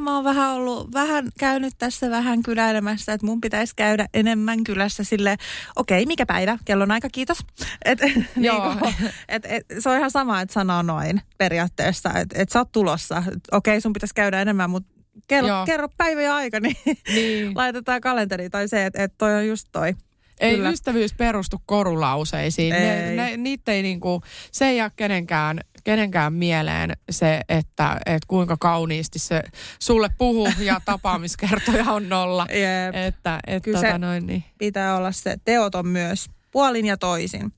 mä 0.00 0.14
oon 0.14 0.24
vähän 0.24 0.50
ollut, 0.50 0.92
vähän 0.92 1.28
käynyt 1.38 1.74
tässä 1.78 2.10
vähän 2.10 2.42
kyläilemässä, 2.42 3.12
että 3.12 3.26
mun 3.26 3.40
pitäisi 3.40 3.72
käydä 3.76 4.06
enemmän 4.14 4.64
kylässä 4.64 5.04
sille 5.04 5.36
okei, 5.76 6.02
okay, 6.02 6.06
mikä 6.06 6.26
päivä, 6.26 6.58
kellon 6.64 6.90
aika, 6.90 7.08
kiitos. 7.12 7.38
Et, 7.84 7.98
Joo. 8.36 8.68
niinku, 8.68 8.92
et, 9.28 9.46
et, 9.48 9.66
se 9.78 9.88
on 9.90 9.96
ihan 9.96 10.10
sama, 10.10 10.40
että 10.40 10.52
sanoo 10.52 10.82
noin 10.82 11.20
periaatteessa, 11.38 12.10
että 12.14 12.42
et 12.42 12.48
sä 12.48 12.58
oot 12.58 12.72
tulossa, 12.72 13.18
okei, 13.26 13.40
okay, 13.52 13.80
sun 13.80 13.92
pitäisi 13.92 14.14
käydä 14.14 14.42
enemmän, 14.42 14.70
mutta 14.70 14.98
kerro, 15.28 15.48
kerro 15.66 15.88
päivä 15.96 16.22
ja 16.22 16.34
aika, 16.34 16.60
niin, 16.64 16.76
niin. 17.08 17.54
laitetaan 17.54 18.00
kalenteri 18.00 18.50
tai 18.50 18.68
se, 18.68 18.86
että 18.86 19.02
et 19.02 19.14
toi 19.18 19.34
on 19.34 19.48
just 19.48 19.68
toi. 19.72 19.94
Ei 20.40 20.56
Kyllä. 20.56 20.70
ystävyys 20.70 21.14
perustu 21.14 21.62
korulauseisiin. 21.66 22.74
Ei. 22.74 22.80
Ne, 22.80 23.16
ne, 23.16 23.36
niitä 23.36 23.72
ei 23.72 23.82
niinku, 23.82 24.22
se 24.52 24.66
ei 24.66 24.76
jää 24.76 24.90
kenenkään 24.96 25.60
kenenkään 25.88 26.32
mieleen 26.32 26.92
se, 27.10 27.40
että, 27.48 28.00
että 28.06 28.26
kuinka 28.26 28.56
kauniisti 28.60 29.18
se 29.18 29.42
sulle 29.78 30.08
puhuu 30.18 30.48
ja 30.58 30.80
tapaamiskertoja 30.84 31.92
on 31.92 32.08
nolla. 32.08 32.46
Jep. 32.50 32.94
Että, 32.94 33.40
että 33.46 33.64
Kyllä 33.64 33.80
tota 33.80 33.98
noin, 33.98 34.26
niin. 34.26 34.44
Pitää 34.58 34.96
olla 34.96 35.12
se 35.12 35.36
teot 35.44 35.74
on 35.74 35.86
myös 35.86 36.30
puolin 36.50 36.86
ja 36.86 36.96
toisin. 36.96 37.52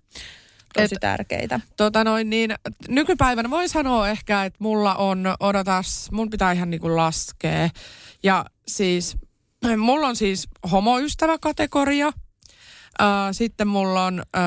Tosi 0.75 0.95
Et- 0.95 1.01
tärkeitä. 1.01 1.61
Tota 1.77 2.05
noin, 2.05 2.31
niin 2.31 2.55
nykypäivänä 2.89 3.51
voi 3.51 3.69
sanoa 3.69 4.09
ehkä, 4.09 4.45
että 4.45 4.57
mulla 4.61 4.95
on, 4.95 5.35
odotas, 5.41 6.09
mun 6.13 6.31
pitää 6.31 6.53
ihan 6.53 6.71
niinku 6.71 6.97
laskea. 6.97 7.69
Ja 8.23 8.45
siis, 8.69 9.17
mulla 9.77 10.07
on 10.07 10.17
siis 10.17 10.49
homoystäväkategoria. 10.73 12.13
Äh, 13.01 13.07
sitten 13.33 13.69
mulla 13.69 14.05
on 14.05 14.19
äh, 14.19 14.43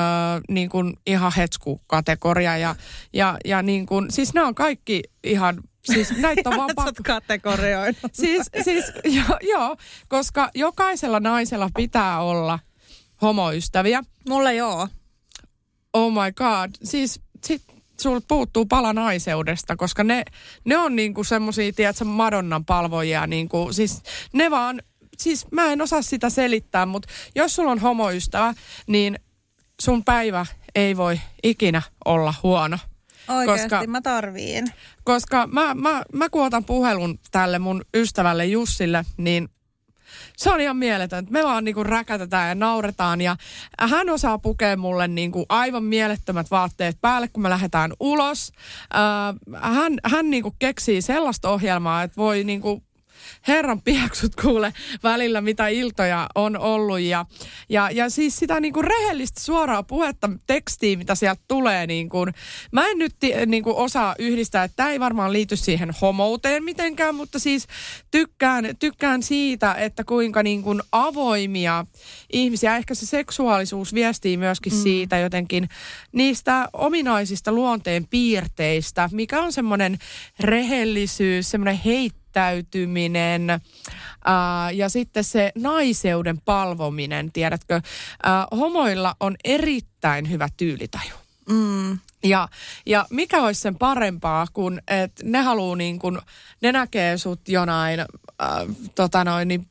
niin 0.48 0.68
kuin 0.68 0.96
ihan 1.06 1.32
hetsku-kategoria 1.36 2.58
ja, 2.58 2.76
ja, 3.12 3.38
ja 3.44 3.62
niin 3.62 3.86
kuin, 3.86 4.10
siis 4.10 4.34
nämä 4.34 4.46
on 4.46 4.54
kaikki 4.54 5.02
ihan, 5.24 5.60
siis 5.84 6.16
näitä 6.16 6.50
on 6.50 6.56
vaan 6.56 6.70
pakko. 6.74 7.02
kategorioinut. 7.06 7.96
Siis, 8.12 8.50
siis 8.64 8.84
joo, 9.04 9.38
joo, 9.42 9.76
koska 10.08 10.50
jokaisella 10.54 11.20
naisella 11.20 11.70
pitää 11.76 12.20
olla 12.20 12.58
homoystäviä. 13.22 14.02
Mulla 14.28 14.52
joo. 14.52 14.88
Oh 15.92 16.12
my 16.12 16.32
god. 16.32 16.70
Siis 16.84 17.20
sit 17.44 17.62
sulta 18.00 18.24
puuttuu 18.28 18.66
pala 18.66 18.92
naiseudesta, 18.92 19.76
koska 19.76 20.04
ne, 20.04 20.24
ne 20.64 20.78
on 20.78 20.96
niinku 20.96 21.24
semmosia, 21.24 21.72
tiedätkö, 21.72 22.04
Madonnan 22.04 22.64
palvojia. 22.64 23.26
Niinku, 23.26 23.68
siis 23.72 24.02
ne 24.32 24.50
vaan, 24.50 24.82
siis 25.18 25.46
mä 25.50 25.72
en 25.72 25.82
osaa 25.82 26.02
sitä 26.02 26.30
selittää, 26.30 26.86
mutta 26.86 27.08
jos 27.34 27.54
sulla 27.54 27.70
on 27.70 27.78
homoystävä, 27.78 28.54
niin 28.86 29.18
sun 29.82 30.04
päivä 30.04 30.46
ei 30.74 30.96
voi 30.96 31.20
ikinä 31.42 31.82
olla 32.04 32.34
huono. 32.42 32.78
Oikeasti 33.28 33.68
Koska- 33.68 33.86
mä 33.86 34.00
tarviin. 34.00 34.64
Koska 35.04 35.46
mä, 35.46 35.74
mä, 35.74 36.02
mä 36.12 36.28
kun 36.30 36.46
otan 36.46 36.64
puhelun 36.64 37.18
tälle 37.30 37.58
mun 37.58 37.82
ystävälle 37.94 38.46
Jussille, 38.46 39.04
niin 39.16 39.48
se 40.36 40.50
on 40.50 40.60
ihan 40.60 40.76
mieletön. 40.76 41.26
Me 41.30 41.44
vaan 41.44 41.64
niinku 41.64 41.84
räkätetään 41.84 42.48
ja 42.48 42.54
nauretaan 42.54 43.20
ja 43.20 43.36
hän 43.80 44.10
osaa 44.10 44.38
pukea 44.38 44.76
mulle 44.76 45.08
niinku 45.08 45.46
aivan 45.48 45.84
mielettömät 45.84 46.50
vaatteet 46.50 47.00
päälle, 47.00 47.28
kun 47.28 47.42
me 47.42 47.50
lähdetään 47.50 47.92
ulos. 48.00 48.52
Äh, 48.94 49.74
hän 49.74 49.98
hän 50.04 50.30
niinku 50.30 50.54
keksii 50.58 51.02
sellaista 51.02 51.50
ohjelmaa, 51.50 52.02
että 52.02 52.16
voi 52.16 52.44
niinku 52.44 52.82
herran 53.48 53.82
pieksut 53.82 54.34
kuule 54.34 54.72
välillä, 55.02 55.40
mitä 55.40 55.68
iltoja 55.68 56.28
on 56.34 56.56
ollut. 56.56 57.00
Ja, 57.00 57.26
ja, 57.68 57.90
ja 57.90 58.10
siis 58.10 58.36
sitä 58.36 58.60
niinku 58.60 58.82
rehellistä 58.82 59.40
suoraa 59.40 59.82
puhetta, 59.82 60.30
tekstiä, 60.46 60.96
mitä 60.96 61.14
sieltä 61.14 61.42
tulee. 61.48 61.86
Niinku, 61.86 62.26
mä 62.72 62.86
en 62.88 62.98
nyt 62.98 63.14
ti- 63.20 63.46
niinku 63.46 63.74
osaa 63.76 64.14
yhdistää, 64.18 64.64
että 64.64 64.76
tämä 64.76 64.90
ei 64.90 65.00
varmaan 65.00 65.32
liity 65.32 65.56
siihen 65.56 65.90
homouteen 66.00 66.64
mitenkään, 66.64 67.14
mutta 67.14 67.38
siis 67.38 67.66
tykkään, 68.10 68.76
tykkään 68.78 69.22
siitä, 69.22 69.74
että 69.74 70.04
kuinka 70.04 70.42
niinku 70.42 70.74
avoimia 70.92 71.86
ihmisiä, 72.32 72.76
ehkä 72.76 72.94
se 72.94 73.06
seksuaalisuus 73.06 73.94
viestii 73.94 74.36
myöskin 74.36 74.72
mm. 74.72 74.82
siitä 74.82 75.18
jotenkin 75.18 75.68
niistä 76.12 76.68
ominaisista 76.72 77.52
luonteen 77.52 78.06
piirteistä, 78.06 79.08
mikä 79.12 79.42
on 79.42 79.52
semmoinen 79.52 79.98
rehellisyys, 80.40 81.50
semmoinen 81.50 81.76
heittäytyminen 82.34 83.50
ää, 84.24 84.70
ja 84.70 84.88
sitten 84.88 85.24
se 85.24 85.52
naiseuden 85.54 86.40
palvominen, 86.40 87.32
tiedätkö. 87.32 87.80
Ää, 88.22 88.46
homoilla 88.50 89.16
on 89.20 89.36
erittäin 89.44 90.30
hyvä 90.30 90.48
tyylitaju. 90.56 91.14
Mm. 91.48 91.98
Ja, 92.24 92.48
ja 92.86 93.06
mikä 93.10 93.42
olisi 93.42 93.60
sen 93.60 93.76
parempaa, 93.76 94.46
kun 94.52 94.80
että 94.88 95.24
ne 95.24 95.42
haluaa 95.42 95.76
niin 95.76 95.98
kuin, 95.98 96.18
ne 96.60 96.72
näkee 96.72 97.18
sut 97.18 97.48
jonain, 97.48 98.00
äh, 98.00 98.06
tota 98.94 99.24
noin, 99.24 99.48
niin 99.48 99.66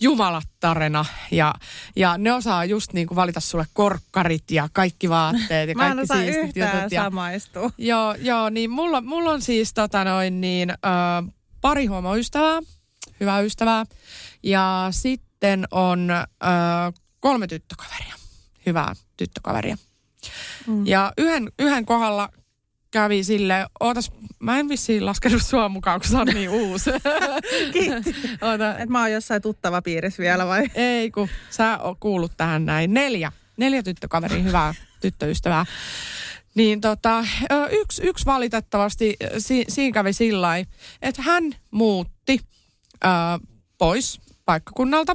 jumalattarena 0.00 1.04
ja, 1.30 1.54
ja 1.96 2.18
ne 2.18 2.32
osaa 2.32 2.64
just 2.64 2.92
niin 2.92 3.06
kuin 3.06 3.16
valita 3.16 3.40
sulle 3.40 3.66
korkkarit 3.72 4.50
ja 4.50 4.68
kaikki 4.72 5.08
vaatteet 5.10 5.68
ja 5.68 5.74
Mä 5.76 5.86
en 5.86 5.96
kaikki 5.96 6.12
osaa 6.12 6.16
siistit 6.16 6.56
jutut. 6.56 6.92
Ja, 6.92 7.04
samaistua. 7.04 7.70
joo, 7.78 8.14
joo, 8.14 8.50
niin 8.50 8.70
mulla, 8.70 9.00
mulla 9.00 9.30
on 9.30 9.42
siis 9.42 9.74
tota 9.74 10.04
noin 10.04 10.40
niin, 10.40 10.70
äh, 10.70 11.32
pari 11.62 11.86
homoystävää, 11.86 12.60
hyvää 13.20 13.40
ystävää 13.40 13.84
ja 14.42 14.88
sitten 14.90 15.64
on 15.70 16.10
äh, 16.10 16.26
kolme 17.20 17.46
tyttökaveria, 17.46 18.14
hyvää 18.66 18.94
tyttökaveria. 19.16 19.76
Mm. 20.66 20.86
Ja 20.86 21.12
yhden, 21.18 21.52
yhden 21.58 21.86
kohdalla 21.86 22.28
kävi 22.90 23.24
sille, 23.24 23.66
ootas, 23.80 24.10
mä 24.38 24.58
en 24.58 24.68
vissiin 24.68 25.06
laskenut 25.06 25.42
sua 25.42 25.68
mukaan, 25.68 26.00
kun 26.00 26.10
sä 26.10 26.18
oot 26.18 26.28
niin 26.34 26.50
uusi. 26.50 26.90
Kiitti. 27.72 28.14
Oota, 28.50 28.78
Et 28.78 28.88
mä 28.88 29.00
oon 29.00 29.12
jossain 29.12 29.42
tuttava 29.42 29.82
piirissä 29.82 30.22
vielä 30.22 30.46
vai? 30.46 30.70
ei 30.74 31.10
kun 31.10 31.28
sä 31.50 31.78
oot 31.78 31.96
kuullut 32.00 32.32
tähän 32.36 32.66
näin. 32.66 32.94
Neljä, 32.94 33.32
neljä 33.56 33.82
tyttökaveria, 33.82 34.42
hyvää 34.42 34.74
tyttöystävää. 35.00 35.66
Niin 36.54 36.80
tota, 36.80 37.24
yksi, 37.70 38.02
yksi 38.02 38.26
valitettavasti, 38.26 39.16
si, 39.38 39.64
siinä 39.68 39.94
kävi 39.94 40.12
sillä 40.12 40.58
että 41.02 41.22
hän 41.22 41.54
muutti 41.70 42.40
ö, 43.04 43.08
pois 43.78 44.20
paikkakunnalta 44.44 45.14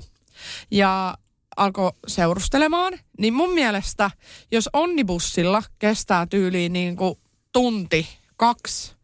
ja 0.72 1.18
alkoi 1.58 1.92
seurustelemaan. 2.08 2.94
Niin 3.18 3.34
mun 3.34 3.54
mielestä, 3.54 4.12
jos 4.52 4.70
onnibussilla 4.74 5.64
kestää 5.80 6.26
tyyliin 6.26 6.74
niin 6.74 6.96
kuin 6.96 7.16
tunti, 7.54 8.08
kaksi 8.38 8.96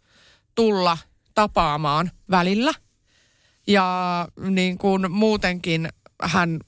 tulla 0.55 0.97
tapaamaan 1.35 2.11
välillä 2.31 2.73
ja 3.67 4.27
niin 4.49 4.77
kuin 4.77 5.11
muutenkin 5.11 5.89
hän 6.23 6.59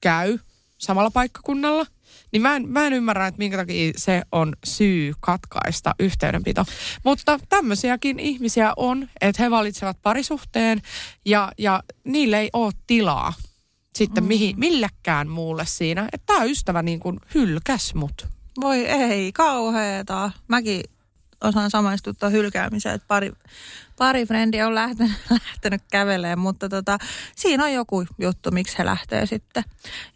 käy 0.00 0.38
samalla 0.78 1.10
paikkakunnalla, 1.10 1.86
niin 2.32 2.42
mä 2.42 2.56
en, 2.56 2.68
mä 2.68 2.86
en 2.86 2.92
ymmärrä, 2.92 3.26
että 3.26 3.38
minkä 3.38 3.56
takia 3.56 3.92
se 3.96 4.22
on 4.32 4.52
syy 4.64 5.12
katkaista 5.20 5.94
yhteydenpito. 5.98 6.64
Mutta 7.04 7.38
tämmöisiäkin 7.48 8.18
ihmisiä 8.18 8.72
on, 8.76 9.08
että 9.20 9.42
he 9.42 9.50
valitsevat 9.50 9.96
parisuhteen 10.02 10.82
ja, 11.24 11.52
ja 11.58 11.82
niille 12.04 12.38
ei 12.38 12.50
ole 12.52 12.72
tilaa 12.86 13.32
sitten 13.96 14.24
mihin, 14.24 14.58
millekään 14.58 15.28
muulle 15.28 15.66
siinä. 15.66 16.08
Että 16.12 16.26
tämä 16.26 16.44
ystävä 16.44 16.82
niin 16.82 17.00
kuin 17.00 17.20
hylkäs 17.34 17.94
mut. 17.94 18.26
Voi 18.60 18.86
ei, 18.86 19.32
kauheeta. 19.32 20.30
Mäkin 20.48 20.82
osaan 21.44 21.70
samaistuttaa 21.70 22.30
hylkäämiseen, 22.30 22.94
että 22.94 23.08
pari, 23.08 23.32
pari 23.98 24.26
frendiä 24.26 24.66
on 24.66 24.74
lähtenyt, 24.74 25.12
lähtenyt 25.30 25.82
kävelemään, 25.90 26.38
mutta 26.38 26.68
tota, 26.68 26.98
siinä 27.36 27.64
on 27.64 27.72
joku 27.72 28.06
juttu, 28.18 28.50
miksi 28.50 28.78
he 28.78 28.84
lähtee 28.84 29.26
sitten. 29.26 29.62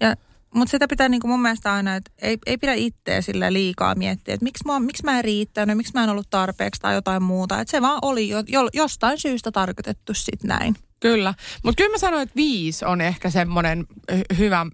Ja, 0.01 0.17
mutta 0.55 0.71
sitä 0.71 0.89
pitää 0.89 1.09
niin 1.09 1.21
kuin 1.21 1.31
mun 1.31 1.43
mielestä 1.43 1.75
aina, 1.75 1.97
että 1.97 2.11
ei, 2.23 2.39
ei 2.47 2.59
pidä 2.59 2.75
itseä 2.75 3.21
sille 3.21 3.53
liikaa 3.53 3.95
miettiä, 3.95 4.35
että 4.35 4.45
miksi 4.45 4.65
mä, 4.67 4.81
miksi 4.81 5.05
mä 5.05 5.19
en 5.19 5.25
riittänyt, 5.25 5.77
miksi 5.77 5.93
mä 5.95 6.05
en 6.05 6.11
ollut 6.11 6.31
tarpeeksi 6.31 6.81
tai 6.81 6.95
jotain 6.95 7.23
muuta. 7.23 7.61
Että 7.61 7.71
se 7.71 7.83
vaan 7.83 7.99
oli 8.03 8.29
jo, 8.29 8.43
jo, 8.49 8.69
jostain 8.73 9.19
syystä 9.21 9.53
tarkoitettu 9.53 10.15
sitten 10.15 10.49
näin. 10.49 10.77
Kyllä, 11.05 11.35
mutta 11.63 11.83
kyllä 11.83 11.95
mä 11.95 11.99
sanoin, 11.99 12.23
että 12.23 12.37
viisi 12.37 12.85
on 12.85 13.01
ehkä 13.01 13.31
semmoinen 13.31 13.87
hy- 14.13 14.37
hyvä 14.39 14.67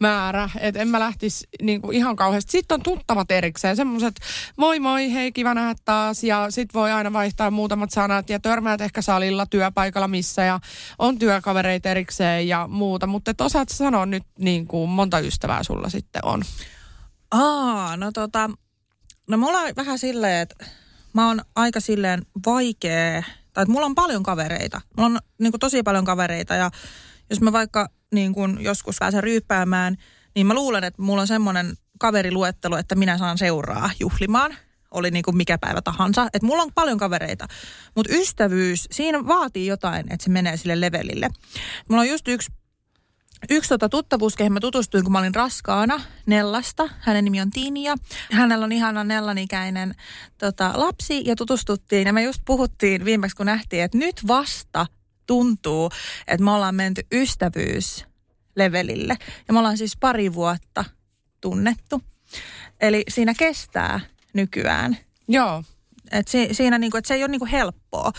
määrä, 0.00 0.50
että 0.58 0.80
en 0.80 0.88
mä 0.88 1.00
lähtisi 1.00 1.48
niinku 1.62 1.90
ihan 1.90 2.16
kauheasti. 2.16 2.52
Sitten 2.52 2.74
on 2.74 2.82
tuttavat 2.82 3.30
erikseen, 3.30 3.76
semmoiset 3.76 4.14
moi 4.56 4.80
moi, 4.80 5.12
hei 5.12 5.32
kiva 5.32 5.54
nähdä 5.54 5.74
taas. 5.84 6.24
Ja 6.24 6.50
sit 6.50 6.74
voi 6.74 6.92
aina 6.92 7.12
vaihtaa 7.12 7.50
muutamat 7.50 7.90
sanat. 7.90 8.30
Ja 8.30 8.40
törmäät 8.40 8.80
ehkä 8.80 9.02
salilla 9.02 9.46
työpaikalla 9.46 10.08
missä. 10.08 10.44
Ja 10.44 10.60
on 10.98 11.18
työkavereita 11.18 11.88
erikseen 11.88 12.48
ja 12.48 12.68
muuta, 12.68 13.06
mutta 13.06 13.30
et 13.30 13.40
osaat 13.40 13.68
sanoa 13.68 14.06
nyt 14.06 14.24
niin 14.38 14.66
kuin 14.66 14.90
monta 14.90 15.18
ystävää 15.18 15.62
sulla 15.62 15.88
sitten 15.88 16.24
on. 16.24 16.42
Aa, 17.30 17.96
no 17.96 18.12
tota, 18.12 18.50
no 19.28 19.36
mulla 19.36 19.58
on 19.58 19.72
vähän 19.76 19.98
silleen, 19.98 20.40
että 20.40 20.64
mä 21.12 21.26
oon 21.26 21.40
aika 21.56 21.80
silleen 21.80 22.26
vaikea, 22.46 23.22
tai 23.52 23.62
että 23.62 23.72
mulla 23.72 23.86
on 23.86 23.94
paljon 23.94 24.22
kavereita. 24.22 24.80
Mulla 24.96 25.06
on 25.06 25.18
niin 25.38 25.52
kuin, 25.52 25.60
tosi 25.60 25.82
paljon 25.82 26.04
kavereita 26.04 26.54
ja 26.54 26.70
jos 27.30 27.40
mä 27.40 27.52
vaikka 27.52 27.88
niin 28.14 28.34
kuin, 28.34 28.58
joskus 28.60 28.96
pääsen 28.98 29.22
ryyppäämään, 29.22 29.96
niin 30.34 30.46
mä 30.46 30.54
luulen, 30.54 30.84
että 30.84 31.02
mulla 31.02 31.20
on 31.20 31.26
semmoinen 31.26 31.74
kaveriluettelo, 31.98 32.78
että 32.78 32.94
minä 32.94 33.18
saan 33.18 33.38
seuraa 33.38 33.90
juhlimaan. 34.00 34.56
Oli 34.90 35.10
niin 35.10 35.22
kuin 35.22 35.36
mikä 35.36 35.58
päivä 35.58 35.82
tahansa. 35.82 36.26
Että 36.32 36.46
mulla 36.46 36.62
on 36.62 36.72
paljon 36.74 36.98
kavereita. 36.98 37.46
Mutta 37.96 38.14
ystävyys, 38.14 38.88
siinä 38.90 39.26
vaatii 39.26 39.66
jotain, 39.66 40.12
että 40.12 40.24
se 40.24 40.30
menee 40.30 40.56
sille 40.56 40.80
levelille. 40.80 41.28
Mulla 41.88 42.00
on 42.00 42.08
just 42.08 42.28
yksi 42.28 42.52
Yksi 43.50 43.68
tota 43.68 43.88
tuttavuus, 43.88 44.36
kehen 44.36 44.52
mä 44.52 44.60
tutustuin, 44.60 45.04
kun 45.04 45.12
mä 45.12 45.18
olin 45.18 45.34
raskaana 45.34 46.00
Nellasta. 46.26 46.88
Hänen 46.98 47.24
nimi 47.24 47.40
on 47.40 47.50
Tinja. 47.50 47.96
Hänellä 48.32 48.64
on 48.64 48.72
ihana 48.72 49.04
Nellan 49.04 49.38
ikäinen 49.38 49.94
tota, 50.38 50.72
lapsi 50.74 51.22
ja 51.26 51.36
tutustuttiin. 51.36 52.06
Ja 52.06 52.12
me 52.12 52.22
just 52.22 52.42
puhuttiin 52.44 53.04
viimeksi, 53.04 53.36
kun 53.36 53.46
nähtiin, 53.46 53.82
että 53.82 53.98
nyt 53.98 54.26
vasta 54.26 54.86
tuntuu, 55.26 55.90
että 56.26 56.44
me 56.44 56.50
ollaan 56.50 56.74
menty 56.74 57.06
ystävyyslevelille. 57.12 59.16
Ja 59.48 59.52
me 59.52 59.58
ollaan 59.58 59.78
siis 59.78 59.96
pari 59.96 60.34
vuotta 60.34 60.84
tunnettu. 61.40 62.02
Eli 62.80 63.02
siinä 63.08 63.34
kestää 63.38 64.00
nykyään. 64.34 64.98
Joo, 65.28 65.64
Et 66.12 66.28
si, 66.28 66.48
siinä 66.52 66.78
niinku, 66.78 66.96
että 66.96 67.08
se 67.08 67.14
ei 67.14 67.22
ole 67.22 67.30
niinku 67.30 67.48
helppoa. 67.52 68.12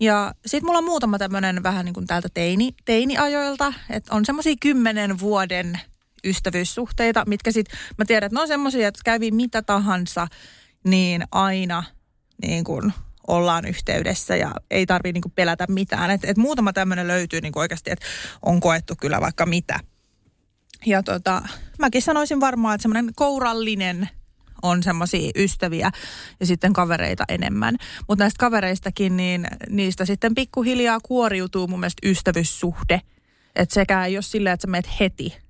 Ja 0.00 0.34
sitten 0.46 0.66
mulla 0.66 0.78
on 0.78 0.84
muutama 0.84 1.18
tämmöinen 1.18 1.62
vähän 1.62 1.84
niin 1.84 1.94
kuin 1.94 2.06
täältä 2.06 2.28
teini, 2.34 2.74
teiniajoilta, 2.84 3.72
että 3.90 4.14
on 4.14 4.24
semmoisia 4.24 4.54
kymmenen 4.60 5.20
vuoden 5.20 5.80
ystävyyssuhteita, 6.24 7.24
mitkä 7.26 7.52
sitten, 7.52 7.78
mä 7.98 8.04
tiedän, 8.04 8.26
että 8.26 8.36
ne 8.36 8.42
on 8.42 8.48
semmoisia, 8.48 8.88
että 8.88 9.00
kävi 9.04 9.30
mitä 9.30 9.62
tahansa, 9.62 10.26
niin 10.84 11.24
aina 11.32 11.82
niin 12.42 12.64
kuin 12.64 12.92
ollaan 13.26 13.64
yhteydessä 13.64 14.36
ja 14.36 14.52
ei 14.70 14.86
tarvitse 14.86 15.20
niin 15.20 15.32
pelätä 15.34 15.66
mitään. 15.68 16.10
Et, 16.10 16.24
et 16.24 16.36
muutama 16.36 16.72
tämmöinen 16.72 17.08
löytyy 17.08 17.40
niin 17.40 17.58
oikeasti, 17.58 17.90
että 17.90 18.06
on 18.42 18.60
koettu 18.60 18.94
kyllä 19.00 19.20
vaikka 19.20 19.46
mitä. 19.46 19.80
Ja 20.86 21.02
tota, 21.02 21.42
mäkin 21.78 22.02
sanoisin 22.02 22.40
varmaan, 22.40 22.74
että 22.74 22.82
semmoinen 22.82 23.14
kourallinen 23.14 24.08
on 24.64 24.82
semmoisia 24.82 25.30
ystäviä 25.36 25.90
ja 26.40 26.46
sitten 26.46 26.72
kavereita 26.72 27.24
enemmän. 27.28 27.76
Mutta 28.08 28.24
näistä 28.24 28.40
kavereistakin, 28.40 29.16
niin 29.16 29.46
niistä 29.68 30.04
sitten 30.04 30.34
pikkuhiljaa 30.34 30.98
kuoriutuu 31.02 31.66
mun 31.66 31.80
mielestä 31.80 32.08
ystävyyssuhde. 32.08 33.00
Että 33.56 33.74
sekä 33.74 34.04
ei 34.04 34.16
ole 34.16 34.22
silleen, 34.22 34.54
että 34.54 34.66
sä 34.66 34.70
meet 34.70 35.00
heti 35.00 35.44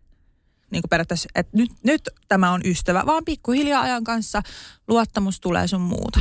niin 0.71 0.83
kuin 0.83 0.91
periaatteessa, 0.91 1.29
että 1.35 1.57
nyt, 1.57 1.71
nyt 1.85 2.09
tämä 2.29 2.53
on 2.53 2.61
ystävä, 2.65 3.03
vaan 3.07 3.25
pikkuhiljaa 3.25 3.83
ajan 3.83 4.05
kanssa 4.05 4.43
luottamus 4.89 5.41
tulee 5.41 5.69
sun 5.69 5.81
muuta. 5.81 6.21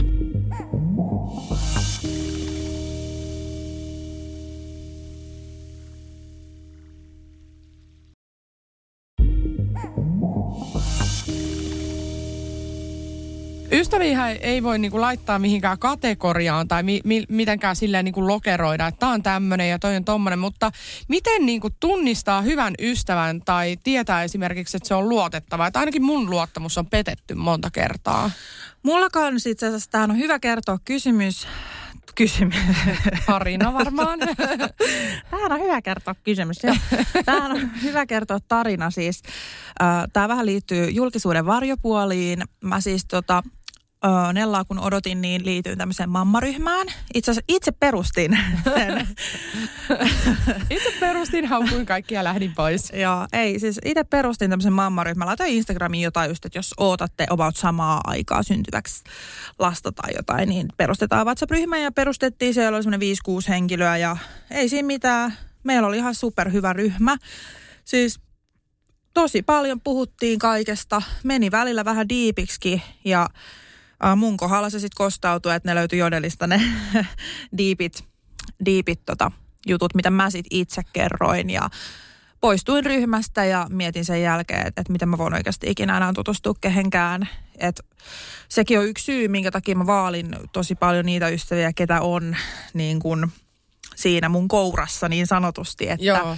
Ystäviä 13.74 14.30
ei 14.30 14.64
voi 14.64 14.80
niinku 14.80 15.02
laittaa 15.02 15.40
mihinkään 15.40 15.80
kategoriaan 15.80 16.68
tai 16.68 16.84
mi, 16.84 17.02
mi, 17.04 17.24
mitenkään 17.30 17.76
silleen 17.76 18.06
niinku 18.06 18.28
lokeroida, 18.28 18.88
että 18.88 19.00
tämä 19.00 19.12
on 19.12 19.24
tämmöinen 19.24 19.70
ja 19.70 19.80
toi 19.80 19.96
on 19.96 20.06
tommonen, 20.06 20.40
mutta 20.40 20.72
miten 21.08 21.46
niinku 21.46 21.70
tunnistaa 21.80 22.42
hyvän 22.42 22.74
ystävän 22.80 23.42
tai 23.46 23.78
tietää 23.84 24.24
esimerkiksi, 24.24 24.78
että 24.78 24.88
se 24.88 24.96
on 24.96 25.10
luotettava? 25.10 25.68
Että 25.68 25.80
ainakin 25.80 26.04
mun 26.04 26.30
luottamus 26.30 26.78
on 26.78 26.88
petetty 26.88 27.36
monta 27.36 27.70
kertaa. 27.72 28.32
Mulla 28.84 29.10
kanssa 29.10 29.50
itse 29.50 29.68
asiassa 29.68 29.92
tähän 29.92 30.12
on 30.12 30.18
hyvä 30.18 30.40
kertoa 30.40 30.80
kysymys 30.86 31.48
kysymys. 32.16 32.58
Tarina 33.28 33.74
varmaan. 33.74 34.20
Tähän 35.32 35.52
on 35.52 35.60
hyvä 35.60 35.82
kertoa 35.82 36.16
kysymys. 36.24 36.58
Tähän 37.26 37.52
on 37.52 37.72
hyvä 37.84 38.06
kertoa 38.06 38.40
tarina 38.48 38.92
siis. 38.92 39.22
Tämä 40.14 40.28
vähän 40.28 40.46
liittyy 40.46 40.90
julkisuuden 40.90 41.46
varjopuoliin. 41.46 42.44
Mä 42.64 42.82
siis 42.82 43.06
tota, 43.06 43.44
Nellaa 44.34 44.66
kun 44.66 44.80
odotin, 44.80 45.22
niin 45.22 45.46
liityin 45.46 45.78
tämmöiseen 45.78 46.10
mammaryhmään. 46.10 46.88
Itse 47.14 47.32
asiassa 47.32 47.46
itse 47.48 47.72
perustin 47.72 48.40
sen. 48.64 49.08
itse 50.76 50.94
perustin, 51.00 51.46
haukuin 51.46 51.86
kaikkia 51.86 52.20
ja 52.20 52.24
lähdin 52.24 52.54
pois. 52.56 52.92
Joo, 53.04 53.28
ei 53.34 53.60
siis 53.60 53.80
itse 53.86 54.04
perustin 54.04 54.50
tämmöisen 54.50 54.74
mammaryhmän. 54.74 55.28
Laitoin 55.28 55.50
Instagramiin 55.50 56.04
jotain 56.04 56.30
just, 56.30 56.46
että 56.46 56.58
jos 56.58 56.74
ootatte 56.78 57.28
about 57.30 57.56
samaa 57.56 58.02
aikaa 58.04 58.44
syntyväksi 58.44 59.04
lasta 59.60 59.92
tai 59.92 60.14
jotain, 60.16 60.50
niin 60.50 60.68
perustetaan 60.78 61.26
WhatsApp-ryhmä 61.26 61.78
ja 61.78 61.92
perustettiin. 61.92 62.54
Siellä 62.54 62.76
oli 62.76 62.84
semmoinen 62.84 63.10
5-6 63.28 63.50
henkilöä 63.50 63.98
ja 63.98 64.18
ei 64.52 64.70
siinä 64.70 64.88
mitään. 64.88 65.34
Meillä 65.64 65.88
oli 65.88 65.98
ihan 65.98 66.16
superhyvä 66.16 66.74
ryhmä. 66.74 67.18
Siis 67.86 68.20
tosi 69.14 69.42
paljon 69.42 69.82
puhuttiin 69.82 70.40
kaikesta. 70.40 71.02
Meni 71.24 71.52
välillä 71.52 71.86
vähän 71.86 72.10
diipiksi 72.10 72.82
ja 73.06 73.30
Uh, 74.12 74.16
mun 74.16 74.38
kohdalla 74.38 74.70
se 74.70 74.80
sitten 74.80 74.98
kostautui, 74.98 75.56
että 75.56 75.70
ne 75.70 75.76
löytyi 75.76 76.00
jodelista 76.00 76.48
ne 76.48 76.62
diipit, 77.58 78.04
diipit 78.66 79.06
tota, 79.06 79.32
jutut, 79.68 79.96
mitä 79.96 80.10
mä 80.10 80.30
sitten 80.30 80.58
itse 80.60 80.82
kerroin. 80.94 81.50
Ja 81.50 81.70
poistuin 82.42 82.86
ryhmästä 82.86 83.46
ja 83.46 83.68
mietin 83.70 84.06
sen 84.06 84.22
jälkeen, 84.22 84.68
että, 84.68 84.82
että 84.82 84.92
miten 84.92 85.10
mä 85.10 85.18
voin 85.18 85.34
oikeasti 85.34 85.70
ikinä 85.70 85.98
enää 85.98 86.14
tutustua 86.14 86.54
kehenkään. 86.62 87.30
Et 87.58 87.82
sekin 88.50 88.80
on 88.80 88.86
yksi 88.86 89.06
syy, 89.06 89.28
minkä 89.28 89.52
takia 89.52 89.76
mä 89.76 89.86
vaalin 89.86 90.36
tosi 90.54 90.76
paljon 90.76 91.06
niitä 91.06 91.28
ystäviä, 91.30 91.72
ketä 91.76 92.02
on 92.02 92.36
niin 92.74 93.00
kun 93.00 93.32
siinä 93.96 94.30
mun 94.30 94.48
kourassa 94.48 95.10
niin 95.10 95.28
sanotusti, 95.28 95.90
että 95.90 96.06
Joo. 96.06 96.38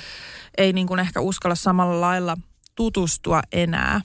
ei 0.57 0.74
niin 0.74 0.88
kun 0.88 0.99
ehkä 0.99 1.22
uskalla 1.22 1.55
samalla 1.55 2.01
lailla 2.01 2.38
tutustua 2.76 3.41
enää. 3.51 4.01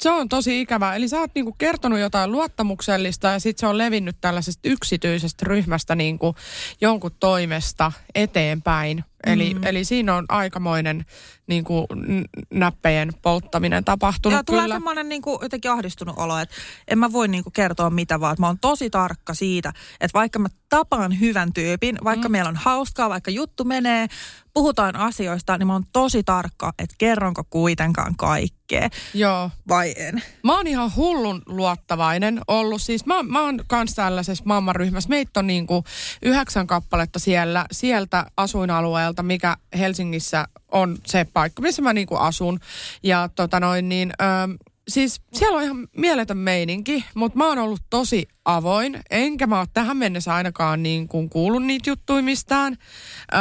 Se 0.00 0.10
on 0.10 0.28
tosi 0.28 0.60
ikävä. 0.60 0.94
Eli 0.94 1.08
sä 1.08 1.20
oot 1.20 1.30
niinku 1.34 1.52
kertonut 1.52 1.98
jotain 1.98 2.32
luottamuksellista 2.32 3.28
ja 3.28 3.40
sitten 3.40 3.60
se 3.60 3.66
on 3.66 3.78
levinnyt 3.78 4.16
tällaisesta 4.20 4.68
yksityisestä 4.68 5.44
ryhmästä 5.48 5.94
niinku 5.94 6.34
jonkun 6.80 7.10
toimesta 7.20 7.92
eteenpäin. 8.14 9.04
Eli, 9.26 9.54
mm. 9.54 9.64
eli 9.64 9.84
siinä 9.84 10.14
on 10.14 10.24
aikamoinen 10.28 11.06
niin 11.46 11.64
kuin, 11.64 11.86
näppejen 12.50 13.12
polttaminen 13.22 13.84
tapahtunut. 13.84 14.36
Joo, 14.36 14.42
tulee 14.42 14.68
semmoinen 14.68 15.08
niin 15.08 15.22
kuin, 15.22 15.38
jotenkin 15.42 15.70
ahdistunut 15.70 16.18
olo, 16.18 16.38
että 16.38 16.54
en 16.88 16.98
mä 16.98 17.12
voi 17.12 17.28
niin 17.28 17.44
kuin, 17.44 17.52
kertoa 17.52 17.90
mitä 17.90 18.20
vaan. 18.20 18.36
Mä 18.38 18.46
oon 18.46 18.58
tosi 18.58 18.90
tarkka 18.90 19.34
siitä, 19.34 19.72
että 20.00 20.18
vaikka 20.18 20.38
mä 20.38 20.48
tapaan 20.68 21.20
hyvän 21.20 21.52
tyypin, 21.52 21.98
vaikka 22.04 22.28
mm. 22.28 22.32
meillä 22.32 22.48
on 22.48 22.56
hauskaa, 22.56 23.08
vaikka 23.08 23.30
juttu 23.30 23.64
menee, 23.64 24.06
puhutaan 24.54 24.96
asioista, 24.96 25.58
niin 25.58 25.66
mä 25.66 25.72
oon 25.72 25.84
tosi 25.92 26.22
tarkka, 26.22 26.72
että 26.78 26.94
kerronko 26.98 27.44
kuitenkaan 27.50 28.16
kaikkea. 28.16 28.88
Joo. 29.14 29.50
Vai 29.68 29.94
en? 29.96 30.22
Mä 30.44 30.56
oon 30.56 30.66
ihan 30.66 30.96
hullun 30.96 31.42
luottavainen 31.46 32.40
ollut. 32.48 32.82
Siis 32.82 33.06
mä, 33.06 33.22
mä 33.22 33.42
oon 33.42 33.60
kans 33.66 33.94
tällaisessa 33.94 34.44
mammaryhmässä. 34.46 35.08
Meitä 35.08 35.40
on 35.40 35.46
niin 35.46 35.66
kuin 35.66 35.84
yhdeksän 36.22 36.66
kappaletta 36.66 37.18
siellä, 37.18 37.66
sieltä 37.72 38.26
asuinalueelta, 38.36 39.22
mikä 39.22 39.56
Helsingissä 39.78 40.48
on 40.72 40.98
se 41.06 41.26
paikka, 41.32 41.62
missä 41.62 41.82
mä 41.82 41.92
niin 41.92 42.06
kuin 42.06 42.20
asun. 42.20 42.60
Ja 43.02 43.28
tota 43.34 43.60
noin 43.60 43.88
niin... 43.88 44.12
Ö, 44.20 44.24
siis 44.88 45.20
siellä 45.32 45.56
on 45.56 45.62
ihan 45.62 45.88
mieletön 45.96 46.38
meininki, 46.38 47.04
mutta 47.14 47.38
mä 47.38 47.48
oon 47.48 47.58
ollut 47.58 47.80
tosi 47.90 48.28
avoin, 48.44 49.00
enkä 49.10 49.46
mä 49.46 49.58
oon 49.58 49.66
tähän 49.74 49.96
mennessä 49.96 50.34
ainakaan 50.34 50.82
niin 50.82 51.08
kuin 51.08 51.30
kuullut 51.30 51.64
niitä 51.64 51.90
juttuja 51.90 52.22
mistään. 52.22 52.76
Öö, 53.34 53.40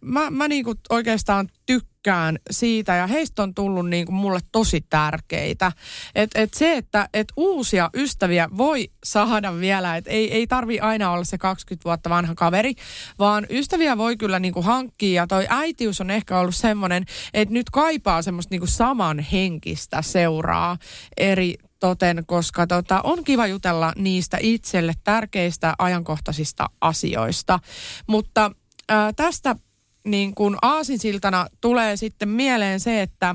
mä 0.00 0.30
mä 0.30 0.48
niin 0.48 0.64
kuin 0.64 0.78
oikeastaan 0.90 1.48
tykkään 1.66 2.38
siitä 2.50 2.94
ja 2.94 3.06
heistä 3.06 3.42
on 3.42 3.54
tullut 3.54 3.88
niin 3.88 4.06
kuin 4.06 4.16
mulle 4.16 4.40
tosi 4.52 4.84
tärkeitä. 4.90 5.72
Et, 6.14 6.30
et 6.34 6.54
se, 6.54 6.76
että 6.76 7.08
et 7.14 7.28
uusia 7.36 7.90
ystäviä 7.94 8.48
voi 8.56 8.88
saada 9.04 9.60
vielä, 9.60 9.96
että 9.96 10.10
ei, 10.10 10.32
ei 10.32 10.46
tarvi 10.46 10.80
aina 10.80 11.10
olla 11.10 11.24
se 11.24 11.38
20 11.38 11.84
vuotta 11.84 12.10
vanha 12.10 12.34
kaveri, 12.34 12.74
vaan 13.18 13.46
ystäviä 13.50 13.98
voi 13.98 14.16
kyllä 14.16 14.38
niin 14.38 14.54
kuin 14.54 14.66
hankkia 14.66 15.22
ja 15.22 15.26
toi 15.26 15.46
äitiys 15.48 16.00
on 16.00 16.10
ehkä 16.10 16.38
ollut 16.38 16.56
semmoinen, 16.56 17.04
että 17.34 17.54
nyt 17.54 17.70
kaipaa 17.70 18.22
semmoista 18.22 18.52
niin 18.52 18.60
kuin 18.60 18.68
samanhenkistä 18.68 20.02
seuraa 20.02 20.76
eri 21.16 21.54
toten, 21.80 22.22
koska 22.26 22.66
tota, 22.66 23.00
on 23.04 23.24
kiva 23.24 23.46
jutella 23.46 23.92
niistä 23.96 24.38
itselle 24.40 24.92
tärkeistä 25.04 25.74
ajankohtaisista 25.78 26.70
asioista. 26.80 27.58
Mutta 28.06 28.50
ää, 28.88 29.12
tästä 29.12 29.56
niin 30.04 30.34
kuin 30.34 30.56
aasinsiltana 30.62 31.46
tulee 31.60 31.96
sitten 31.96 32.28
mieleen 32.28 32.80
se, 32.80 33.02
että, 33.02 33.34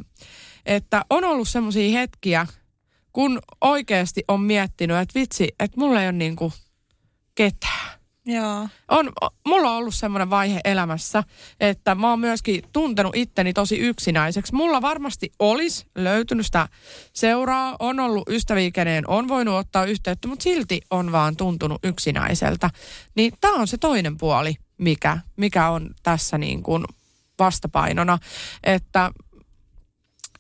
että 0.66 1.06
on 1.10 1.24
ollut 1.24 1.48
semmoisia 1.48 2.00
hetkiä, 2.00 2.48
kun 3.14 3.40
oikeasti 3.62 4.24
on 4.28 4.42
miettinyt, 4.42 4.98
että 4.98 5.20
vitsi, 5.20 5.56
että 5.60 5.80
mulla 5.80 6.02
ei 6.02 6.08
ole 6.08 6.12
niin 6.12 6.36
kuin 6.36 6.54
ketään. 7.36 7.95
Joo. 8.26 8.68
On, 8.88 9.12
mulla 9.46 9.72
on 9.72 9.78
ollut 9.78 9.96
semmoinen 9.96 10.30
vaihe 10.30 10.60
elämässä, 10.64 11.24
että 11.60 11.96
mä 11.96 12.10
oon 12.10 12.20
myöskin 12.20 12.64
tuntenut 12.74 13.16
itteni 13.16 13.54
tosi 13.54 13.78
yksinäiseksi. 13.78 14.56
Mulla 14.56 14.82
varmasti 14.82 15.32
olisi 15.40 15.86
löytynyt 15.96 16.46
sitä 16.46 16.68
seuraa, 17.14 17.76
on 17.80 18.00
ollut 18.00 18.30
ystäviä, 18.30 18.72
keneen 18.72 19.10
on 19.10 19.28
voinut 19.28 19.56
ottaa 19.56 19.86
yhteyttä, 19.86 20.28
mutta 20.28 20.44
silti 20.44 20.82
on 20.90 21.12
vaan 21.12 21.36
tuntunut 21.36 21.80
yksinäiseltä. 21.84 22.70
Niin 23.16 23.34
tää 23.42 23.52
on 23.52 23.68
se 23.68 23.78
toinen 23.78 24.18
puoli, 24.18 24.56
mikä, 24.78 25.18
mikä 25.36 25.70
on 25.70 25.90
tässä 26.04 26.38
niin 26.38 26.64
kuin 26.64 26.86
vastapainona, 27.40 28.18
että 28.64 29.12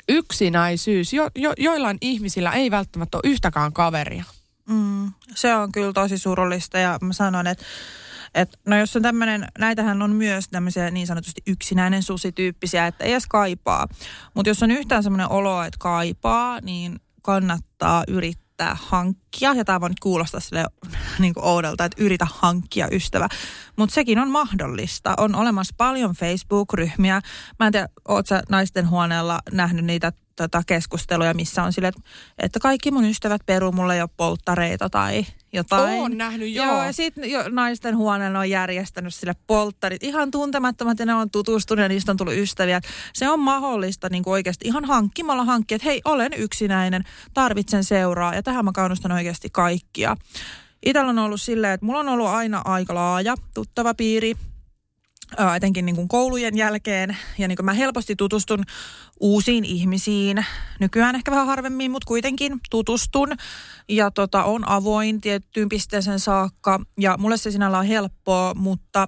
yksinäisyys, 0.09 1.13
jo, 1.13 1.29
jo, 1.35 1.53
joillain 1.57 1.97
ihmisillä 2.01 2.51
ei 2.51 2.71
välttämättä 2.71 3.17
ole 3.17 3.31
yhtäkään 3.31 3.73
kaveria. 3.73 4.23
Mm, 4.69 5.11
se 5.35 5.55
on 5.55 5.71
kyllä 5.71 5.93
tosi 5.93 6.17
surullista 6.17 6.77
ja 6.77 6.97
mä 7.01 7.13
sanon, 7.13 7.47
että 7.47 7.65
et, 8.35 8.59
no 8.67 8.77
jos 8.77 8.95
on 8.95 9.01
tämmöinen, 9.01 9.47
näitähän 9.59 10.01
on 10.01 10.11
myös 10.11 10.47
tämmöisiä 10.49 10.91
niin 10.91 11.07
sanotusti 11.07 11.41
yksinäinen 11.47 12.03
susityyppisiä, 12.03 12.87
että 12.87 13.03
ei 13.03 13.11
edes 13.11 13.27
kaipaa. 13.27 13.87
Mutta 14.33 14.49
jos 14.49 14.63
on 14.63 14.71
yhtään 14.71 15.03
semmoinen 15.03 15.31
olo, 15.31 15.63
että 15.63 15.77
kaipaa, 15.79 16.59
niin 16.61 16.99
kannattaa 17.21 18.03
yrittää 18.07 18.77
hankkia. 18.81 19.53
Ja 19.53 19.65
tämä 19.65 19.81
voi 19.81 19.89
nyt 19.89 19.99
kuulostaa 19.99 20.39
sille 20.39 20.65
niin 21.19 21.33
oudolta, 21.35 21.85
että 21.85 22.03
yritä 22.03 22.27
hankkia 22.31 22.87
ystävä. 22.91 23.27
Mutta 23.75 23.95
sekin 23.95 24.19
on 24.19 24.31
mahdollista. 24.31 25.13
On 25.17 25.35
olemassa 25.35 25.75
paljon 25.77 26.15
Facebook-ryhmiä. 26.15 27.21
Mä 27.59 27.65
en 27.65 27.71
tiedä, 27.71 27.89
oot 28.07 28.27
sä 28.27 28.43
naisten 28.49 28.89
huoneella 28.89 29.39
nähnyt 29.51 29.85
niitä 29.85 30.11
tota 30.35 30.61
keskusteluja, 30.67 31.33
missä 31.33 31.63
on 31.63 31.73
sille, 31.73 31.91
että, 32.37 32.59
kaikki 32.59 32.91
mun 32.91 33.05
ystävät 33.05 33.41
peru 33.45 33.71
mulle 33.71 33.97
jo 33.97 34.07
polttareita 34.17 34.89
tai 34.89 35.25
jotain. 35.53 35.99
Oon 35.99 36.17
nähnyt, 36.17 36.53
joo. 36.53 36.65
Joo, 36.65 36.83
ja 36.83 36.93
sitten 36.93 37.31
jo 37.31 37.43
naisten 37.49 37.97
huoneen 37.97 38.35
on 38.35 38.49
järjestänyt 38.49 39.13
sille 39.13 39.35
polttarit. 39.47 40.03
Ihan 40.03 40.31
tuntemattomat 40.31 40.99
ja 40.99 41.05
ne 41.05 41.13
on 41.13 41.31
tutustunut 41.31 41.83
ja 41.83 41.89
niistä 41.89 42.11
on 42.11 42.17
tullut 42.17 42.33
ystäviä. 42.33 42.81
Se 43.13 43.29
on 43.29 43.39
mahdollista 43.39 44.09
niin 44.09 44.23
kuin 44.23 44.31
oikeasti 44.31 44.67
ihan 44.67 44.85
hankkimalla 44.85 45.43
hankkia, 45.43 45.75
että 45.75 45.85
hei, 45.85 46.01
olen 46.05 46.31
yksinäinen, 46.37 47.03
tarvitsen 47.33 47.83
seuraa 47.83 48.35
ja 48.35 48.43
tähän 48.43 48.65
mä 48.65 48.71
kannustan 48.71 49.11
oikeasti 49.11 49.49
kaikkia. 49.49 50.17
Itellä 50.85 51.09
on 51.09 51.19
ollut 51.19 51.41
silleen, 51.41 51.73
että 51.73 51.85
mulla 51.85 51.99
on 51.99 52.09
ollut 52.09 52.27
aina 52.27 52.61
aika 52.65 52.95
laaja 52.95 53.35
tuttava 53.53 53.93
piiri, 53.93 54.33
etenkin 55.55 55.85
niin 55.85 55.95
kuin 55.95 56.07
koulujen 56.07 56.57
jälkeen. 56.57 57.17
Ja 57.37 57.47
niin 57.47 57.55
kuin 57.55 57.65
mä 57.65 57.73
helposti 57.73 58.15
tutustun 58.15 58.63
uusiin 59.19 59.65
ihmisiin. 59.65 60.45
Nykyään 60.79 61.15
ehkä 61.15 61.31
vähän 61.31 61.47
harvemmin, 61.47 61.91
mutta 61.91 62.07
kuitenkin 62.07 62.59
tutustun. 62.69 63.31
Ja 63.89 64.11
tota, 64.11 64.43
on 64.43 64.69
avoin 64.69 65.21
tiettyyn 65.21 65.69
pisteeseen 65.69 66.19
saakka. 66.19 66.79
Ja 66.99 67.17
mulle 67.17 67.37
se 67.37 67.51
sinällä 67.51 67.79
on 67.79 67.85
helppoa, 67.85 68.53
mutta 68.53 69.07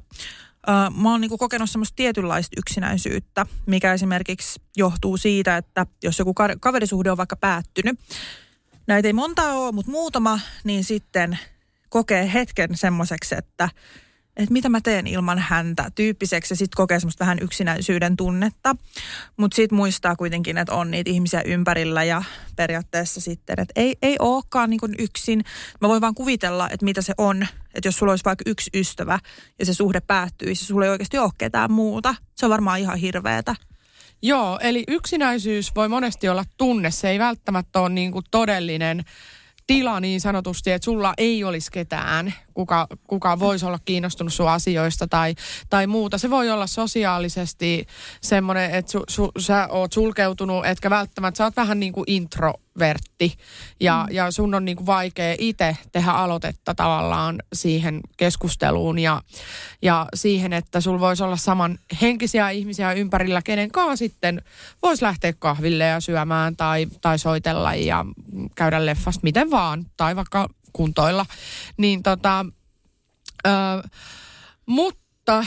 ää, 0.67 0.89
mä 0.89 1.11
oon 1.11 1.21
niin 1.21 1.29
kuin 1.29 1.39
kokenut 1.39 1.69
semmoista 1.69 1.95
tietynlaista 1.95 2.55
yksinäisyyttä, 2.59 3.45
mikä 3.65 3.93
esimerkiksi 3.93 4.61
johtuu 4.77 5.17
siitä, 5.17 5.57
että 5.57 5.85
jos 6.03 6.19
joku 6.19 6.33
ka- 6.33 6.55
kaverisuhde 6.59 7.11
on 7.11 7.17
vaikka 7.17 7.35
päättynyt, 7.35 7.99
näitä 8.87 9.07
ei 9.07 9.13
monta 9.13 9.53
ole, 9.53 9.71
mutta 9.71 9.91
muutama, 9.91 10.39
niin 10.63 10.83
sitten 10.83 11.39
kokee 11.89 12.33
hetken 12.33 12.77
semmoiseksi, 12.77 13.35
että, 13.37 13.69
että 14.37 14.53
mitä 14.53 14.69
mä 14.69 14.81
teen 14.81 15.07
ilman 15.07 15.39
häntä 15.39 15.91
tyyppiseksi 15.95 16.51
ja 16.51 16.57
sitten 16.57 16.77
kokee 16.77 16.99
semmoista 16.99 17.25
vähän 17.25 17.39
yksinäisyyden 17.41 18.17
tunnetta. 18.17 18.75
Mutta 19.37 19.55
sitten 19.55 19.75
muistaa 19.75 20.15
kuitenkin, 20.15 20.57
että 20.57 20.73
on 20.73 20.91
niitä 20.91 21.09
ihmisiä 21.09 21.41
ympärillä 21.45 22.03
ja 22.03 22.23
periaatteessa 22.55 23.21
sitten, 23.21 23.59
että 23.59 23.73
ei, 23.75 23.95
ei 24.01 24.15
olekaan 24.19 24.69
niin 24.69 24.79
yksin. 24.99 25.43
Mä 25.81 25.89
voin 25.89 26.01
vaan 26.01 26.15
kuvitella, 26.15 26.69
että 26.69 26.85
mitä 26.85 27.01
se 27.01 27.13
on, 27.17 27.47
että 27.73 27.87
jos 27.87 27.97
sulla 27.97 28.11
olisi 28.11 28.25
vaikka 28.25 28.43
yksi 28.45 28.69
ystävä 28.73 29.19
ja 29.59 29.65
se 29.65 29.73
suhde 29.73 30.01
päättyisi, 30.01 30.65
sulla 30.65 30.85
ei 30.85 30.91
oikeasti 30.91 31.17
ole 31.17 31.31
ketään 31.37 31.71
muuta. 31.71 32.15
Se 32.35 32.45
on 32.45 32.49
varmaan 32.49 32.79
ihan 32.79 32.97
hirveetä. 32.97 33.55
Joo, 34.21 34.59
eli 34.61 34.83
yksinäisyys 34.87 35.75
voi 35.75 35.89
monesti 35.89 36.29
olla 36.29 36.45
tunne. 36.57 36.91
Se 36.91 37.09
ei 37.09 37.19
välttämättä 37.19 37.79
ole 37.79 37.89
niin 37.89 38.13
todellinen 38.31 39.03
tila 39.67 39.99
niin 39.99 40.21
sanotusti, 40.21 40.71
että 40.71 40.85
sulla 40.85 41.13
ei 41.17 41.43
olisi 41.43 41.71
ketään, 41.71 42.33
kuka, 42.53 42.87
kuka 43.07 43.39
voisi 43.39 43.65
olla 43.65 43.79
kiinnostunut 43.85 44.33
sun 44.33 44.49
asioista 44.49 45.07
tai, 45.07 45.35
tai 45.69 45.87
muuta. 45.87 46.17
Se 46.17 46.29
voi 46.29 46.49
olla 46.49 46.67
sosiaalisesti 46.67 47.87
semmoinen, 48.21 48.71
että 48.71 48.91
su, 48.91 49.03
su, 49.09 49.31
sä 49.39 49.67
oot 49.71 49.93
sulkeutunut, 49.93 50.65
etkä 50.65 50.89
välttämättä, 50.89 51.37
sä 51.37 51.43
oot 51.43 51.55
vähän 51.55 51.79
niin 51.79 51.93
kuin 51.93 52.05
introvertti 52.77 53.37
ja, 53.79 54.05
mm. 54.09 54.15
ja 54.15 54.31
sun 54.31 54.55
on 54.55 54.65
niin 54.65 54.77
kuin 54.77 54.85
vaikea 54.85 55.35
itse 55.39 55.77
tehdä 55.91 56.11
aloitetta 56.11 56.75
tavallaan 56.75 57.43
siihen 57.53 58.01
keskusteluun 58.17 58.99
ja, 58.99 59.21
ja 59.81 60.07
siihen, 60.13 60.53
että 60.53 60.81
sul 60.81 60.99
voisi 60.99 61.23
olla 61.23 61.37
saman 61.37 61.79
henkisiä 62.01 62.49
ihmisiä 62.49 62.91
ympärillä, 62.91 63.41
kenen 63.41 63.71
kanssa 63.71 63.95
sitten 63.95 64.41
voisi 64.81 65.03
lähteä 65.03 65.33
kahville 65.39 65.83
ja 65.83 65.99
syömään 65.99 66.55
tai, 66.55 66.87
tai 67.01 67.19
soitella 67.19 67.75
ja 67.75 68.05
käydä 68.55 68.85
leffasta 68.85 69.21
miten 69.23 69.51
vaan 69.51 69.85
tai 69.97 70.15
vaikka 70.15 70.49
kuntoilla. 70.73 71.25
Niin 71.77 72.03
tota, 72.03 72.45
ö, 73.47 73.49
mutta 74.65 75.45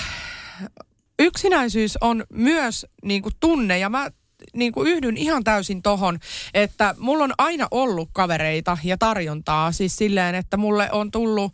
yksinäisyys 1.18 1.98
on 2.00 2.24
myös 2.32 2.86
niin 3.04 3.22
kuin 3.22 3.34
tunne 3.40 3.78
ja 3.78 3.88
mä 3.88 4.10
niin 4.52 4.72
kuin 4.72 4.88
yhdyn 4.90 5.16
ihan 5.16 5.44
täysin 5.44 5.82
tohon, 5.82 6.18
että 6.54 6.94
mulla 6.98 7.24
on 7.24 7.34
aina 7.38 7.68
ollut 7.70 8.08
kavereita 8.12 8.78
ja 8.84 8.98
tarjontaa 8.98 9.72
siis 9.72 9.96
silleen, 9.96 10.34
että 10.34 10.56
mulle 10.56 10.88
on 10.92 11.10
tullut 11.10 11.52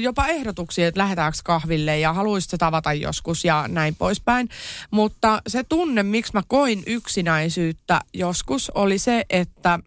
jopa 0.00 0.26
ehdotuksia, 0.26 0.88
että 0.88 1.00
lähdetäänkö 1.00 1.38
kahville 1.44 1.98
ja 1.98 2.12
haluaisitko 2.12 2.58
tavata 2.58 2.92
joskus 2.92 3.44
ja 3.44 3.64
näin 3.68 3.94
poispäin. 3.94 4.48
Mutta 4.90 5.42
se 5.46 5.64
tunne, 5.64 6.02
miksi 6.02 6.32
mä 6.34 6.42
koin 6.48 6.82
yksinäisyyttä 6.86 8.00
joskus, 8.14 8.70
oli 8.70 8.98
se, 8.98 9.24
että, 9.30 9.78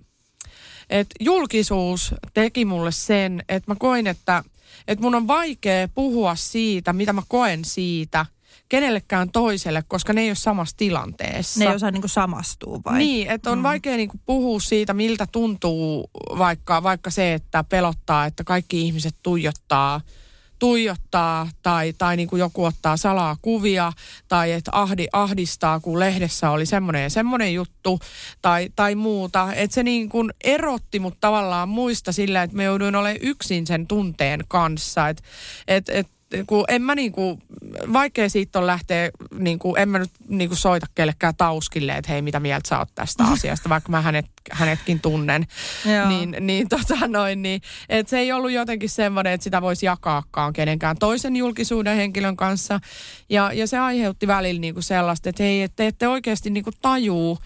että 0.90 1.16
julkisuus 1.20 2.16
teki 2.34 2.66
mulle 2.66 2.92
sen, 2.92 3.44
että 3.50 3.72
mä 3.72 3.76
koin, 3.80 4.08
että, 4.08 4.44
että 4.88 5.04
mun 5.04 5.16
on 5.16 5.28
vaikea 5.28 5.88
puhua 5.88 6.36
siitä, 6.36 6.94
mitä 6.94 7.14
mä 7.14 7.22
koen 7.28 7.66
siitä– 7.66 8.26
kenellekään 8.72 9.32
toiselle, 9.32 9.84
koska 9.88 10.14
ne 10.14 10.22
ei 10.22 10.30
ole 10.30 10.36
samassa 10.36 10.78
tilanteessa. 10.78 11.60
Ne 11.60 11.66
ei 11.66 11.76
osaa 11.76 11.92
niinku 11.92 12.08
samastua 12.08 12.80
vai? 12.86 12.98
Niin, 12.98 13.32
että 13.32 13.52
on 13.52 13.58
mm. 13.58 13.64
vaikea 13.64 13.98
niinku 13.98 14.20
puhua 14.26 14.60
siitä, 14.60 14.94
miltä 14.94 15.28
tuntuu 15.32 16.10
vaikka, 16.38 16.84
vaikka 16.84 17.10
se, 17.10 17.34
että 17.34 17.64
pelottaa, 17.64 18.26
että 18.26 18.44
kaikki 18.44 18.82
ihmiset 18.82 19.16
tuijottaa 19.24 20.02
tuijottaa 20.60 21.50
tai, 21.62 21.94
tai 21.98 22.18
niin 22.18 22.28
kuin 22.28 22.40
joku 22.40 22.64
ottaa 22.64 22.98
salaa 22.98 23.38
kuvia 23.42 23.94
tai 24.28 24.52
että 24.52 24.72
ahdi, 24.74 25.08
ahdistaa, 25.14 25.80
kun 25.80 26.00
lehdessä 26.00 26.50
oli 26.50 26.66
semmoinen 26.66 27.04
ja 27.04 27.10
semmoinen 27.10 27.54
juttu 27.54 28.00
tai, 28.42 28.70
tai 28.76 28.96
muuta. 28.96 29.54
Että 29.54 29.74
se 29.74 29.84
niin 29.84 30.10
kuin 30.10 30.34
erotti 30.44 31.00
mut 31.00 31.18
tavallaan 31.20 31.70
muista 31.70 32.12
sillä, 32.12 32.44
että 32.44 32.58
me 32.58 32.64
jouduin 32.64 32.96
olemaan 32.96 33.18
yksin 33.22 33.68
sen 33.68 33.88
tunteen 33.88 34.40
kanssa. 34.48 35.10
Että 35.10 35.24
et, 35.68 35.90
et 35.90 36.08
kun 36.48 36.66
en 36.68 36.82
mä 36.82 36.96
niinku, 36.96 37.40
vaikea 37.94 38.30
siitä 38.30 38.60
on 38.60 38.68
lähteä, 38.68 39.12
niinku, 39.40 39.76
en 39.76 39.90
mä 39.90 40.00
nyt 40.00 40.12
niinku 40.28 40.56
soita 40.56 40.86
kellekään 40.96 41.34
tauskille, 41.38 41.92
että 41.92 42.12
hei 42.12 42.22
mitä 42.22 42.40
mieltä 42.40 42.70
sä 42.70 42.80
oot 42.80 42.90
tästä 42.96 43.24
asiasta, 43.34 43.70
vaikka 43.70 43.92
mä 43.92 44.02
hänet, 44.02 44.26
hänetkin 44.52 45.00
tunnen. 45.00 45.48
niin, 46.08 46.36
niin, 46.40 46.70
tota 46.70 47.08
noin, 47.08 47.42
niin 47.42 47.62
että 47.90 48.10
se 48.10 48.20
ei 48.20 48.32
ollut 48.32 48.52
jotenkin 48.52 48.90
semmoinen, 48.90 49.34
että 49.34 49.44
sitä 49.44 49.62
voisi 49.62 49.86
jakaakaan 49.86 50.54
kenenkään 50.54 50.98
toisen 50.98 51.36
julkisuuden 51.36 51.96
henkilön 51.96 52.36
kanssa. 52.36 52.80
Ja, 53.30 53.54
ja 53.54 53.68
se 53.68 53.78
aiheutti 53.78 54.28
välillä 54.28 54.62
niinku 54.62 54.82
sellaista, 54.82 55.30
että 55.30 55.44
hei, 55.44 55.62
että 55.62 55.76
te 55.76 55.88
ette 55.88 56.08
oikeasti 56.08 56.50
niinku 56.50 56.72
tajuu, 56.82 57.38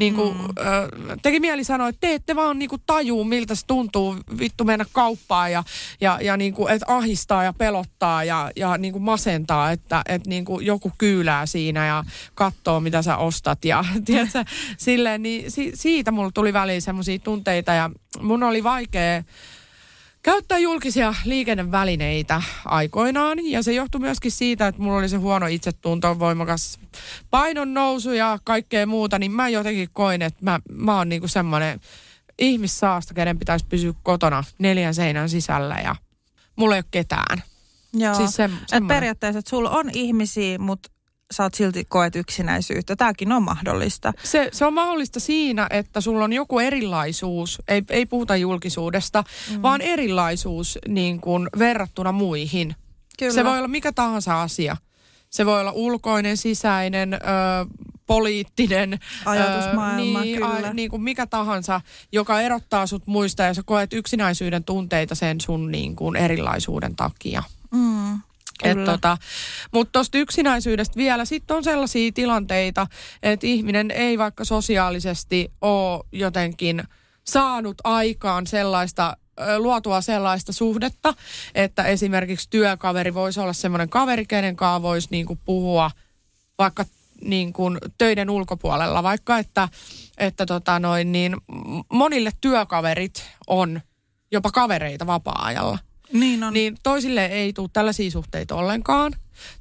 niin 0.00 0.14
kuin, 0.14 0.36
mm. 0.36 0.42
ö, 0.42 1.16
teki 1.22 1.40
mieli 1.40 1.64
sanoa, 1.64 1.88
että 1.88 2.00
te 2.00 2.14
ette 2.14 2.36
vaan 2.36 2.58
niin 2.58 2.68
kuin 2.68 2.82
tajuu, 2.86 3.24
miltä 3.24 3.54
se 3.54 3.66
tuntuu 3.66 4.16
vittu 4.38 4.64
mennä 4.64 4.84
kauppaan 4.92 5.52
ja, 5.52 5.64
ja, 6.00 6.18
ja 6.22 6.36
niin 6.36 6.54
kuin, 6.54 6.72
että 6.72 6.94
ahistaa 6.94 7.44
ja 7.44 7.52
pelottaa 7.52 8.24
ja, 8.24 8.50
ja 8.56 8.78
niin 8.78 8.92
kuin 8.92 9.02
masentaa, 9.02 9.70
että, 9.70 10.02
että 10.08 10.28
niin 10.28 10.44
kuin 10.44 10.66
joku 10.66 10.92
kyylää 10.98 11.46
siinä 11.46 11.86
ja 11.86 12.04
katsoo, 12.34 12.80
mitä 12.80 13.02
sä 13.02 13.16
ostat. 13.16 13.64
Ja 13.64 13.84
tiedätkö, 14.04 14.44
silleen, 14.76 15.22
niin 15.22 15.50
si, 15.50 15.70
siitä 15.74 16.10
mulla 16.10 16.30
tuli 16.34 16.52
väliin 16.52 16.82
semmoisia 16.82 17.18
tunteita 17.18 17.72
ja 17.72 17.90
mun 18.20 18.42
oli 18.42 18.64
vaikea 18.64 19.22
käyttää 20.22 20.58
julkisia 20.58 21.14
liikennevälineitä 21.24 22.42
aikoinaan. 22.64 23.38
Ja 23.44 23.62
se 23.62 23.72
johtui 23.72 24.00
myöskin 24.00 24.32
siitä, 24.32 24.66
että 24.66 24.82
mulla 24.82 24.98
oli 24.98 25.08
se 25.08 25.16
huono 25.16 25.46
itsetunto, 25.46 26.18
voimakas 26.18 26.78
painon 27.30 27.74
nousu 27.74 28.12
ja 28.12 28.38
kaikkea 28.44 28.86
muuta. 28.86 29.18
Niin 29.18 29.32
mä 29.32 29.48
jotenkin 29.48 29.88
koin, 29.92 30.22
että 30.22 30.44
mä, 30.44 30.60
mä 30.72 30.96
oon 30.96 31.08
niinku 31.08 31.28
semmoinen 31.28 31.80
ihmissaasta, 32.38 33.14
kenen 33.14 33.38
pitäisi 33.38 33.66
pysyä 33.68 33.92
kotona 34.02 34.44
neljän 34.58 34.94
seinän 34.94 35.28
sisällä 35.28 35.76
ja 35.84 35.96
mulla 36.56 36.74
ei 36.74 36.78
ole 36.78 36.84
ketään. 36.90 37.42
Joo. 37.92 38.14
Siis 38.14 38.34
se, 38.34 38.50
Et 38.72 38.86
periaatteessa, 38.88 39.38
että 39.38 39.50
sulla 39.50 39.70
on 39.70 39.90
ihmisiä, 39.92 40.58
mutta 40.58 40.90
sä 41.34 41.42
oot 41.42 41.54
silti 41.54 41.84
koet 41.88 42.16
yksinäisyyttä. 42.16 42.96
Tämäkin 42.96 43.32
on 43.32 43.42
mahdollista. 43.42 44.12
Se, 44.22 44.48
se 44.52 44.64
on 44.64 44.74
mahdollista 44.74 45.20
siinä, 45.20 45.66
että 45.70 46.00
sulla 46.00 46.24
on 46.24 46.32
joku 46.32 46.58
erilaisuus, 46.58 47.62
ei, 47.68 47.82
ei 47.90 48.06
puhuta 48.06 48.36
julkisuudesta, 48.36 49.24
mm. 49.50 49.62
vaan 49.62 49.80
erilaisuus 49.80 50.78
niin 50.88 51.20
kuin 51.20 51.48
verrattuna 51.58 52.12
muihin. 52.12 52.76
Kyllä. 53.18 53.32
Se 53.32 53.44
voi 53.44 53.58
olla 53.58 53.68
mikä 53.68 53.92
tahansa 53.92 54.42
asia. 54.42 54.76
Se 55.30 55.46
voi 55.46 55.60
olla 55.60 55.72
ulkoinen, 55.72 56.36
sisäinen, 56.36 57.14
ö, 57.14 57.18
poliittinen. 58.06 58.98
Ajatusmaailma, 59.24 60.18
ö, 60.18 60.22
niin, 60.22 60.38
kyllä. 60.38 60.68
A, 60.68 60.72
niin 60.72 60.90
kuin 60.90 61.02
mikä 61.02 61.26
tahansa, 61.26 61.80
joka 62.12 62.40
erottaa 62.40 62.86
sut 62.86 63.06
muista 63.06 63.42
ja 63.42 63.54
sä 63.54 63.62
koet 63.62 63.92
yksinäisyyden 63.92 64.64
tunteita 64.64 65.14
sen 65.14 65.40
sun 65.40 65.70
niin 65.70 65.96
kuin 65.96 66.16
erilaisuuden 66.16 66.96
takia. 66.96 67.42
Tota, 68.84 69.18
Mutta 69.72 69.92
tuosta 69.92 70.18
yksinäisyydestä 70.18 70.96
vielä 70.96 71.24
sitten 71.24 71.56
on 71.56 71.64
sellaisia 71.64 72.12
tilanteita, 72.14 72.86
että 73.22 73.46
ihminen 73.46 73.90
ei 73.90 74.18
vaikka 74.18 74.44
sosiaalisesti 74.44 75.52
ole 75.60 76.04
jotenkin 76.12 76.82
saanut 77.24 77.76
aikaan 77.84 78.46
sellaista 78.46 79.16
luotua 79.58 80.00
sellaista 80.00 80.52
suhdetta, 80.52 81.14
että 81.54 81.82
esimerkiksi 81.84 82.50
työkaveri 82.50 83.14
voisi 83.14 83.40
olla 83.40 83.52
semmoinen 83.52 83.88
kaveri, 83.88 84.26
kenen 84.26 84.56
kanssa 84.56 84.82
voisi 84.82 85.08
niin 85.10 85.26
kuin 85.26 85.40
puhua 85.44 85.90
vaikka 86.58 86.84
niin 87.24 87.52
kuin 87.52 87.78
töiden 87.98 88.30
ulkopuolella, 88.30 89.02
vaikka 89.02 89.38
että, 89.38 89.68
että 90.18 90.46
tota 90.46 90.78
noin, 90.78 91.12
niin 91.12 91.36
monille 91.92 92.30
työkaverit 92.40 93.24
on 93.46 93.80
jopa 94.32 94.50
kavereita 94.50 95.06
vapaa-ajalla. 95.06 95.78
Niin 96.12 96.44
on. 96.44 96.52
Niin 96.52 96.76
toisille 96.82 97.26
ei 97.26 97.52
tule 97.52 97.70
tällaisia 97.72 98.10
suhteita 98.10 98.54
ollenkaan. 98.54 99.12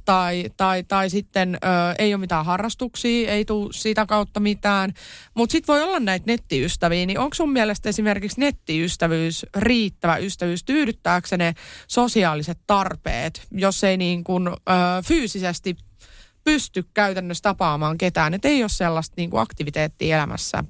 tai, 0.05 0.45
tai, 0.57 0.83
tai 0.83 1.09
sitten 1.09 1.55
ö, 1.55 1.67
ei 1.99 2.13
ole 2.13 2.19
mitään 2.19 2.45
harrastuksia, 2.45 3.31
ei 3.31 3.45
tule 3.45 3.73
sitä 3.73 4.05
kautta 4.05 4.39
mitään. 4.39 4.93
Mutta 5.33 5.51
sitten 5.51 5.73
voi 5.73 5.83
olla 5.83 5.99
näitä 5.99 6.23
nettiystäviä, 6.27 7.05
niin 7.05 7.19
onko 7.19 7.33
sun 7.33 7.53
mielestä 7.53 7.89
esimerkiksi 7.89 8.39
nettiystävyys 8.39 9.45
riittävä 9.57 10.17
ystävyys 10.17 10.63
tyydyttääkö 10.63 11.37
ne 11.37 11.53
sosiaaliset 11.87 12.59
tarpeet, 12.67 13.47
jos 13.51 13.83
ei 13.83 13.97
niin 13.97 14.23
kuin, 14.23 14.47
ö, 14.47 14.53
fyysisesti 15.05 15.75
pysty 16.43 16.85
käytännössä 16.93 17.41
tapaamaan 17.41 17.97
ketään. 17.97 18.33
Että 18.33 18.47
ei 18.47 18.63
ole 18.63 18.69
sellaista 18.69 19.13
niin 19.17 19.29
kuin 19.29 19.41
aktiviteettia 19.41 20.17
elämässä, 20.17 20.63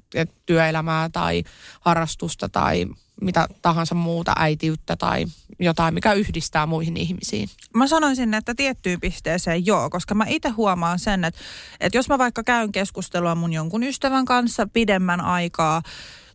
työelämää 0.46 1.08
tai 1.08 1.44
harrastusta 1.80 2.48
tai 2.48 2.86
mitä 3.20 3.48
tahansa 3.62 3.94
muuta 3.94 4.32
äitiyttä 4.36 4.96
tai 4.96 5.26
jotain, 5.58 5.94
mikä 5.94 6.12
yhdistää 6.12 6.66
muihin 6.66 6.96
ihmisiin. 6.96 7.48
Mä 7.74 7.86
sanoisin, 7.86 8.34
että 8.34 8.54
tiettyyn 8.54 9.00
pisteeseen 9.00 9.66
joo, 9.66 9.90
koska 9.90 10.14
mä 10.14 10.24
itse 10.28 10.48
huomaan 10.48 10.98
sen, 10.98 11.24
että, 11.24 11.40
että 11.80 11.98
jos 11.98 12.08
mä 12.08 12.18
vaikka 12.18 12.42
käyn 12.42 12.72
keskustelua 12.72 13.34
mun 13.34 13.52
jonkun 13.52 13.82
ystävän 13.82 14.24
kanssa 14.24 14.66
pidemmän 14.66 15.20
aikaa, 15.20 15.82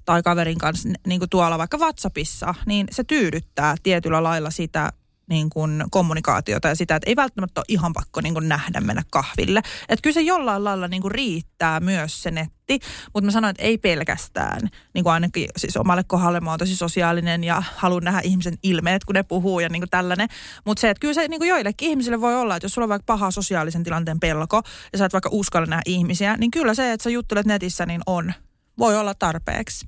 tai 0.05 0.23
kaverin 0.23 0.57
kanssa 0.57 0.89
niin 1.07 1.19
kuin 1.19 1.29
tuolla 1.29 1.57
vaikka 1.57 1.77
WhatsAppissa, 1.77 2.55
niin 2.65 2.87
se 2.91 3.03
tyydyttää 3.03 3.75
tietyllä 3.83 4.23
lailla 4.23 4.49
sitä 4.49 4.91
niin 5.29 5.49
kuin 5.49 5.83
kommunikaatiota 5.91 6.67
ja 6.67 6.75
sitä, 6.75 6.95
että 6.95 7.09
ei 7.09 7.15
välttämättä 7.15 7.61
ole 7.61 7.65
ihan 7.67 7.93
pakko 7.93 8.21
niin 8.21 8.33
kuin 8.33 8.49
nähdä 8.49 8.81
mennä 8.81 9.03
kahville. 9.11 9.61
Että 9.89 10.03
kyllä 10.03 10.13
se 10.13 10.21
jollain 10.21 10.63
lailla 10.63 10.87
niin 10.87 11.01
kuin 11.01 11.11
riittää 11.11 11.79
myös 11.79 12.23
se 12.23 12.31
netti, 12.31 12.79
mutta 13.13 13.25
mä 13.25 13.31
sanoin, 13.31 13.51
että 13.51 13.63
ei 13.63 13.77
pelkästään. 13.77 14.69
Niin 14.93 15.03
kuin 15.03 15.13
ainakin 15.13 15.47
siis 15.57 15.77
omalle 15.77 16.03
kohdalle 16.03 16.39
mä 16.39 16.49
oon 16.49 16.59
tosi 16.59 16.75
sosiaalinen 16.75 17.43
ja 17.43 17.63
haluan 17.75 18.03
nähdä 18.03 18.21
ihmisen 18.23 18.57
ilmeet, 18.63 19.05
kun 19.05 19.15
ne 19.15 19.23
puhuu 19.23 19.59
ja 19.59 19.69
niin 19.69 19.81
kuin 19.81 19.89
tällainen. 19.89 20.29
Mutta 20.65 20.81
se, 20.81 20.89
että 20.89 21.01
kyllä 21.01 21.13
se 21.13 21.27
niin 21.27 21.39
kuin 21.39 21.49
joillekin 21.49 21.89
ihmisille 21.89 22.21
voi 22.21 22.35
olla, 22.35 22.55
että 22.55 22.65
jos 22.65 22.73
sulla 22.73 22.85
on 22.85 22.89
vaikka 22.89 23.13
paha 23.13 23.31
sosiaalisen 23.31 23.83
tilanteen 23.83 24.19
pelko 24.19 24.61
ja 24.93 24.97
sä 24.97 25.05
et 25.05 25.13
vaikka 25.13 25.29
uskalla 25.31 25.65
nähdä 25.65 25.81
ihmisiä, 25.85 26.37
niin 26.37 26.51
kyllä 26.51 26.73
se, 26.73 26.91
että 26.91 27.03
sä 27.03 27.09
juttelet 27.09 27.45
netissä, 27.45 27.85
niin 27.85 28.01
on, 28.05 28.33
voi 28.77 28.97
olla 28.97 29.13
tarpeeksi. 29.13 29.87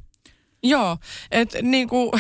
Joo, 0.64 0.98
että 1.32 1.58
niin 1.62 1.88
kuin 1.90 2.12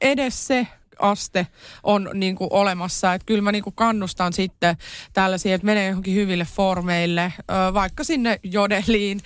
edes 0.00 0.46
se 0.46 0.66
aste 0.98 1.46
on 1.82 2.10
niin 2.14 2.36
kuin 2.36 2.48
olemassa. 2.52 3.14
Että 3.14 3.26
kyllä 3.26 3.42
mä 3.42 3.52
niin 3.52 3.64
kuin 3.64 3.76
kannustan 3.76 4.32
sitten 4.32 4.76
tällaisia, 5.12 5.54
että 5.54 5.66
menee 5.66 5.88
johonkin 5.88 6.14
hyville 6.14 6.46
formeille, 6.54 7.32
vaikka 7.74 8.04
sinne 8.04 8.40
Jodeliin, 8.42 9.20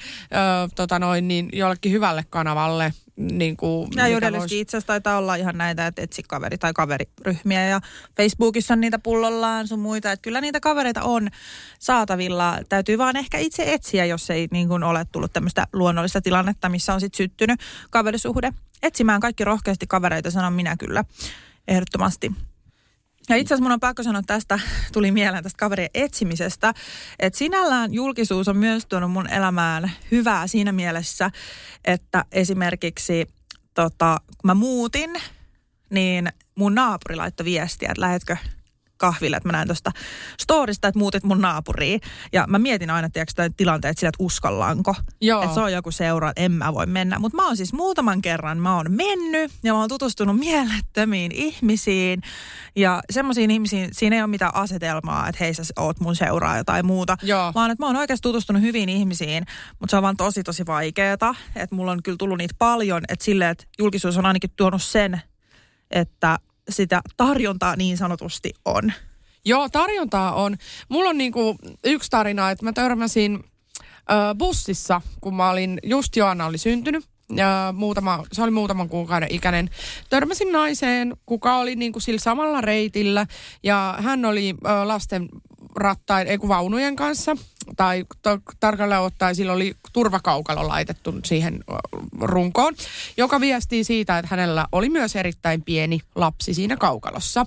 tota 0.75 0.99
noin, 0.99 1.29
niin 1.29 1.49
jollekin 1.53 1.93
hyvälle 1.93 2.25
kanavalle. 2.31 2.93
Niin 3.17 3.57
kuin, 3.57 3.89
ja 3.97 4.09
Jodeliskin 4.09 4.41
vois... 4.41 4.53
itse 4.53 4.77
asiassa 4.77 4.87
taitaa 4.87 5.19
olla 5.19 5.35
ihan 5.35 5.59
näitä, 5.59 5.87
että 5.87 6.03
etsi 6.03 6.23
kaveri 6.23 6.59
tai 6.59 6.73
kaveriryhmiä 6.73 7.67
ja 7.67 7.81
Facebookissa 8.17 8.75
on 8.75 8.81
niitä 8.81 8.99
pullollaan 8.99 9.69
sun 9.69 9.79
muita. 9.79 10.13
Että 10.13 10.23
kyllä 10.23 10.41
niitä 10.41 10.61
kavereita 10.61 11.03
on 11.03 11.29
saatavilla. 11.79 12.59
Täytyy 12.69 12.99
vaan 12.99 13.17
ehkä 13.17 13.39
itse 13.39 13.73
etsiä, 13.75 14.05
jos 14.05 14.31
ei 14.31 14.49
niin 14.51 14.69
kuin 14.69 14.83
ole 14.83 15.07
tullut 15.13 15.33
tämmöistä 15.33 15.67
luonnollista 15.73 16.21
tilannetta, 16.21 16.69
missä 16.69 16.95
on 16.95 17.01
sitten 17.01 17.17
syttynyt 17.17 17.61
kaverisuhde. 17.91 18.53
Etsimään 18.83 19.21
kaikki 19.21 19.45
rohkeasti 19.45 19.87
kavereita, 19.87 20.31
sanon 20.31 20.53
minä 20.53 20.77
kyllä 20.77 21.05
ehdottomasti. 21.71 22.33
Ja 23.29 23.37
itse 23.37 23.55
asiassa 23.55 23.63
mun 23.63 23.73
on 23.73 23.81
pakko 23.81 24.03
sanoa 24.03 24.23
tästä, 24.27 24.61
tuli 24.93 25.13
mieleen 25.13 25.43
tästä 25.43 25.59
kaverien 25.59 25.91
etsimisestä, 25.95 26.75
että 27.19 27.39
sinällään 27.39 27.95
julkisuus 27.95 28.49
on 28.49 28.57
myös 28.57 28.87
tuonut 28.87 29.13
mun 29.13 29.31
elämään 29.31 29.91
hyvää 30.11 30.47
siinä 30.47 30.73
mielessä, 30.73 31.31
että 31.85 32.25
esimerkiksi 32.33 33.29
tota, 33.75 34.21
kun 34.27 34.49
mä 34.49 34.55
muutin, 34.55 35.11
niin 35.91 36.29
mun 36.55 36.75
naapuri 36.75 37.17
laittoi 37.17 37.45
viestiä, 37.45 37.91
että 37.91 38.01
lähetkö 38.01 38.37
kahville, 39.01 39.37
että 39.37 39.49
mä 39.49 39.53
näen 39.53 39.69
tuosta 39.69 39.91
storista, 40.41 40.89
että 40.89 40.99
muutit 40.99 41.25
mun 41.25 41.41
naapuriin. 41.41 42.01
Ja 42.33 42.45
mä 42.49 42.59
mietin 42.59 42.91
aina, 42.91 43.11
tiedätkö, 43.11 43.51
tilanteet 43.57 43.99
sillä, 43.99 44.09
että 44.09 44.25
uskallanko. 44.25 44.95
Joo. 45.21 45.43
Että 45.43 45.55
se 45.55 45.61
on 45.61 45.73
joku 45.73 45.91
seura, 45.91 46.31
että 46.31 46.43
en 46.43 46.53
mä 46.53 46.75
voi 46.75 46.87
mennä. 46.87 47.19
Mutta 47.19 47.37
mä 47.37 47.47
oon 47.47 47.57
siis 47.57 47.73
muutaman 47.73 48.23
kerran, 48.23 48.59
mä 48.59 48.77
oon 48.77 48.87
mennyt 48.93 49.53
ja 49.65 49.73
mä 49.73 49.79
oon 49.79 49.89
tutustunut 49.89 50.39
mielettömiin 50.39 51.33
ihmisiin. 51.33 52.23
Ja 52.77 53.03
semmoisiin 53.11 53.51
ihmisiin, 53.51 53.89
siinä 53.93 54.17
ei 54.17 54.23
ole 54.23 54.31
mitään 54.31 54.55
asetelmaa, 54.55 55.29
että 55.29 55.45
hei 55.45 55.55
sä 55.55 55.63
oot 55.79 56.01
mun 56.01 56.17
seuraa 56.17 56.65
tai 56.65 56.83
muuta. 56.83 57.17
Joo. 57.23 57.53
Vaan 57.55 57.71
että 57.71 57.83
mä 57.83 57.87
oon 57.87 57.97
oikeasti 57.97 58.23
tutustunut 58.23 58.63
hyviin 58.63 58.89
ihmisiin, 58.89 59.45
mutta 59.79 59.91
se 59.91 59.97
on 59.97 60.03
vaan 60.03 60.17
tosi 60.17 60.43
tosi 60.43 60.67
vaikeeta. 60.67 61.35
Että 61.57 61.77
mulla 61.77 61.93
on 61.93 62.03
kyllä 62.03 62.19
tullut 62.19 62.39
niitä 62.39 62.55
paljon, 62.59 63.03
että 63.09 63.25
silleen, 63.25 63.51
että 63.51 63.65
julkisuus 63.79 64.17
on 64.17 64.27
ainakin 64.27 64.51
tuonut 64.57 64.83
sen, 64.83 65.21
että 65.91 66.39
sitä 66.71 67.01
tarjontaa 67.17 67.77
niin 67.77 67.97
sanotusti 67.97 68.53
on? 68.65 68.93
Joo, 69.45 69.69
tarjontaa 69.69 70.35
on. 70.35 70.57
Mulla 70.89 71.11
on 71.11 71.19
niinku 71.19 71.57
yksi 71.85 72.11
tarina, 72.11 72.51
että 72.51 72.65
mä 72.65 72.73
törmäsin 72.73 73.45
ö, 74.11 74.35
bussissa, 74.39 75.01
kun 75.21 75.35
mä 75.37 75.51
olin, 75.51 75.79
just 75.83 76.17
Joanna 76.17 76.47
oli 76.47 76.59
syntynyt. 76.59 77.05
Ja 77.37 77.75
muutama, 77.77 78.25
se 78.33 78.43
oli 78.43 78.51
muutaman 78.51 78.89
kuukauden 78.89 79.29
ikäinen. 79.35 79.71
Törmäsin 80.11 80.53
naiseen, 80.53 81.17
kuka 81.27 81.57
oli 81.57 81.77
niinku 81.77 82.01
sillä 82.01 82.21
samalla 82.21 82.61
reitillä 82.61 83.27
ja 83.63 83.95
hän 83.99 84.25
oli 84.25 84.55
ö, 84.65 84.89
lasten 84.89 85.29
rattain, 85.77 86.29
ei 86.29 86.39
vaunujen 86.49 86.97
kanssa, 86.97 87.37
tai 87.77 88.05
to, 88.23 88.39
tarkalleen 88.61 89.01
ottaen 89.01 89.35
sillä 89.35 89.53
oli 89.53 89.75
turvakaukalo 89.93 90.69
laitettu 90.69 91.15
siihen 91.25 91.65
runkoon, 92.21 92.75
joka 93.17 93.41
viestii 93.41 93.85
siitä, 93.85 94.19
että 94.19 94.29
hänellä 94.31 94.67
oli 94.73 94.89
myös 94.89 95.17
erittäin 95.17 95.63
pieni 95.63 96.01
lapsi 96.15 96.55
siinä 96.55 96.77
kaukalossa. 96.77 97.47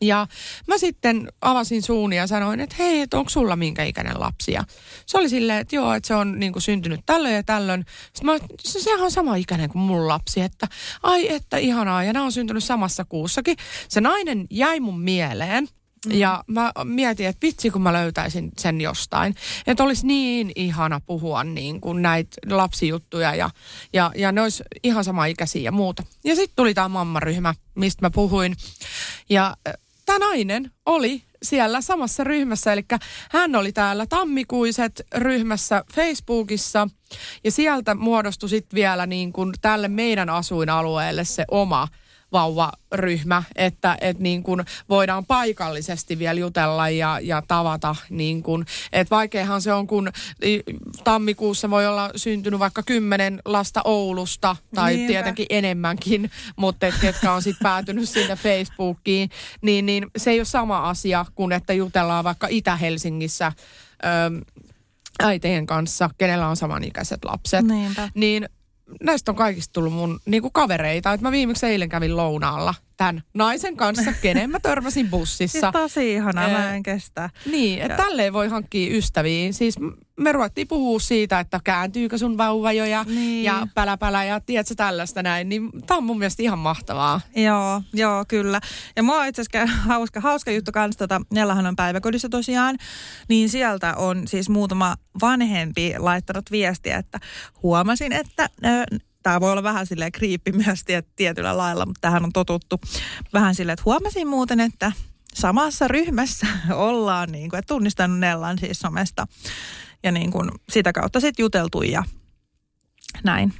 Ja 0.00 0.26
mä 0.66 0.78
sitten 0.78 1.28
avasin 1.40 1.82
suun 1.82 2.12
ja 2.12 2.26
sanoin, 2.26 2.60
että 2.60 2.76
hei, 2.78 3.00
että 3.00 3.18
onko 3.18 3.30
sulla 3.30 3.56
minkä 3.56 3.84
ikäinen 3.84 4.20
lapsi? 4.20 4.52
Ja 4.52 4.64
se 5.06 5.18
oli 5.18 5.28
silleen, 5.28 5.58
että 5.58 5.76
joo, 5.76 5.92
että 5.92 6.06
se 6.06 6.14
on 6.14 6.40
niin 6.40 6.52
syntynyt 6.58 7.00
tällöin 7.06 7.34
ja 7.34 7.42
tällöin. 7.42 7.84
Sitten 8.12 8.26
mä, 8.26 8.38
se, 8.58 8.94
on 8.94 9.10
sama 9.10 9.36
ikäinen 9.36 9.70
kuin 9.70 9.82
mun 9.82 10.08
lapsi, 10.08 10.40
että 10.40 10.68
ai 11.02 11.34
että 11.34 11.56
ihanaa. 11.56 12.04
Ja 12.04 12.12
nämä 12.12 12.24
on 12.24 12.32
syntynyt 12.32 12.64
samassa 12.64 13.04
kuussakin. 13.04 13.56
Se 13.88 14.00
nainen 14.00 14.46
jäi 14.50 14.80
mun 14.80 15.00
mieleen 15.00 15.68
Mm. 16.06 16.12
Ja 16.18 16.44
mä 16.46 16.72
mietin, 16.84 17.26
että 17.26 17.46
vitsi 17.46 17.70
kun 17.70 17.82
mä 17.82 17.92
löytäisin 17.92 18.52
sen 18.58 18.80
jostain. 18.80 19.34
Että 19.66 19.84
olisi 19.84 20.06
niin 20.06 20.52
ihana 20.56 21.00
puhua 21.06 21.44
niin 21.44 21.80
kuin 21.80 22.02
näitä 22.02 22.36
lapsijuttuja 22.50 23.34
ja, 23.34 23.50
ja, 23.92 24.10
ja 24.14 24.32
ne 24.32 24.42
olisi 24.42 24.64
ihan 24.84 25.04
sama 25.04 25.26
ikäisiä 25.26 25.62
ja 25.62 25.72
muuta. 25.72 26.02
Ja 26.24 26.34
sitten 26.36 26.56
tuli 26.56 26.74
tämä 26.74 26.88
mammaryhmä, 26.88 27.54
mistä 27.74 28.06
mä 28.06 28.10
puhuin. 28.10 28.56
Ja 29.28 29.56
tämä 30.06 30.18
nainen 30.18 30.70
oli 30.86 31.22
siellä 31.42 31.80
samassa 31.80 32.24
ryhmässä, 32.24 32.72
eli 32.72 32.84
hän 33.30 33.56
oli 33.56 33.72
täällä 33.72 34.06
tammikuiset 34.06 35.02
ryhmässä 35.14 35.84
Facebookissa 35.94 36.88
ja 37.44 37.50
sieltä 37.50 37.94
muodostui 37.94 38.48
sitten 38.48 38.76
vielä 38.76 39.06
niin 39.06 39.32
kuin 39.32 39.52
tälle 39.60 39.88
meidän 39.88 40.30
asuinalueelle 40.30 41.24
se 41.24 41.44
oma 41.50 41.88
vauvaryhmä, 42.32 43.42
että 43.56 43.98
et 44.00 44.18
niin 44.18 44.42
kuin 44.42 44.64
voidaan 44.88 45.26
paikallisesti 45.26 46.18
vielä 46.18 46.40
jutella 46.40 46.88
ja, 46.88 47.18
ja 47.22 47.42
tavata. 47.48 47.96
Niin 48.10 48.42
kuin, 48.42 48.66
että 48.92 49.16
vaikeahan 49.16 49.62
se 49.62 49.72
on, 49.72 49.86
kun 49.86 50.12
tammikuussa 51.04 51.70
voi 51.70 51.86
olla 51.86 52.10
syntynyt 52.16 52.60
vaikka 52.60 52.82
kymmenen 52.82 53.42
lasta 53.44 53.80
Oulusta 53.84 54.56
tai 54.74 54.94
Niinpä. 54.94 55.12
tietenkin 55.12 55.46
enemmänkin, 55.50 56.30
mutta 56.56 56.86
et, 56.86 56.94
ketkä 57.00 57.32
on 57.32 57.42
sitten 57.42 57.64
päätynyt 57.64 58.08
sinne 58.08 58.36
Facebookiin, 58.36 59.30
niin, 59.62 59.86
niin 59.86 60.06
se 60.16 60.30
ei 60.30 60.38
ole 60.38 60.44
sama 60.44 60.88
asia 60.88 61.26
kuin 61.34 61.52
että 61.52 61.72
jutellaan 61.72 62.24
vaikka 62.24 62.46
Itä-Helsingissä 62.50 63.52
äitien 65.22 65.66
kanssa, 65.66 66.10
kenellä 66.18 66.48
on 66.48 66.56
samanikäiset 66.56 67.24
lapset. 67.24 67.64
Niinpä. 67.64 68.10
Niin 68.14 68.48
näistä 69.02 69.32
on 69.32 69.36
kaikista 69.36 69.72
tullut 69.72 69.92
mun 69.92 70.20
niinku 70.26 70.50
kavereita. 70.50 71.12
Et 71.12 71.20
mä 71.20 71.30
viimeksi 71.30 71.66
eilen 71.66 71.88
kävin 71.88 72.16
lounaalla 72.16 72.74
tämän 72.96 73.22
naisen 73.34 73.76
kanssa, 73.76 74.12
kenen 74.22 74.50
mä 74.50 74.60
törmäsin 74.60 75.10
bussissa. 75.10 75.60
Siis 75.60 75.72
tosi 75.72 76.12
ihana, 76.12 76.48
mä 76.48 76.74
en 76.74 76.82
kestä. 76.82 77.30
Niin, 77.50 77.82
että 77.82 77.96
tälleen 77.96 78.32
voi 78.32 78.48
hankkia 78.48 78.96
ystäviä. 78.96 79.52
Siis 79.52 79.76
me 80.20 80.32
ruvettiin 80.32 80.68
puhua 80.68 81.00
siitä, 81.00 81.40
että 81.40 81.60
kääntyykö 81.64 82.18
sun 82.18 82.38
vauva 82.38 82.72
jo 82.72 82.84
ja, 82.84 83.04
niin. 83.04 83.44
ja 83.44 83.66
pälä 83.74 84.24
ja 84.24 84.40
tiedätkö 84.40 84.74
tällaista 84.74 85.22
näin. 85.22 85.48
Niin 85.48 85.70
tää 85.86 85.96
on 85.96 86.04
mun 86.04 86.18
mielestä 86.18 86.42
ihan 86.42 86.58
mahtavaa. 86.58 87.20
Joo, 87.36 87.82
joo, 87.92 88.24
kyllä. 88.28 88.60
Ja 88.96 89.02
mua 89.02 89.26
itse 89.26 89.42
asiassa 89.42 89.76
hauska, 89.88 90.20
hauska 90.20 90.50
juttu 90.50 90.72
kanssa, 90.72 90.98
tota, 90.98 91.20
Nellahan 91.32 91.66
on 91.66 91.76
päiväkodissa 91.76 92.28
tosiaan, 92.28 92.76
niin 93.28 93.48
sieltä 93.48 93.94
on 93.96 94.28
siis 94.28 94.48
muutama 94.48 94.96
vanhempi 95.20 95.94
laittanut 95.98 96.50
viestiä, 96.50 96.96
että 96.96 97.20
huomasin, 97.62 98.12
että 98.12 98.48
tämä 99.26 99.40
voi 99.40 99.52
olla 99.52 99.62
vähän 99.62 99.86
silleen 99.86 100.12
kriippi 100.12 100.52
myös 100.52 100.84
tietyllä 101.16 101.56
lailla, 101.56 101.86
mutta 101.86 102.00
tähän 102.00 102.24
on 102.24 102.32
totuttu 102.32 102.80
vähän 103.32 103.54
silleen, 103.54 103.72
että 103.72 103.82
huomasin 103.84 104.28
muuten, 104.28 104.60
että 104.60 104.92
samassa 105.34 105.88
ryhmässä 105.88 106.46
ollaan, 106.74 107.32
niin 107.32 107.50
kuin, 107.50 107.58
että 107.58 107.74
tunnistanut 107.74 108.18
Nellan 108.18 108.58
siis 108.58 108.78
somesta 108.78 109.26
ja 110.02 110.12
niin 110.12 110.32
kuin 110.32 110.50
sitä 110.68 110.92
kautta 110.92 111.20
sitten 111.20 111.42
juteltu 111.42 111.82
ja 111.82 112.04
näin. 113.24 113.54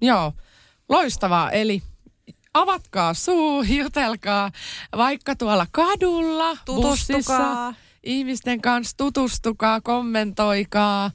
Joo, 0.00 0.32
loistavaa. 0.88 1.50
Eli 1.50 1.82
avatkaa 2.54 3.14
suu, 3.14 3.62
jutelkaa 3.62 4.52
vaikka 4.96 5.36
tuolla 5.36 5.66
kadulla, 5.72 6.56
Tutustukaa. 6.64 6.90
bussissa 6.90 7.74
ihmisten 8.02 8.60
kanssa 8.60 8.96
tutustukaa, 8.96 9.80
kommentoikaa. 9.80 11.10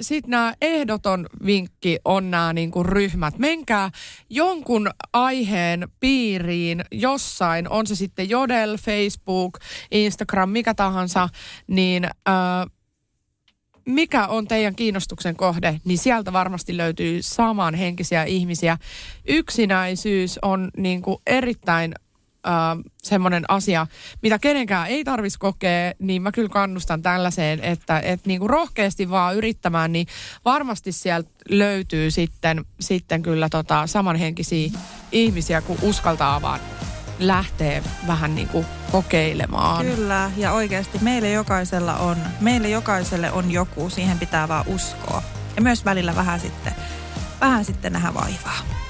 Sitten 0.00 0.30
nämä 0.30 0.54
ehdoton 0.60 1.26
vinkki 1.46 1.98
on 2.04 2.30
nämä 2.30 2.52
niinku 2.52 2.82
ryhmät. 2.82 3.38
Menkää 3.38 3.90
jonkun 4.30 4.90
aiheen 5.12 5.88
piiriin 6.00 6.84
jossain, 6.92 7.68
on 7.70 7.86
se 7.86 7.94
sitten 7.94 8.28
Jodel, 8.28 8.76
Facebook, 8.76 9.58
Instagram, 9.90 10.48
mikä 10.50 10.74
tahansa, 10.74 11.28
niin 11.66 12.08
ää, 12.26 12.66
mikä 13.86 14.26
on 14.26 14.48
teidän 14.48 14.76
kiinnostuksen 14.76 15.36
kohde, 15.36 15.80
niin 15.84 15.98
sieltä 15.98 16.32
varmasti 16.32 16.76
löytyy 16.76 17.22
samanhenkisiä 17.22 18.24
ihmisiä. 18.24 18.78
Yksinäisyys 19.28 20.38
on 20.42 20.70
niin 20.76 21.02
kuin 21.02 21.16
erittäin 21.26 21.94
äh, 22.46 22.52
semmoinen 23.02 23.44
asia, 23.48 23.86
mitä 24.22 24.38
kenenkään 24.38 24.86
ei 24.86 25.04
tarvitsisi 25.04 25.38
kokea, 25.38 25.92
niin 25.98 26.22
mä 26.22 26.32
kyllä 26.32 26.48
kannustan 26.48 27.02
tällaiseen, 27.02 27.64
että 27.64 28.00
et 28.00 28.26
niin 28.26 28.40
kuin 28.40 28.50
rohkeasti 28.50 29.10
vaan 29.10 29.36
yrittämään, 29.36 29.92
niin 29.92 30.06
varmasti 30.44 30.92
sieltä 30.92 31.30
löytyy 31.48 32.10
sitten, 32.10 32.64
sitten 32.80 33.22
kyllä 33.22 33.48
tota 33.48 33.86
samanhenkisiä 33.86 34.70
ihmisiä, 35.12 35.60
kun 35.60 35.78
uskaltaa 35.82 36.42
vaan 36.42 36.60
lähtee 37.18 37.82
vähän 38.06 38.34
niin 38.34 38.48
kuin 38.48 38.66
kokeilemaan. 38.92 39.86
Kyllä, 39.86 40.30
ja 40.36 40.52
oikeasti 40.52 40.98
meille 41.02 41.30
jokaisella 41.30 41.96
on, 41.96 42.16
meille 42.40 42.68
jokaiselle 42.68 43.32
on 43.32 43.50
joku, 43.50 43.90
siihen 43.90 44.18
pitää 44.18 44.48
vaan 44.48 44.64
uskoa. 44.68 45.22
Ja 45.56 45.62
myös 45.62 45.84
välillä 45.84 46.16
vähän 46.16 46.40
sitten, 46.40 46.72
vähän 47.40 47.64
sitten 47.64 47.92
nähdä 47.92 48.14
vaivaa. 48.14 48.85